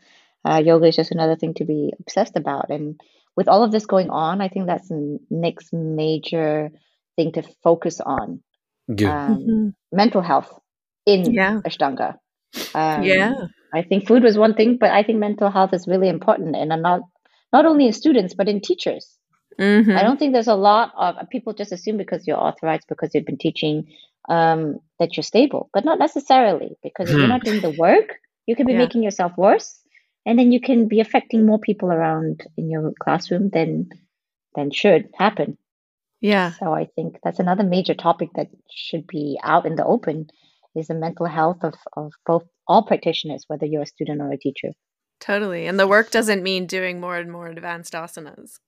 [0.44, 2.70] uh, yoga is just another thing to be obsessed about.
[2.70, 3.00] And
[3.36, 6.70] with all of this going on, I think that's the next major
[7.16, 8.42] thing to focus on
[8.88, 9.26] Yeah.
[9.32, 9.74] um, Mhm.
[9.92, 10.58] mental health
[11.06, 11.60] in Yeah.
[11.66, 12.16] Ashtanga.
[12.74, 13.32] Um, Yeah.
[13.72, 16.56] I think food was one thing, but I think mental health is really important.
[16.56, 17.02] And I'm not,
[17.52, 19.18] not only in students, but in teachers.
[19.58, 19.96] Mhm.
[19.96, 23.26] I don't think there's a lot of people just assume because you're authorized because you've
[23.26, 23.86] been teaching
[24.28, 27.28] um, that you're stable, but not necessarily because if you're Hmm.
[27.28, 28.78] not doing the work, you can be Yeah.
[28.78, 29.79] making yourself worse,
[30.26, 33.88] and then you can be affecting more people around in your classroom than
[34.54, 35.56] than should happen.
[36.20, 36.52] Yeah.
[36.52, 40.28] So I think that's another major topic that should be out in the open
[40.74, 44.38] is the mental health of, of both all practitioners, whether you're a student or a
[44.38, 44.70] teacher.
[45.20, 45.66] Totally.
[45.66, 48.58] And the work doesn't mean doing more and more advanced asanas.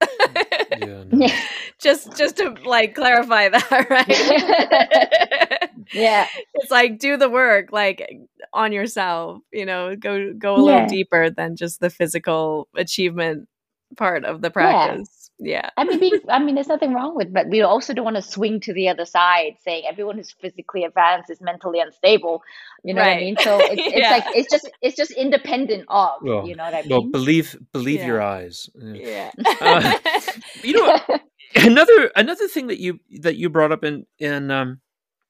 [0.79, 1.27] Yeah, no.
[1.81, 5.70] just just to like clarify that, right?
[5.93, 6.27] Yeah.
[6.55, 8.09] It's like do the work like
[8.52, 13.48] on yourself, you know, go go a little deeper than just the physical achievement
[13.97, 15.31] part of the practice.
[15.39, 15.69] Yeah.
[15.77, 18.23] I mean, being, I mean, there's nothing wrong with, but we also don't want to
[18.23, 22.43] swing to the other side, saying everyone who's physically advanced is mentally unstable.
[22.85, 23.36] You know what I mean?
[23.40, 24.10] So it's, it's Yeah.
[24.10, 26.10] like it's just it's just independent of.
[26.23, 27.10] Well, you know what I mean Well, mean?
[27.12, 28.06] believe believe Yeah.
[28.06, 28.70] your eyes.
[28.74, 29.31] Yeah.
[29.36, 29.55] Yeah.
[29.60, 29.98] Uh,
[30.62, 31.01] You know,
[31.56, 34.81] another another thing that you that you brought up in in um,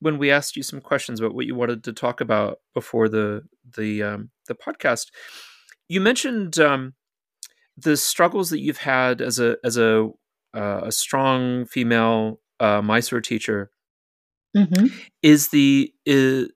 [0.03, 3.43] when we asked you some questions about what you wanted to talk about before the
[3.77, 5.07] the um, the podcast,
[5.89, 6.95] you mentioned um,
[7.77, 10.11] the struggles that you've had as a as a
[10.55, 13.71] uh, a strong female uh, Mysore teacher.
[14.57, 14.87] Hmm
[15.23, 16.51] is the is,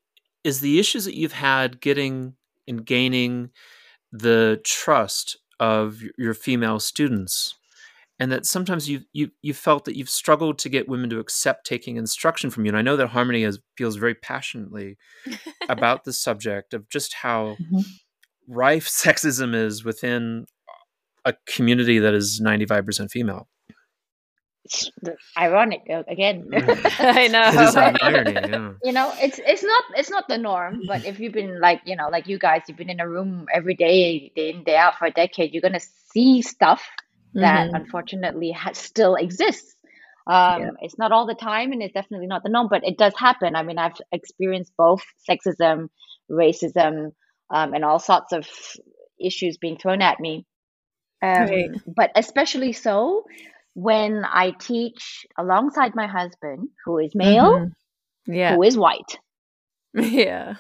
[0.45, 2.35] is the issues that you've had getting
[2.69, 3.51] and gaining
[4.13, 7.55] the trust of your female students
[8.19, 11.67] and that sometimes you you you felt that you've struggled to get women to accept
[11.67, 14.97] taking instruction from you and i know that harmony has, feels very passionately
[15.69, 17.85] about the subject of just how Mhm.
[18.49, 20.47] rife sexism is within
[21.25, 23.49] a community that is 95% female
[24.65, 24.91] It's
[25.39, 26.49] ironic uh, again.
[26.99, 27.49] I know.
[27.55, 31.05] it is an irony yeah you know it's it's not it's not the norm but
[31.05, 33.75] if you've been like you know like you guys you've been in a room every
[33.75, 36.83] day day in day out for a decade you're going to see stuff
[37.35, 37.73] that Mhm.
[37.73, 39.75] unfortunately ha- still exists
[40.31, 40.71] um Yeah.
[40.81, 43.55] it's not all the time and it's definitely not the norm but it does happen
[43.57, 45.89] i mean i've experienced both sexism
[46.31, 47.13] racism
[47.51, 48.47] um, and all sorts of
[49.21, 50.45] issues being thrown at me
[51.23, 51.71] um, Right.
[51.87, 53.25] but especially so
[53.75, 57.73] when i teach alongside my husband who is male Mhm.
[58.27, 58.57] Yeah.
[58.57, 59.19] who is white
[59.97, 60.55] Yeah.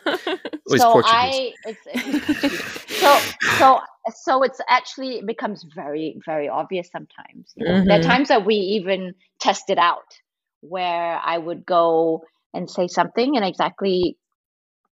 [0.66, 1.02] So Portuguese.
[1.04, 1.82] I it's,
[2.42, 3.22] it's so
[3.58, 3.80] so
[4.14, 7.52] so it's actually it becomes very very obvious sometimes.
[7.56, 7.84] You know?
[7.84, 8.06] There are Mhm.
[8.06, 10.18] times that we even test it out
[10.60, 14.16] where I would go and say something in exactly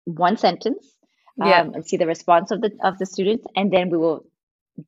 [0.05, 0.85] one sentence
[1.37, 1.61] Yeah.
[1.61, 4.25] um, and see the response of the of the students and then we will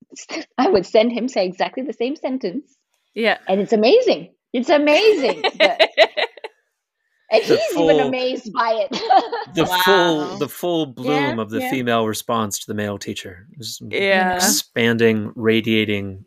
[0.58, 2.76] I would send him say exactly the same sentence
[3.14, 3.38] yeah.
[3.48, 4.34] and it's amazing.
[4.54, 5.42] It's amazing.
[5.42, 5.90] The-
[7.34, 8.92] and The he's even full- amazed by it.
[9.56, 9.80] the Wow.
[9.86, 11.70] full the full bloom Yeah, of the yeah.
[11.70, 13.48] female response to the male teacher
[13.82, 14.36] Yeah.
[14.36, 16.26] expanding radiating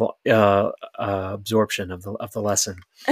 [0.00, 2.76] uh, uh, absorption of the of the lesson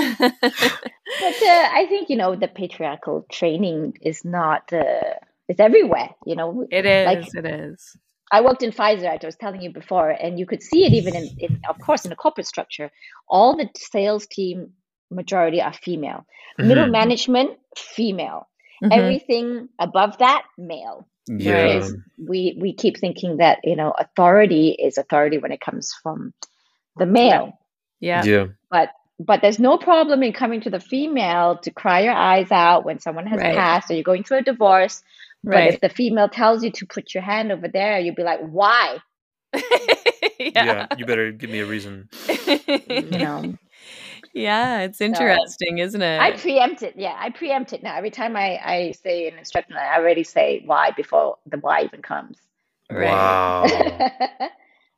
[1.20, 5.14] But uh, I think you know the patriarchal training is not uh,
[5.48, 6.10] it's everywhere.
[6.26, 7.06] You know, it is.
[7.06, 7.96] Like- it is.
[8.34, 10.92] I worked in Pfizer, as I was telling you before, and you could see it
[10.94, 12.90] even in, in of course, in the corporate structure.
[13.28, 14.72] All the sales team
[15.12, 16.26] majority are female.
[16.58, 16.92] Middle Mhm.
[16.92, 18.48] management female.
[18.82, 18.92] Mhm.
[18.98, 21.06] Everything above that male.
[21.28, 21.66] Yeah.
[21.78, 26.32] Is we we keep thinking that you know authority is authority when it comes from
[26.96, 27.56] the male,
[28.00, 28.24] Yeah.
[28.24, 28.46] Yeah.
[28.70, 28.90] but
[29.20, 32.98] but there's no problem in coming to the female to cry your eyes out when
[32.98, 33.54] someone has Right.
[33.54, 35.02] passed or you're going through a divorce.
[35.44, 35.52] Right.
[35.54, 35.74] But Right.
[35.74, 38.98] if the female tells you to put your hand over there, you'd be like, why?
[40.38, 40.64] Yeah.
[40.64, 40.86] yeah.
[40.98, 42.08] You better give me a reason.
[42.88, 43.54] You know.
[44.32, 46.20] Yeah, it's interesting, isn't it?
[46.20, 46.94] I preempt it.
[46.96, 47.96] Yeah, I preempt it now.
[47.96, 52.02] Every time I, I say an instruction, I already say why before the why even
[52.02, 52.38] comes.
[52.90, 53.10] Right.
[53.10, 53.62] Wow.
[53.68, 54.50] but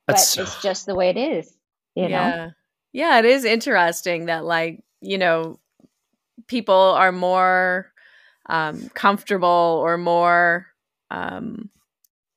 [0.06, 1.52] That's it's just the way it is.
[1.94, 2.08] You know?
[2.08, 2.50] yeah.
[2.92, 5.58] Yeah, it is interesting that like, you know,
[6.46, 7.90] people are more
[8.46, 10.66] um comfortable or more
[11.10, 11.70] um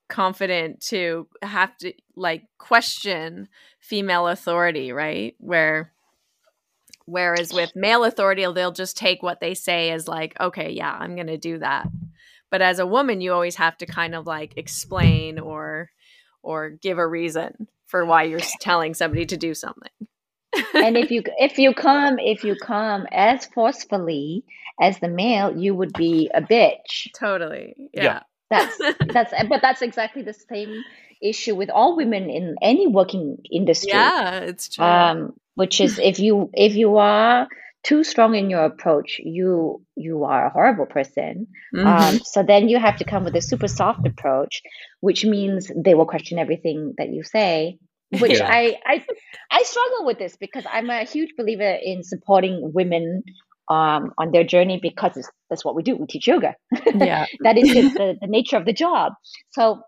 [0.10, 3.48] confident to have to like question
[3.80, 5.36] female authority, right?
[5.40, 5.92] Where
[7.08, 11.16] whereas with male authority they'll just take what they say as like, okay, yeah, I'm
[11.16, 11.88] going to do that.
[12.52, 15.90] But as a woman, you always have to kind of like explain or
[16.44, 19.92] or give a reason for why you're telling somebody to do something.
[20.74, 24.44] and if you if you come if you come as forcefully
[24.80, 27.12] as the male, you would be a bitch.
[27.18, 27.76] Totally.
[27.94, 28.04] Yeah.
[28.04, 28.20] Yeah.
[28.50, 28.78] That's
[29.14, 30.84] that's but that's exactly the same
[31.22, 33.92] issue with all women in any working industry.
[33.94, 34.86] Yeah, it's true.
[34.86, 37.48] um, which is if you if you are
[37.84, 41.48] too strong in your approach, you you are a horrible person.
[41.76, 41.86] Mhm.
[41.86, 44.62] Um, so then you have to come with a super soft approach,
[45.00, 47.78] which means they will question everything that you say.
[48.22, 48.48] Which Yeah.
[48.50, 49.06] I, I
[49.52, 53.24] I struggle with this because I'm a huge believer in supporting women
[53.70, 55.98] um, on their journey because it's, that's what we do.
[55.98, 56.56] We teach yoga.
[56.96, 57.26] yeah.
[57.42, 57.68] that is
[58.00, 59.14] the, the nature of the job.
[59.52, 59.82] So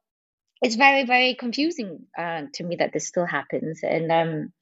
[0.61, 3.79] it's very, very confusing uh, to me that this still happens.
[3.83, 4.53] And um,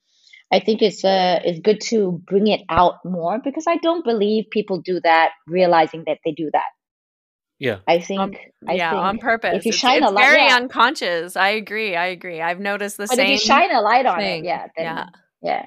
[0.51, 4.45] I think it's uh, it's good to bring it out more because I don't believe
[4.51, 6.69] people do that realizing that they do that.
[7.59, 7.79] yeah.
[7.87, 8.31] I think, Um,
[8.69, 9.55] I yeah, think on purpose.
[9.55, 10.55] If you It's- shine it's a light, very yeah.
[10.55, 11.35] unconscious.
[11.35, 11.95] I agree.
[11.95, 12.39] I agree.
[12.41, 14.45] I've noticed the but same if you shine a light on thing.
[14.45, 15.05] it, yeah, then, yeah.
[15.41, 15.65] yeah,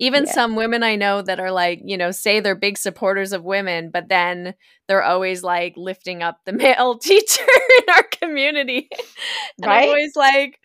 [0.00, 0.32] Even Yeah.
[0.32, 3.90] some women I know that are like, you know, say they're big supporters of women,
[3.92, 4.54] but then
[4.88, 7.44] they're always like lifting up the male teacher
[7.78, 8.88] in our community.
[9.62, 9.88] and I'm Right?
[9.88, 10.58] always like,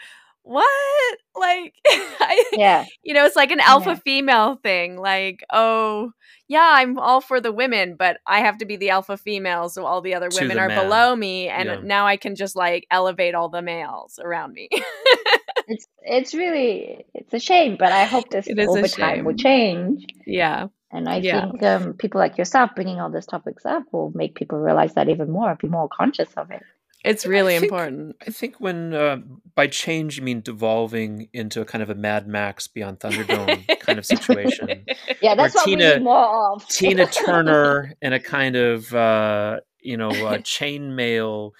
[0.43, 1.17] what?
[1.35, 3.99] Like, I, yeah, you know, it's like an alpha Yeah.
[4.05, 4.97] female thing.
[4.97, 6.11] Like, oh,
[6.47, 9.85] yeah, I'm all for the women, but I have to be the alpha female, so
[9.85, 10.85] all the other To women the are man.
[10.85, 11.79] below me, and Yeah.
[11.83, 14.69] now I can just like elevate all the males around me.
[15.67, 19.25] it's it's really it's a shame, but I hope this It is a over time
[19.25, 20.05] will change.
[20.27, 21.41] yeah, And I Yeah.
[21.45, 25.09] think um, people like yourself bringing all these topics up will make people realize that
[25.09, 26.63] even more, be more conscious of it.
[27.05, 28.15] It's really I think- important.
[28.27, 29.17] I think when uh,
[29.55, 33.99] by change you mean devolving into a kind of a Mad Max Beyond Thunderdome kind
[33.99, 34.85] of situation.
[35.21, 36.67] Yeah, that's what we Tina- need more of.
[36.67, 41.51] Tina Turner in a kind of uh, you know uh, chainmail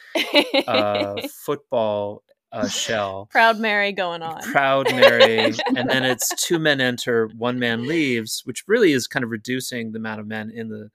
[0.67, 1.15] uh,
[1.45, 3.27] football uh, shell.
[3.31, 4.41] Proud Mary going on.
[4.51, 9.23] Proud Mary, and then it's two men enter, one man leaves, which really is kind
[9.23, 10.89] of reducing the amount of men in the,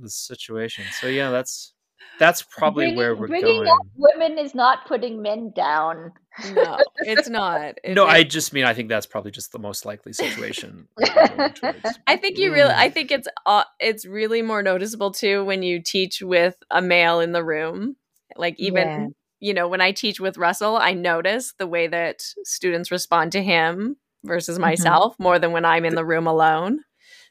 [0.00, 0.84] the situation.
[1.00, 1.72] So yeah, that's
[2.18, 3.68] that's probably bringing, where we're bringing going.
[3.68, 6.12] up women is not putting men down.
[6.52, 7.74] no, it's not.
[7.84, 10.88] It- No, it- I just mean I think that's probably just the most likely situation.
[10.96, 11.98] that we're going towards.
[12.06, 12.72] I think you really.
[12.72, 12.76] Mm.
[12.78, 17.20] I think it's uh, it's really more noticeable too when you teach with a male
[17.20, 17.96] in the room.
[18.36, 19.06] Like even Yeah.
[19.40, 23.42] you know when I teach with Russell, I notice the way that students respond to
[23.42, 24.62] him versus Mm-hmm.
[24.62, 26.80] myself more than when I'm in the room alone.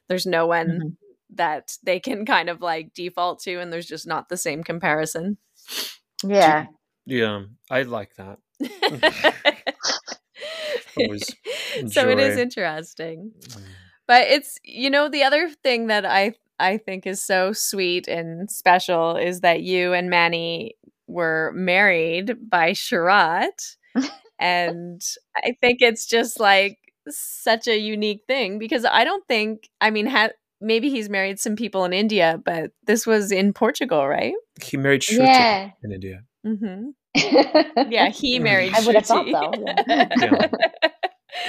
[0.08, 0.98] There's no one Mhm.
[1.34, 5.38] That they can kind of like default to, and there's just not the same comparison.
[6.24, 6.68] Yeah.
[7.06, 8.40] Yeah, I like that.
[11.90, 13.32] So it is interesting.
[13.40, 13.62] Mm.
[14.08, 18.50] But it's you know the other thing that I I think is so sweet and
[18.50, 20.76] special is that you and Manny
[21.08, 23.76] were married by Sharath.
[24.40, 25.02] and
[25.36, 26.78] I think it's just like
[27.10, 30.30] such a unique thing because I don't think I mean ha-
[30.62, 34.34] maybe he's married some people in India, but this was in Portugal, right?
[34.62, 35.72] He married Shruti Yeah.
[35.84, 36.24] in India.
[36.44, 37.84] hmm yeah.
[37.90, 38.74] Yeah, he married.
[38.76, 39.52] I would have thought so.
[39.88, 40.08] Yeah.
[40.22, 40.48] Yeah.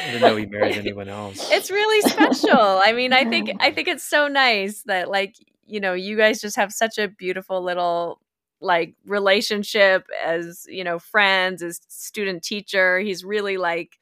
[0.01, 1.51] I didn't know he married anyone else.
[1.51, 2.59] it's really special.
[2.85, 5.35] I mean, I think I think it's so nice that like,
[5.67, 8.21] you know, you guys just have such a beautiful little
[8.61, 12.99] like relationship as, you know, friends, as student teacher.
[13.01, 13.99] He's really like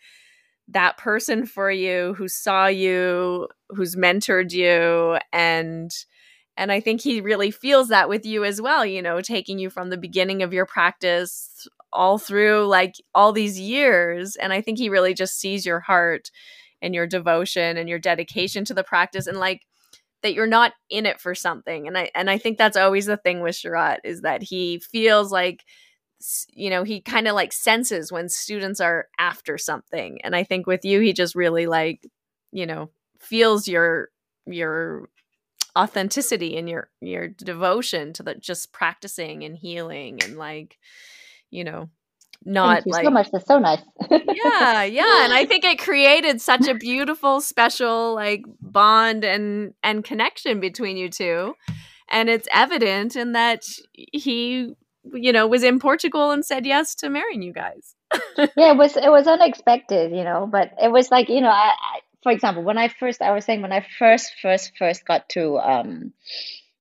[0.68, 5.90] that person for you who saw you, who's mentored you and
[6.58, 9.68] and I think he really feels that with you as well, you know, taking you
[9.68, 14.36] from the beginning of your practice all through like all these years.
[14.36, 16.30] And I think he really just sees your heart
[16.80, 19.26] and your devotion and your dedication to the practice.
[19.26, 19.66] And like,
[20.22, 21.86] that you're not in it for something.
[21.86, 25.30] And I and I think that's always the thing with Sharath is that he feels
[25.30, 25.62] like
[26.52, 30.66] you know he kind of like senses when students are after something and i think
[30.66, 32.06] with you he just really like
[32.52, 32.90] you know
[33.20, 34.08] feels your
[34.46, 35.08] your
[35.76, 40.78] authenticity and your your devotion to the just practicing and healing and like
[41.50, 41.90] you know
[42.44, 43.30] not Thank you like so much.
[43.32, 43.80] That's so nice.
[44.10, 50.04] yeah yeah and i think it created such a beautiful special like bond and and
[50.04, 51.54] connection between you two
[52.10, 54.74] and it's evident in that he
[55.14, 57.96] you know was in portugal and said yes to marrying you guys
[58.38, 61.72] yeah, it was it was unexpected, you know, but it was like, you know, I,
[61.72, 65.28] I for example, when I first I was saying when I first first first got
[65.30, 66.12] to um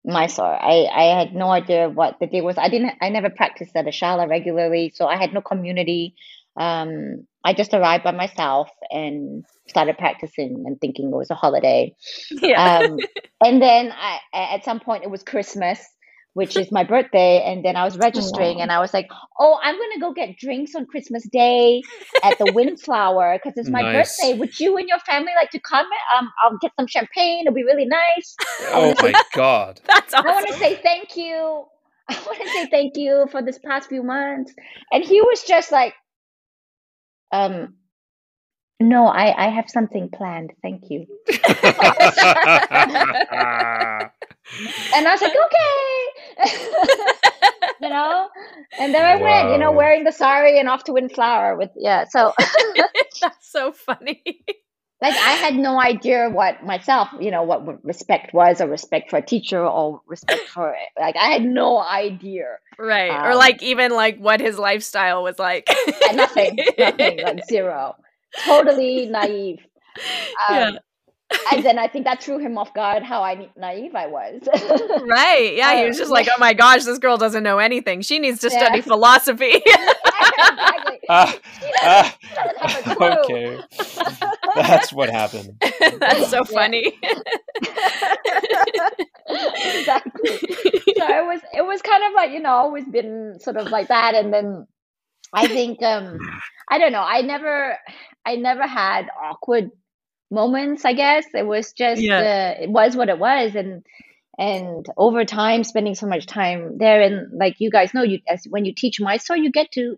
[0.03, 2.57] Mysore, I I had no idea what the day was.
[2.57, 6.15] I didn't I never practiced at a shala regularly, so I had no community.
[6.57, 11.95] Um I just arrived by myself and started practicing and thinking it was a holiday.
[12.31, 12.99] yeah Um
[13.41, 15.79] and then I at some point it was Christmas
[16.35, 17.41] which is my birthday.
[17.43, 19.07] And then I was registering and I was like,
[19.39, 21.81] oh, I'm going to go get drinks on Christmas Day
[22.23, 24.17] at the Windflower because it's my Nice.
[24.17, 24.37] birthday.
[24.37, 25.87] Would you and your family like to come?
[26.17, 27.41] Um, I'll get some champagne.
[27.47, 28.35] It'll be really nice.
[28.73, 29.79] Oh my god.
[29.87, 31.65] that's I want to say thank you.
[32.09, 34.53] I want to say thank you for this past few months.
[34.91, 35.93] And he was just like,
[37.31, 37.75] um,
[38.81, 40.51] no, I, I have something planned.
[40.61, 41.07] Thank you.
[44.93, 46.04] And I was like, okay.
[47.81, 48.27] you know?
[48.79, 52.05] And there I went, you know, wearing the sari and off to Windflower with, yeah.
[52.09, 52.33] So,
[53.21, 54.23] that's so funny
[55.01, 59.17] like, I had no idea what myself, you know, what respect was or respect for
[59.17, 62.45] a teacher or respect for, like, I had no idea.
[62.79, 65.67] right or Um, like even like what his lifestyle was like
[66.13, 67.95] Nothing, nothing, like zero.
[68.45, 69.59] Totally naive.
[70.49, 70.71] Um, yeah
[71.51, 74.41] And then I think that threw him off guard how I naive I was.
[75.07, 78.19] right yeah he was just like oh my gosh this girl doesn't know anything she
[78.19, 80.99] needs to study philosophy exactly.
[81.07, 83.37] Ah, She doesn't, ah, she doesn't have a clue.
[83.37, 83.59] okay.
[84.55, 85.55] That's what happened.
[85.99, 86.97] that's so funny
[89.65, 90.29] exactly.
[90.97, 93.87] So it was it was kind of like you know always been sort of like
[93.89, 94.67] that, and then
[95.33, 96.17] I think um
[96.69, 97.77] I don't know I never
[98.25, 99.71] I never had awkward
[100.31, 100.85] moments.
[100.85, 102.19] I guess it was just Yeah.
[102.19, 103.83] uh, it was what it was, and
[104.37, 108.45] and over time spending so much time there, and like you guys know, you as
[108.49, 109.97] when you teach Mysore, you get to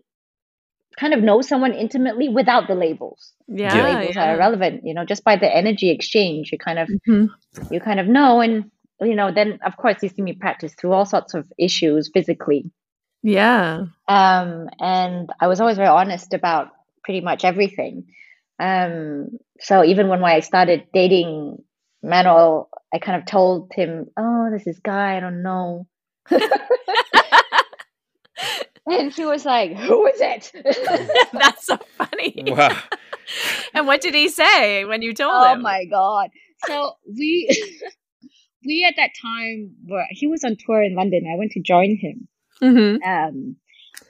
[0.98, 3.32] kind of know someone intimately without the labels.
[3.46, 4.30] yeah, The labels yeah.
[4.30, 7.28] are irrelevant, you know, just by the energy exchange, you kind of Mhm.
[7.70, 10.92] you kind of know and you know then of course you see me practice through
[10.92, 12.70] all sorts of issues physically
[13.22, 16.68] yeah um and i was always very honest about
[17.04, 18.06] pretty much everything
[18.58, 19.28] um
[19.60, 21.58] so even when i started dating
[22.02, 25.86] manuel i kind of told him oh this is guy i don't know.
[28.90, 30.52] And he was like who is it?
[31.32, 32.44] That's so funny.
[32.46, 32.76] Wow.
[33.74, 35.58] and what did he say when you told oh him?
[35.58, 36.30] Oh my god.
[36.66, 37.48] So we
[38.64, 41.24] we at that time were he was on tour in london.
[41.30, 42.28] I went to join him.
[42.60, 43.56] Hmm um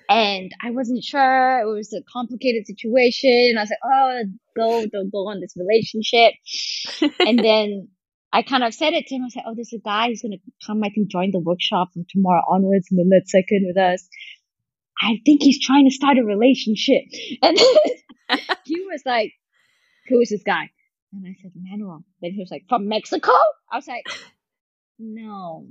[0.08, 1.60] and I wasn't sure.
[1.60, 3.56] It was a complicated situation.
[3.58, 4.22] I was like, "Oh,
[4.56, 6.34] go, don't go on this relationship."
[7.26, 7.88] and then
[8.32, 9.24] I kind of said it to him.
[9.24, 10.36] I said, "Oh, there's a guy who's gonna
[10.66, 10.82] come.
[10.82, 14.08] I think join the workshop from tomorrow onwards, and then let's second with us."
[15.00, 17.02] I think he's trying to start a relationship,
[17.42, 17.58] and
[18.64, 19.32] he was like,
[20.08, 20.70] "Who is this guy?"
[21.12, 23.32] And I said, "Manuel." Then he was like, "From Mexico?"
[23.70, 24.06] I was like,
[24.98, 25.66] "No."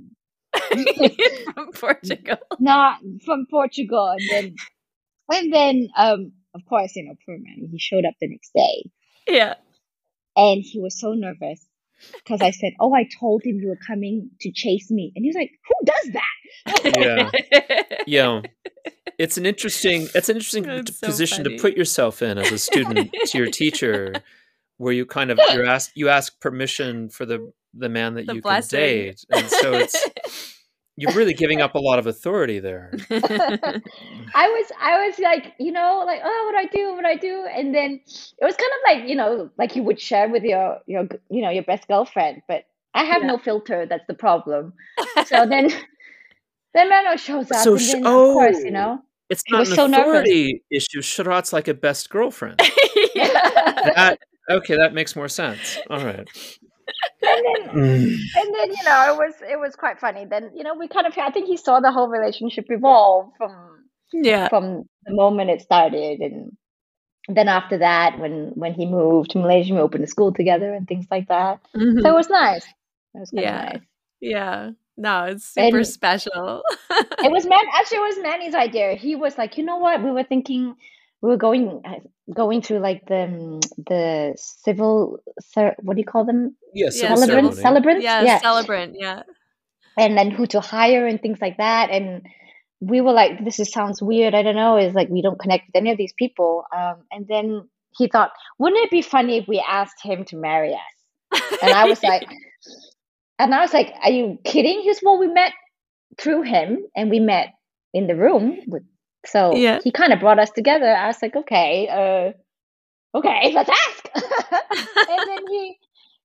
[1.54, 2.36] from Portugal.
[2.58, 4.14] not from Portugal.
[4.18, 4.54] And then,
[5.32, 8.90] and then, um, of course, you know, poor man, he showed up the next day
[9.28, 9.54] Yeah.
[10.36, 11.64] and he was so nervous
[12.24, 15.12] because I said, Oh, I told him you were coming to chase me.
[15.14, 16.92] And he was like, Who does that?
[16.98, 17.98] Yeah.
[18.06, 18.42] Yeah.
[19.18, 21.56] It's an interesting it's an interesting That's t- so position funny.
[21.56, 24.14] to put yourself in as a student to your teacher
[24.78, 28.34] where you kind of you ask you ask permission for the the man that The
[28.36, 28.78] you blessing.
[28.78, 29.24] can date.
[29.30, 30.06] And so it's
[30.96, 32.92] you're really giving up a lot of authority there.
[33.10, 36.94] I was, I was like, you know, like, oh, what do I do?
[36.94, 37.46] What do I do?
[37.54, 40.78] And then it was kind of like, you know, like you would share with your,
[40.86, 42.64] your, you know, your best girlfriend, but
[42.94, 43.28] I have Yeah.
[43.28, 43.86] no filter.
[43.86, 44.72] That's the problem.
[45.26, 45.70] So then,
[46.74, 48.64] then Mano shows up So and sh- then, of oh, course, oh.
[48.64, 48.98] you know,
[49.30, 50.00] It's He not was an so nervous.
[50.00, 51.00] authority issue.
[51.00, 52.60] Sharath's like a best girlfriend.
[53.14, 54.18] That
[54.50, 55.78] okay, that makes more sense.
[55.90, 56.28] All right.
[57.22, 58.14] And then Mm.
[58.40, 61.06] and then you know it was it was quite funny then you know we kind
[61.06, 63.52] of i think he saw the whole relationship evolve from
[64.12, 64.48] yeah.
[64.48, 66.56] from the moment it started and
[67.28, 70.86] then after that when when he moved to malaysia we opened a school together and
[70.88, 72.00] things like that Mhm.
[72.02, 72.64] so it was nice
[73.14, 73.66] It was kind Yeah.
[73.66, 73.82] of nice.
[74.20, 74.70] Yeah.
[74.96, 76.62] No, it's super And- special.
[77.26, 77.64] It was man.
[77.78, 78.94] Actually, it was Manny's idea.
[78.94, 80.02] He was like, you know what?
[80.02, 80.74] We were thinking,
[81.22, 82.00] we were going uh,
[82.34, 83.60] going through like the um,
[83.90, 84.34] the
[84.64, 85.18] civil.
[85.86, 86.56] What do you call them?
[86.74, 87.56] Yeah, Yeah, civil Celebrants.
[87.56, 87.62] ceremony.
[87.62, 88.04] Celebrants.
[88.04, 88.38] yeah, yeah.
[88.40, 88.96] celebrant.
[88.98, 89.22] Yeah.
[89.98, 91.90] and then who to hire and things like that.
[91.90, 92.22] And
[92.80, 94.34] we were like, this is, sounds weird.
[94.34, 94.76] I don't know.
[94.76, 96.64] Is like we don't connect with any of these people.
[96.76, 97.68] Um, and then
[97.98, 101.40] he thought, wouldn't it be funny if we asked him to marry us?
[101.62, 102.22] And I was like,
[103.40, 104.80] and I was like, are you kidding?
[104.82, 105.52] He was, well, we met
[106.20, 107.48] through him and we met
[107.92, 108.58] in the room.
[108.68, 108.84] With,
[109.26, 109.80] so Yeah.
[109.82, 110.86] he kind of brought us together.
[110.94, 114.08] I was like, okay, uh, okay, let's ask.
[114.14, 115.76] and then he,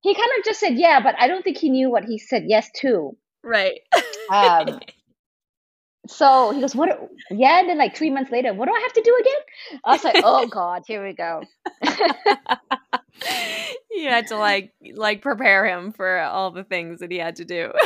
[0.04, 2.44] he kind of just said, yeah, but I don't think he knew what he said
[2.46, 3.18] yes to.
[3.42, 3.80] right.
[4.32, 4.80] Um,
[6.08, 7.10] so he goes, "What?
[7.32, 9.82] Yeah." And then like three months later, what do I have to do again?
[9.86, 11.42] I was like, "Oh God, here we go."
[13.92, 17.46] you had to like like prepare him for all the things that he had to
[17.46, 17.72] do.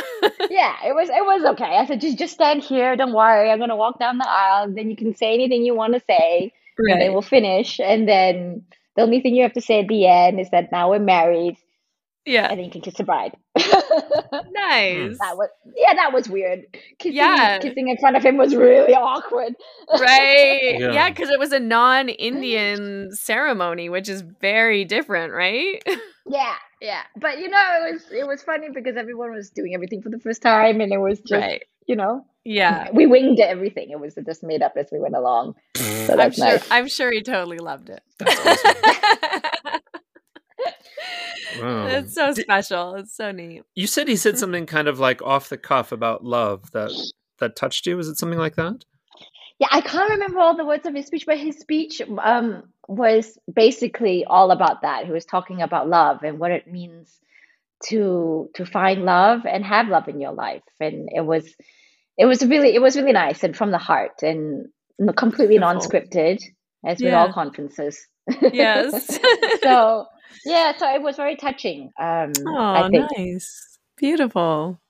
[0.50, 1.76] Yeah, it was it was okay.
[1.76, 2.96] I said, "Just just stand here.
[2.96, 3.50] Don't worry.
[3.50, 4.72] I'm gonna walk down the aisle.
[4.74, 7.78] Then you can say anything you want to say, and then we'll finish.
[7.78, 8.64] And then
[8.96, 11.56] the only thing you have to say at the end is that now we're married,
[12.28, 12.48] Yeah.
[12.48, 13.64] and then you can kiss the bride." nice.
[14.32, 15.16] that Nice.
[15.20, 16.64] was yeah, that was weird.
[16.98, 17.58] Kissing, Yeah.
[17.58, 19.54] kissing in front of him was really awkward.
[19.92, 20.76] Right.
[20.78, 20.92] Yeah.
[20.92, 25.82] Yeah, because it was a non-Indian ceremony, which is very different, right?
[26.30, 27.04] Yeah, yeah.
[27.16, 30.18] But you know, it was it was funny because everyone was doing everything for the
[30.18, 31.62] first time, and it was just right.
[31.86, 32.90] you know Yeah.
[32.92, 33.88] we winged everything.
[33.92, 35.54] It was just made up as we went along.
[35.74, 36.68] So I'm sure nice.
[36.70, 38.02] I'm sure he totally loved it.
[41.54, 41.66] That's awesome.
[41.66, 41.86] Wow.
[41.86, 42.94] it's so Did- special.
[42.96, 43.62] It's so neat.
[43.74, 46.90] You said he said something kind of like off the cuff about love that
[47.38, 47.96] that touched you.
[47.96, 48.84] Was it something like that?
[49.58, 53.38] Yeah, I can't remember all the words of his speech, but his speech um was
[53.52, 55.04] basically all about that.
[55.06, 57.18] He was talking about love and what it means
[57.86, 61.54] to to find love and have love in your life, and it was
[62.16, 64.66] it was really it was really nice and from the heart and
[65.16, 66.42] completely non-scripted,
[66.84, 68.04] as with all conferences.
[68.52, 69.18] Yes.
[69.62, 70.06] so
[70.44, 71.90] yeah, so it was very touching.
[71.98, 73.06] Um, Oh, I think.
[73.16, 73.78] nice.
[73.96, 74.80] Beautiful.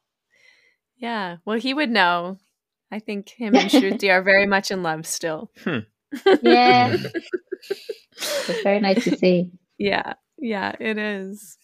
[0.96, 1.36] Yeah.
[1.44, 2.38] Well, he would know.
[2.90, 5.50] I think him and Shruti are very much in love still.
[6.42, 6.96] Yeah,
[8.16, 9.50] it's very nice to see.
[9.76, 10.14] Yeah.
[10.38, 11.58] Yeah, it is.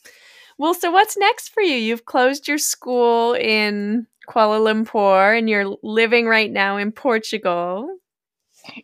[0.59, 1.77] Well, so what's next for you?
[1.77, 7.89] You've closed your school in Kuala Lumpur and you're living right now in Portugal.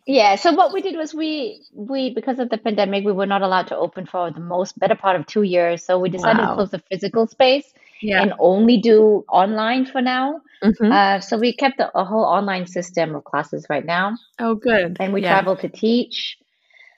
[0.05, 3.41] Yeah, so what we did was we we because of the pandemic we were not
[3.41, 5.83] allowed to open for the most better part of two years.
[5.83, 6.49] So we decided Wow.
[6.49, 7.65] to close the physical space
[8.01, 8.21] Yeah.
[8.21, 10.41] and only do online for now.
[10.63, 10.91] Mhm.
[10.91, 14.97] Uh, so we kept a, a whole online system of classes right now, oh, good.
[14.99, 15.31] and we yeah.
[15.33, 16.37] travel to teach.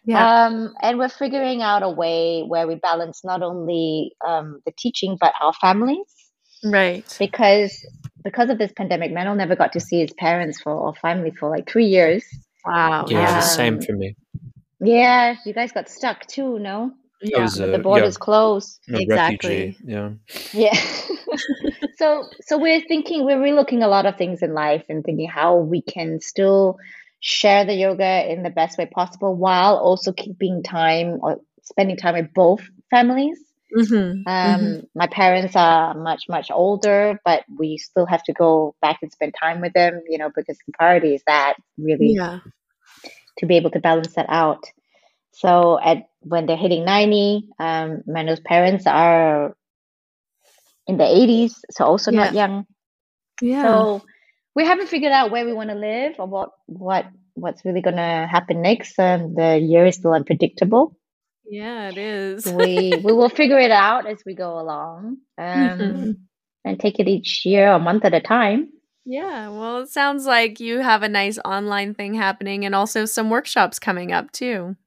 [0.06, 0.46] Yeah.
[0.48, 5.18] Um, and we're figuring out a way where we balance not only um, the teaching
[5.20, 6.06] but our families
[6.66, 7.06] right.
[7.20, 7.86] because
[8.24, 11.50] because of this pandemic, Manuel never got to see his parents for or family for
[11.50, 12.24] like three years.
[12.66, 13.06] Wow.
[13.10, 13.36] Yeah, Yeah.
[13.36, 14.16] the same for me.
[14.80, 16.92] Yeah, you guys got stuck too, no?
[17.22, 17.42] Yeah.
[17.44, 18.80] was With uh, the borders closed.
[18.88, 19.50] yeah, a Exactly.
[19.50, 19.78] refugee.
[19.86, 20.10] Yeah.
[20.52, 20.78] Yeah.
[21.98, 25.58] so so we're thinking we're relooking a lot of things in life and thinking how
[25.58, 26.78] we can still
[27.22, 32.16] share the yoga in the best way possible while also keeping time or spending time
[32.16, 33.40] with both families.
[33.76, 34.26] Mhm.
[34.26, 39.12] Um, My parents are much, much older, but we still have to go back and
[39.12, 42.40] spend time with them, you know, because the priority is that really Yeah.
[43.38, 44.64] to be able to balance that out.
[45.32, 49.56] So at when they're hitting 90, um, Manuel's parents are
[50.88, 52.66] in the 80s, so also not young.
[53.42, 53.64] Yeah.
[53.64, 54.04] So
[54.56, 57.06] we haven't figured out where we want to live or what what
[57.36, 58.98] what's really going to happen next.
[59.00, 60.96] Um, the year is still unpredictable.
[61.46, 62.46] Yeah, it is.
[62.46, 66.28] We we will figure it out as we go along, um,
[66.66, 68.70] and take it each year, a month at a time.
[69.06, 73.30] Yeah, well, it sounds like you have a nice online thing happening and also some
[73.30, 74.78] workshops coming up too.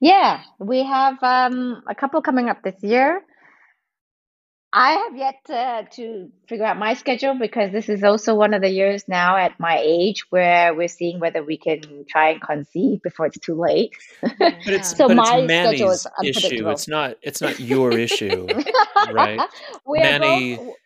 [0.00, 3.22] Yeah, we have um, a couple coming up this year.
[4.76, 8.60] I have yet uh, to figure out my schedule because this is also one of
[8.60, 13.00] the years now at my age where we're seeing whether we can try and conceive
[13.00, 13.92] before it's too late.
[14.20, 16.68] But it's So but my it's Manny's schedule is issue.
[16.70, 18.48] It's not it's not your issue.
[19.12, 19.38] Right.
[19.86, 20.76] Manny- both-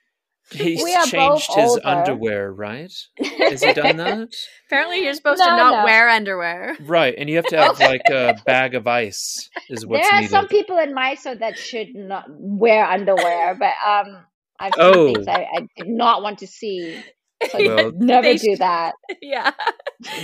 [0.50, 1.86] He's We are changed his older.
[1.86, 2.92] underwear, right?
[3.38, 4.28] Has he done that?
[4.66, 5.84] Apparently, you're supposed to not no.
[5.84, 6.76] wear underwear.
[6.80, 10.20] Right, and you have to have like a bag of ice is what's there are
[10.22, 10.30] needed.
[10.30, 14.18] some people in Mysore that should not wear underwear, but um,
[14.58, 15.12] I've seen Oh.
[15.14, 17.02] things I, I did not want to see.
[17.55, 18.94] Well, Never do sh- that.
[19.23, 19.52] yeah.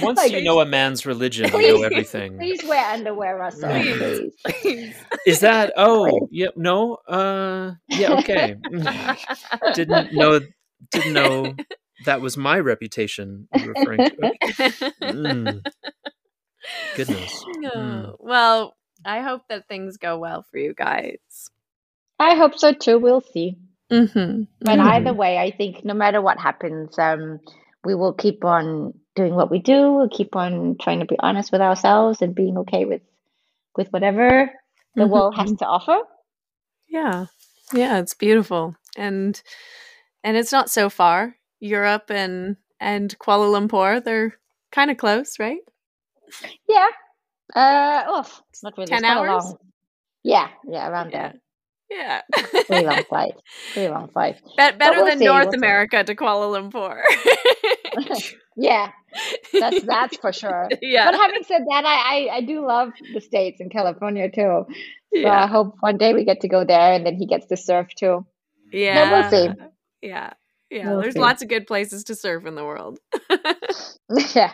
[0.02, 2.38] once Like- you know a man's religion, you know everything.
[2.38, 3.70] Please wear underwear, Russell.
[3.70, 4.32] Please.
[4.44, 4.54] Please.
[4.62, 4.94] Please.
[5.26, 5.72] Is that?
[5.76, 6.48] Oh, yeah.
[6.56, 6.96] No.
[7.08, 7.72] Uh.
[7.88, 8.18] Yeah.
[8.18, 8.56] Okay.
[9.74, 10.40] didn't know.
[10.90, 11.54] Didn't know
[12.04, 14.92] that was my reputation referring to.
[15.02, 15.66] Mm,
[16.96, 17.44] goodness.
[17.64, 18.16] Mm.
[18.18, 18.74] Well,
[19.04, 21.18] I hope that things go well for you guys.
[22.18, 22.98] I hope so too.
[22.98, 23.56] We'll see.
[23.94, 24.42] Mm-hmm.
[24.60, 24.86] But Mhm.
[24.94, 27.40] either way, I think no matter what happens, um,
[27.84, 29.92] we will keep on doing what we do.
[29.92, 33.02] We'll keep on trying to be honest with ourselves and being okay with
[33.76, 34.50] with whatever
[34.94, 35.10] the Mhm.
[35.10, 35.98] world has to offer.
[36.88, 37.26] Yeah.
[37.72, 38.76] Yeah, it's beautiful.
[38.96, 39.40] And
[40.22, 41.36] and it's not so far.
[41.60, 44.36] Europe and and Kuala Lumpur, they're
[44.72, 45.60] kind of close, right?
[46.68, 46.88] Yeah.
[47.54, 48.88] Uh, oh, it's not really.
[48.88, 49.44] 10 it's hours?
[49.44, 49.58] long-
[50.22, 51.32] Yeah, yeah, around Yeah.
[51.32, 51.40] there.
[51.94, 52.22] Yeah.
[52.66, 53.34] Pretty long flight.
[53.72, 54.40] Pretty long flight.
[54.56, 55.58] Bet better we'll than see, North we'll see.
[55.58, 57.00] America to Kuala Lumpur.
[58.56, 58.90] Yeah,
[59.52, 60.68] that's that's for sure.
[60.82, 61.10] yeah.
[61.10, 64.64] But having said that, I, I I do love the states and California too.
[65.12, 67.56] So I hope one day we get to go there, and then he gets to
[67.56, 68.24] surf too.
[68.72, 69.10] Yeah.
[69.10, 69.48] we'll see.
[70.02, 70.34] Yeah.
[70.70, 70.88] Yeah.
[70.90, 71.20] We'll There's see.
[71.20, 72.98] lots of good places to surf in the world.
[74.34, 74.52] yeah,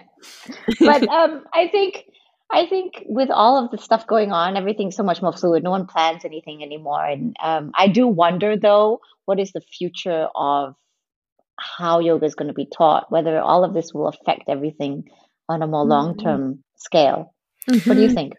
[0.80, 2.04] but um, I think
[2.52, 5.62] I think with all of the stuff going on, everything's so much more fluid.
[5.62, 10.28] No one plans anything anymore, and um, I do wonder though, what is the future
[10.34, 10.74] of
[11.56, 13.10] how yoga is going to be taught?
[13.10, 15.04] Whether all of this will affect everything
[15.48, 15.88] on a more Mhm.
[15.88, 17.34] long term scale.
[17.84, 18.14] What do you Mhm.
[18.14, 18.32] think?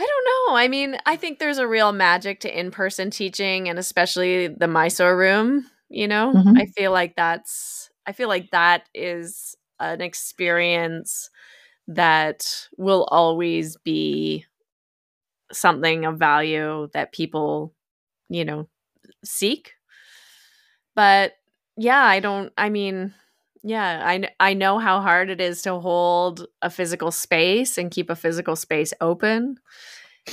[0.00, 0.56] I don't know.
[0.56, 5.16] I mean, I think there's a real magic to in-person teaching and especially the Mysore
[5.16, 6.32] room, you know?
[6.34, 6.54] Mhm.
[6.56, 11.30] I feel like that's I feel like that is an experience
[11.88, 14.46] that will always be
[15.52, 17.74] something of value that people,
[18.28, 18.68] you know,
[19.24, 19.74] seek.
[20.94, 21.34] But
[21.76, 23.14] yeah, I don't I mean,
[23.62, 28.10] yeah, I I know how hard it is to hold a physical space and keep
[28.10, 29.58] a physical space open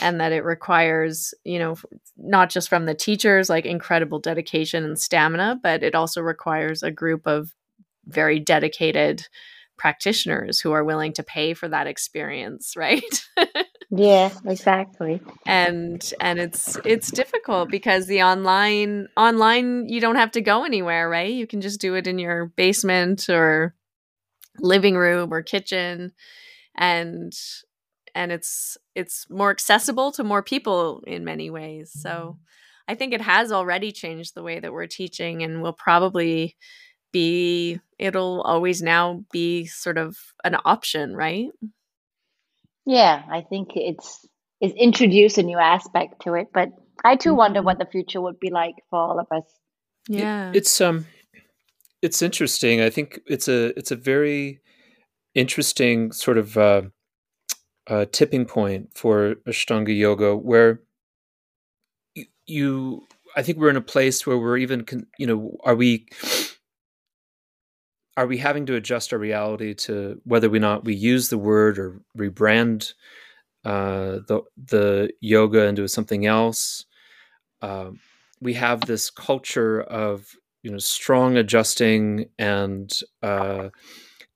[0.02, 1.78] and that it requires, you know,
[2.18, 6.92] not just from the teachers like incredible dedication and stamina, but it also requires a
[6.92, 7.54] group of
[8.08, 9.28] very dedicated
[9.78, 13.04] practitioners who are willing to pay for that experience, right?
[13.90, 15.22] Yeah, exactly.
[15.46, 21.08] and and it's it's difficult because the online online you don't have to go anywhere
[21.08, 23.76] right you can just do it in your basement or
[24.60, 26.12] living room or kitchen
[26.76, 27.34] and
[28.14, 32.38] and it's it's more accessible to more people in many ways so
[32.88, 36.56] i think it has already changed the way that we're teaching and will probably
[37.16, 41.50] be it'll always now be sort of an option right
[42.86, 44.28] Yeah, I think it's
[44.62, 46.70] it's introduced a new aspect to it, but
[47.04, 49.48] I too wonder what the future would be like for all of us.
[50.10, 51.06] It- yeah it's um
[52.02, 52.82] it's interesting.
[52.82, 54.60] I think it's a it's a very
[55.34, 56.82] interesting sort of uh,
[57.88, 60.82] uh, tipping point for Ashtanga yoga where
[62.14, 65.76] you, you I think we're in a place where we're even con, you know are
[65.76, 66.06] we
[68.18, 71.78] are we having to adjust our reality to whether or not we use the word
[71.78, 72.94] or rebrand
[73.66, 76.86] uh, the the yoga into something else
[77.62, 78.00] um,
[78.42, 83.70] we have this culture of you know strong adjusting and uh,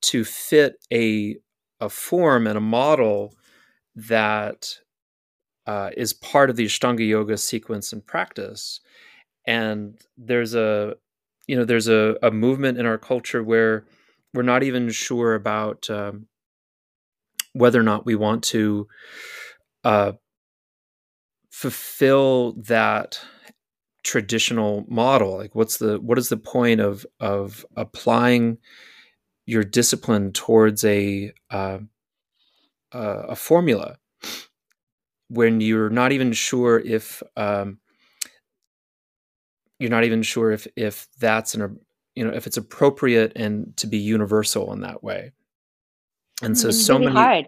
[0.01, 1.38] to fit a
[1.80, 3.34] a form and a model
[3.95, 4.80] that
[5.65, 8.81] uh, is part of the Ashtanga yoga sequence and practice.
[9.45, 10.95] And there's a
[11.49, 13.84] you know there's a, a movement in our culture where
[14.35, 16.27] we're not even sure about um,
[17.53, 18.88] whether or not we want to
[19.84, 20.11] uh,
[21.49, 23.19] fulfill that
[24.03, 25.38] traditional model.
[25.38, 28.59] Like what's the what is the point of of applying
[29.47, 31.80] your discipline towards a uh,
[32.93, 33.97] uh, a formula
[35.30, 37.80] when you're not even sure if um,
[39.80, 41.80] you're not even sure if if that's an
[42.15, 45.31] you know if it's appropriate and to be universal in that way
[46.41, 47.45] and so It's so really many hard.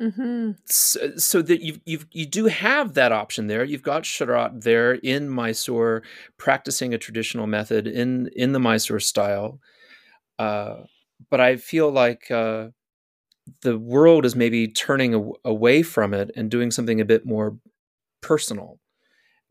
[0.00, 0.52] mm-hmm.
[0.66, 3.64] so, so that you you you do have that option there.
[3.64, 6.02] You've got Sharath there in Mysore
[6.38, 9.60] practicing a traditional method in in the Mysore style,
[10.38, 10.84] uh,
[11.30, 12.68] but I feel like uh,
[13.62, 17.58] the world is maybe turning aw- away from it and doing something a bit more
[18.22, 18.79] personal.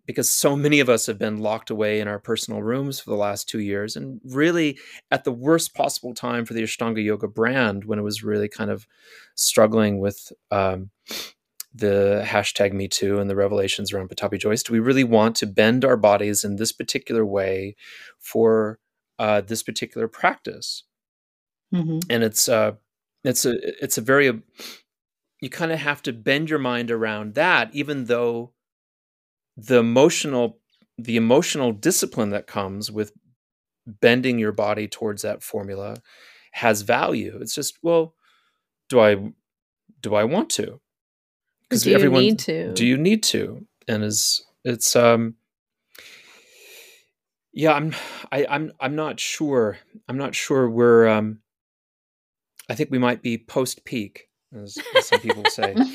[0.09, 3.15] Because so many of us have been locked away in our personal rooms for the
[3.15, 4.79] last two years, and really
[5.11, 8.71] at the worst possible time for the Ashtanga Yoga brand, when it was really kind
[8.71, 8.87] of
[9.35, 10.89] struggling with um,
[11.75, 14.63] the hashtag Me Too and the revelations around Pattabhi Joyce.
[14.63, 17.75] Do we really want to bend our bodies in this particular way
[18.17, 18.79] for
[19.19, 20.85] uh, this particular practice,
[21.71, 22.03] Mhm.
[22.09, 22.71] and it's uh,
[23.23, 23.53] it's a
[23.83, 24.41] it's a very
[25.39, 28.53] you kind of have to bend your mind around that, even though
[29.67, 30.59] the emotional
[30.97, 33.13] the emotional discipline that comes with
[33.85, 35.97] bending your body towards that formula
[36.51, 37.37] has value.
[37.41, 38.15] It's just well,
[38.89, 39.31] do I
[40.01, 40.79] do I want to?
[41.83, 42.73] Do you need to?
[42.73, 43.65] Do you need to?
[43.87, 45.35] And is it's um
[47.53, 47.93] yeah, I'm
[48.31, 49.77] I, I'm I'm not sure.
[50.07, 51.39] I'm not sure we're um
[52.69, 55.75] I think we might be post peak, as, as some people say.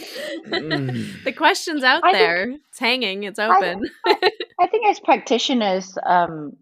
[0.44, 1.24] Mm.
[1.24, 2.50] the question's out I think- there.
[2.68, 3.22] it's hanging.
[3.24, 3.88] It's I- open.
[4.06, 6.56] I think as practitioners, um,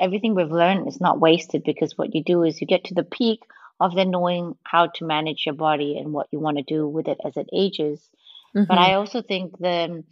[0.00, 3.02] everything we've learned is not wasted because what you do is you get to the
[3.04, 3.40] peak
[3.78, 7.06] of then knowing how to manage your body and what you want to do with
[7.08, 8.00] it as it ages.
[8.54, 8.78] But Mhm.
[8.78, 10.02] I also think the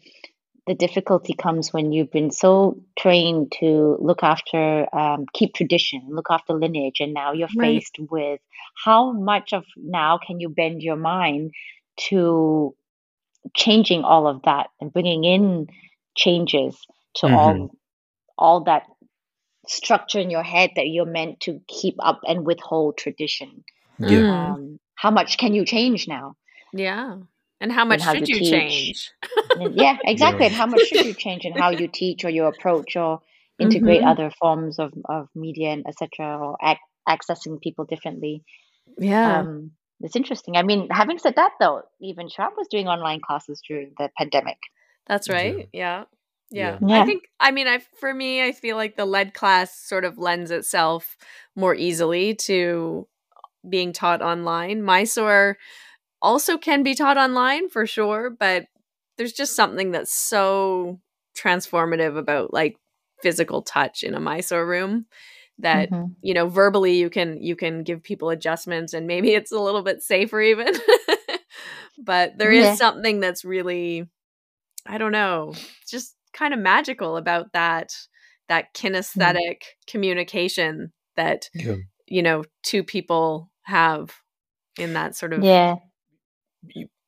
[0.66, 6.26] the difficulty comes when you've been so trained to look after, um, keep tradition, look
[6.30, 7.76] after lineage, and now you're Right.
[7.82, 8.40] faced with
[8.84, 11.52] how much of now can you bend your mind
[12.09, 12.74] to
[13.55, 15.68] changing all of that and bringing in
[16.16, 16.76] changes
[17.14, 17.70] to all
[18.38, 18.84] all that
[19.68, 23.64] structure in your head that you're meant to keep up and withhold tradition.
[23.98, 24.22] Yeah.
[24.22, 24.30] Mm.
[24.30, 26.36] Um, how much can you change now?
[26.72, 27.16] yeah.
[27.60, 28.50] And how much how should to you teach.
[28.50, 29.10] change?
[29.74, 30.40] Yeah, exactly.
[30.44, 30.46] Yeah.
[30.48, 33.20] And how much should you change in how you teach or you approach or
[33.58, 34.10] integrate Mhm.
[34.10, 36.38] other forms of, of media and etc.
[36.38, 36.78] or ac-
[37.08, 38.44] accessing people differently.
[38.98, 39.40] Yeah.
[39.40, 39.70] Um,
[40.00, 40.56] it's interesting.
[40.56, 44.58] I mean, having said that, though, even Trump was doing online classes during the pandemic.
[45.06, 45.34] That's Yeah.
[45.34, 45.68] right.
[45.72, 46.04] Yeah.
[46.50, 46.78] Yeah.
[46.86, 47.02] Yeah.
[47.02, 50.18] I think I mean I for me I feel like the lead class sort of
[50.18, 51.16] lends itself
[51.56, 53.08] more easily to
[53.68, 54.82] being taught online.
[54.82, 55.56] Mysore
[56.22, 58.66] also can be taught online for sure, but
[59.18, 61.01] there's just something that's so
[61.36, 62.76] transformative about like
[63.22, 65.06] physical touch in a Mysore room
[65.59, 66.14] that Mhm.
[66.22, 69.82] you know verbally you can you can give people adjustments and maybe it's a little
[69.82, 70.74] bit safer even
[71.98, 72.74] but there is Yeah.
[72.74, 74.06] something that's really
[74.86, 75.55] i don't know
[75.88, 77.94] just kind of magical about that
[78.48, 81.76] that kinesthetic communication that Yeah.
[82.06, 84.14] you know two people have
[84.78, 85.76] in that sort of Yeah.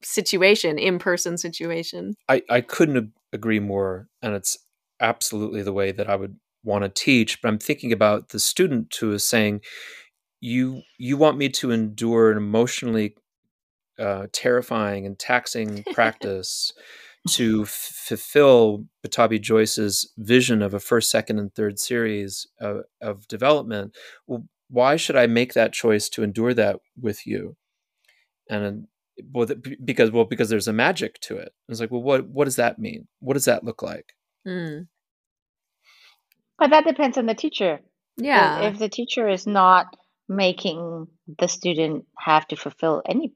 [0.03, 4.57] Situation in-person situation I, I couldn't agree more, and it's
[5.01, 7.41] absolutely the way that I would want to teach.
[7.41, 9.61] But I'm thinking about the student who is saying,
[10.41, 13.15] "You you want me to endure an emotionally
[13.99, 16.73] uh, terrifying and taxing practice
[17.31, 23.27] to f- fulfill Pattabhi Joyce's vision of a first, second, and third series of, of
[23.29, 23.97] development.
[24.27, 27.57] Well, why should I make that choice to endure that with you?"
[28.51, 28.87] And
[29.33, 29.47] well,
[29.85, 31.53] because well, because there's a magic to it.
[31.69, 33.09] It's like, well, what what does that mean?
[33.21, 34.15] What does that look like?
[34.47, 34.87] Mm.
[36.59, 37.81] But that depends on the teacher.
[38.17, 39.87] If- yeah If the teacher is not
[40.29, 41.07] making
[41.39, 43.33] the student have to fulfill any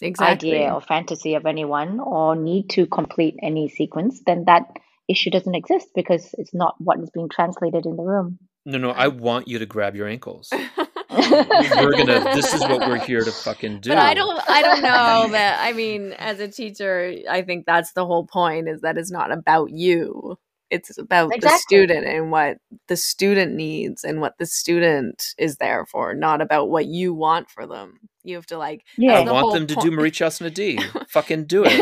[0.00, 4.62] exactly idea or fantasy of anyone or need to complete any sequence, then that
[5.08, 8.38] issue doesn't exist because it's not what is being translated in the room.
[8.64, 10.50] No, no, I want you to grab your ankles.
[11.12, 12.24] We're gonna.
[12.34, 13.90] This is what we're here to fucking do.
[13.90, 17.92] But I don't I don't know that I mean as a teacher I think that's
[17.92, 20.38] the whole point is that it's not about you.
[20.72, 22.56] It's about the student and what
[22.88, 27.50] the student needs and what the student is there for, not about what you want
[27.50, 27.98] for them.
[28.24, 29.94] You have to like I the want them to do point.
[29.94, 30.78] Marie Chasna D.
[31.10, 31.72] fucking do it.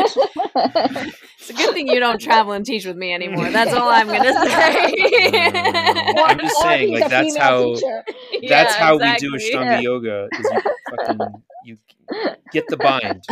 [1.39, 3.49] it's a good thing you don't travel and teach with me anymore.
[3.51, 4.91] That's all I'm gonna say.
[5.41, 6.23] Mm.
[6.27, 8.03] I'm just saying, like that's how teacher.
[8.49, 9.29] that's Yeah, how exactly.
[9.29, 10.27] we do Ashtanga yoga.
[10.33, 10.61] Is you
[10.97, 11.19] fucking
[11.65, 11.77] you
[12.51, 13.23] get the bind,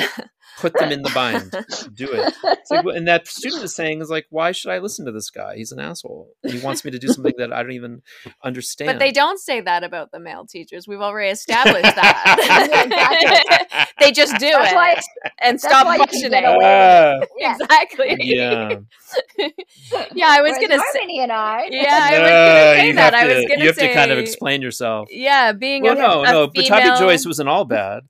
[0.59, 1.51] put them in the bind,
[1.93, 2.33] do it.
[2.69, 5.55] Like, and that student is saying is like, why should I listen to this guy?
[5.55, 6.29] He's an asshole.
[6.47, 8.01] He wants me to do something that I don't even
[8.43, 8.87] understand.
[8.91, 10.87] But they don't say that about the male teachers.
[10.87, 13.89] We've already established Yeah, that.
[13.99, 15.01] they just do That's it why-
[15.41, 16.41] and stop why you can questioning.
[16.43, 17.55] get away Yeah.
[17.59, 18.15] Exactly.
[18.19, 18.75] yeah.
[20.13, 20.99] yeah, I was Whereas gonna say.
[20.99, 21.67] Harmony and I.
[21.71, 22.29] Yeah, I was gonna
[22.75, 23.13] say that.
[23.13, 23.87] have I was gonna you have say.
[23.87, 25.07] to kind of explain yourself.
[25.11, 28.03] Yeah, being Well, a, no, a no, female, Pattabhi Joyce wasn't all bad.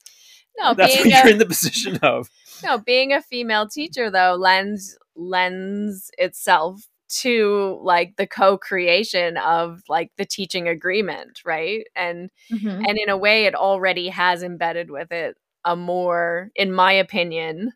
[0.58, 2.30] no, That's being what a, you're in the position of.
[2.64, 10.12] No, being a female teacher though lends lends itself to like the co-creation of like
[10.18, 11.86] the teaching agreement, right?
[11.96, 12.88] And Mhm.
[12.88, 17.74] and in a way it already has embedded with it a more in my opinion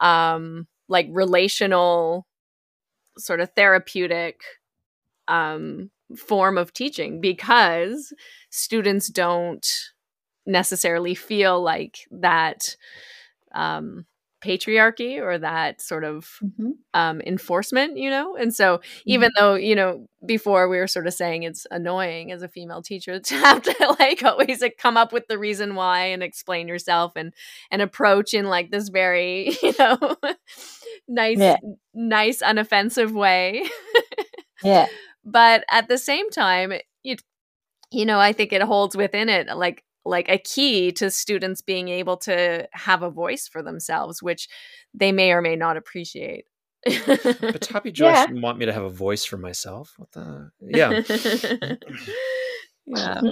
[0.00, 2.26] um like relational
[3.18, 4.40] sort of therapeutic
[5.28, 8.12] um form of teaching because
[8.50, 9.66] students don't
[10.46, 12.76] necessarily feel like that
[13.54, 14.06] um
[14.44, 16.72] patriarchy or that sort of Mhm.
[16.94, 18.36] um, enforcement, you know?
[18.36, 22.42] And so, even though, you know, before we were sort of saying it's annoying as
[22.42, 26.06] a female teacher to have to like always like, come up with the reason why
[26.06, 27.34] and explain yourself and
[27.70, 30.16] and approach in like this very, you know,
[31.08, 31.56] nice, Yeah.
[31.94, 33.64] nice, unoffensive way.
[34.62, 34.86] Yeah.
[35.24, 37.22] but at the same time, it,
[37.90, 41.88] you know, I think it holds within it like like a key to students being
[41.88, 44.48] able to have a voice for themselves, which
[44.94, 46.44] they may or may not appreciate.
[46.84, 48.26] But Pattabhi Joyce Yeah.
[48.40, 49.94] want me to have a voice for myself.
[49.98, 50.50] What the?
[50.60, 51.02] Yeah.
[52.86, 53.20] yeah.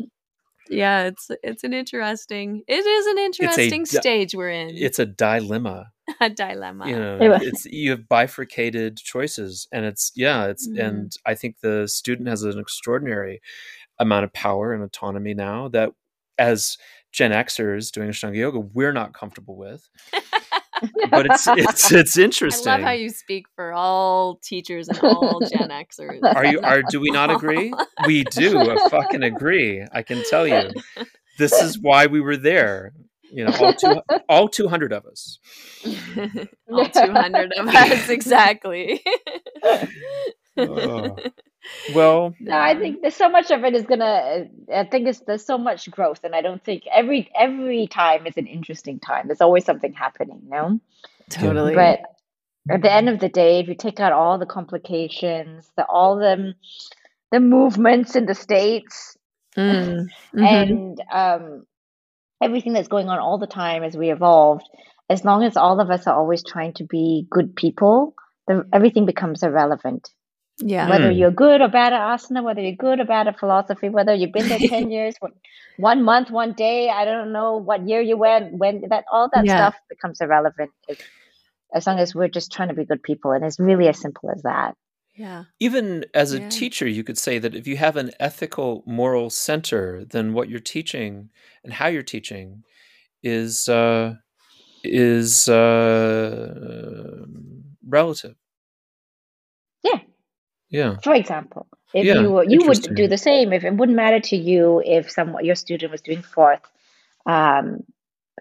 [0.68, 4.70] Yeah, it's it's an interesting it is an interesting di- stage we're in.
[4.70, 5.92] It's a dilemma.
[6.20, 6.88] a dilemma.
[6.88, 10.84] You know, it's you have bifurcated choices, and it's yeah, it's Mhm.
[10.84, 13.40] and I think the student has an extraordinary
[14.00, 15.92] amount of power and autonomy now that
[16.38, 16.78] as
[17.12, 19.88] Gen Xers doing Ashtanga yoga, we're not comfortable with.
[21.10, 22.70] But it's it's it's interesting.
[22.70, 26.20] I love how you speak for all teachers and all Gen Xers.
[26.22, 27.72] Are you are do we not agree?
[28.06, 28.58] We do.
[28.58, 29.86] I fucking agree.
[29.90, 30.70] I can tell you.
[31.38, 32.92] This is why we were there.
[33.32, 35.38] You know, all two all two hundred of us.
[36.70, 39.02] all 200 of us, exactly.
[40.56, 41.16] Oh.
[41.94, 44.46] Well, No, I think there's so much of it is gonna.
[44.72, 48.36] I think it's there's so much growth, and I don't think every every time is
[48.36, 49.26] an interesting time.
[49.26, 50.80] There's always something happening, no.
[51.30, 51.74] totally.
[51.74, 52.00] But
[52.68, 56.16] at the end of the day, if you take out all the complications, the all
[56.16, 56.54] the
[57.32, 59.16] the movements in the states,
[59.56, 60.46] Mm, mhm.
[60.46, 61.66] and um,
[62.42, 64.68] everything that's going on all the time as we evolved,
[65.08, 68.14] as long as all of us are always trying to be good people,
[68.46, 70.10] the, everything becomes irrelevant.
[70.58, 70.88] Yeah.
[70.88, 71.18] Whether Mm.
[71.18, 74.32] you're good or bad at asana, whether you're good or bad at philosophy, whether you've
[74.32, 75.34] been there 10 years, one-
[75.78, 79.44] one month, one day, I don't know what year you went, when that all that
[79.44, 79.56] Yeah.
[79.56, 80.96] stuff becomes irrelevant as,
[81.74, 83.32] as long as we're just trying to be good people.
[83.32, 84.74] And it's really as simple as that.
[85.18, 85.44] Yeah.
[85.60, 86.48] even as a Yeah.
[86.50, 90.60] teacher, you could say that if you have an ethical, moral center, then what you're
[90.60, 91.30] teaching
[91.64, 92.64] and how you're teaching
[93.22, 94.16] is uh,
[94.84, 97.24] is uh,
[97.88, 98.36] relative.
[99.82, 100.00] Yeah.
[100.70, 100.96] Yeah.
[101.02, 103.52] For example, if Yeah, you were, you would do the same.
[103.52, 106.60] If it wouldn't matter to you if some your student was doing fourth,
[107.26, 107.84] um,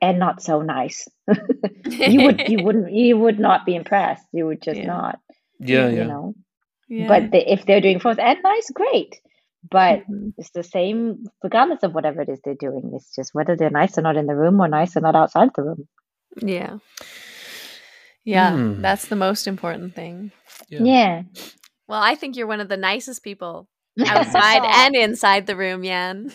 [0.01, 1.07] and not so nice,
[1.85, 4.25] you would you wouldn't you would not be impressed.
[4.33, 4.87] You would just Yeah.
[4.87, 5.19] not.
[5.59, 5.89] Yeah.
[5.89, 6.07] You Yeah.
[6.07, 6.35] know.
[6.89, 7.07] Yeah.
[7.07, 9.19] But the, if they're doing fourth and nice, great.
[9.69, 10.33] But Mhm.
[10.37, 12.91] it's the same regardless of whatever it is they're doing.
[12.95, 15.49] It's just whether they're nice or not in the room or nice or not outside
[15.55, 15.87] the room.
[16.37, 16.77] Yeah.
[18.23, 18.81] Yeah, Hmm.
[18.81, 20.31] that's the most important thing.
[20.69, 20.83] Yeah.
[20.83, 21.23] Yeah.
[21.87, 23.67] Well, I think you're one of the nicest people
[24.05, 26.31] outside and inside the room, Yan.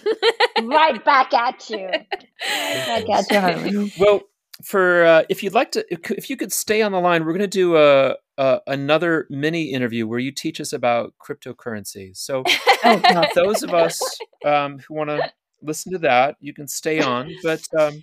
[0.62, 1.88] right back at you.
[2.42, 3.92] Right back at you, Harmony.
[3.98, 4.22] Well,
[4.64, 7.32] for uh, if you'd like to, if, if you could stay on the line, we're
[7.32, 12.16] going to do a, a another mini interview where you teach us about cryptocurrency.
[12.16, 12.44] So
[12.82, 14.00] Oh, those of us
[14.44, 15.30] um, who want to
[15.62, 17.32] listen to that, you can stay on.
[17.42, 18.02] But um,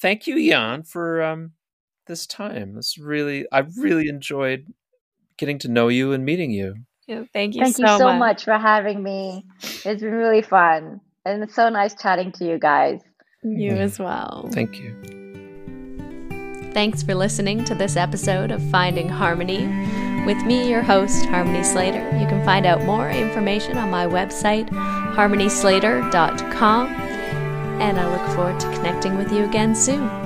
[0.00, 1.52] thank you, Yan, for um,
[2.06, 2.74] this time.
[2.74, 4.72] This really, I really enjoyed
[5.38, 6.74] getting to know you and meeting you.
[7.06, 8.18] Yeah, thank you Thank so, you so much.
[8.18, 9.44] much for having me.
[9.62, 11.00] It's been really fun.
[11.24, 13.00] And it's so nice chatting to you guys.
[13.44, 13.82] You Yeah.
[13.82, 14.48] as well.
[14.52, 14.94] Thank you.
[16.72, 19.66] Thanks for listening to this episode of Finding Harmony
[20.26, 22.04] with me, your host, Harmony Slater.
[22.18, 24.68] You can find out more information on my website,
[25.14, 26.86] harmonyslater.com,
[27.80, 30.25] and I look forward to connecting with you again soon.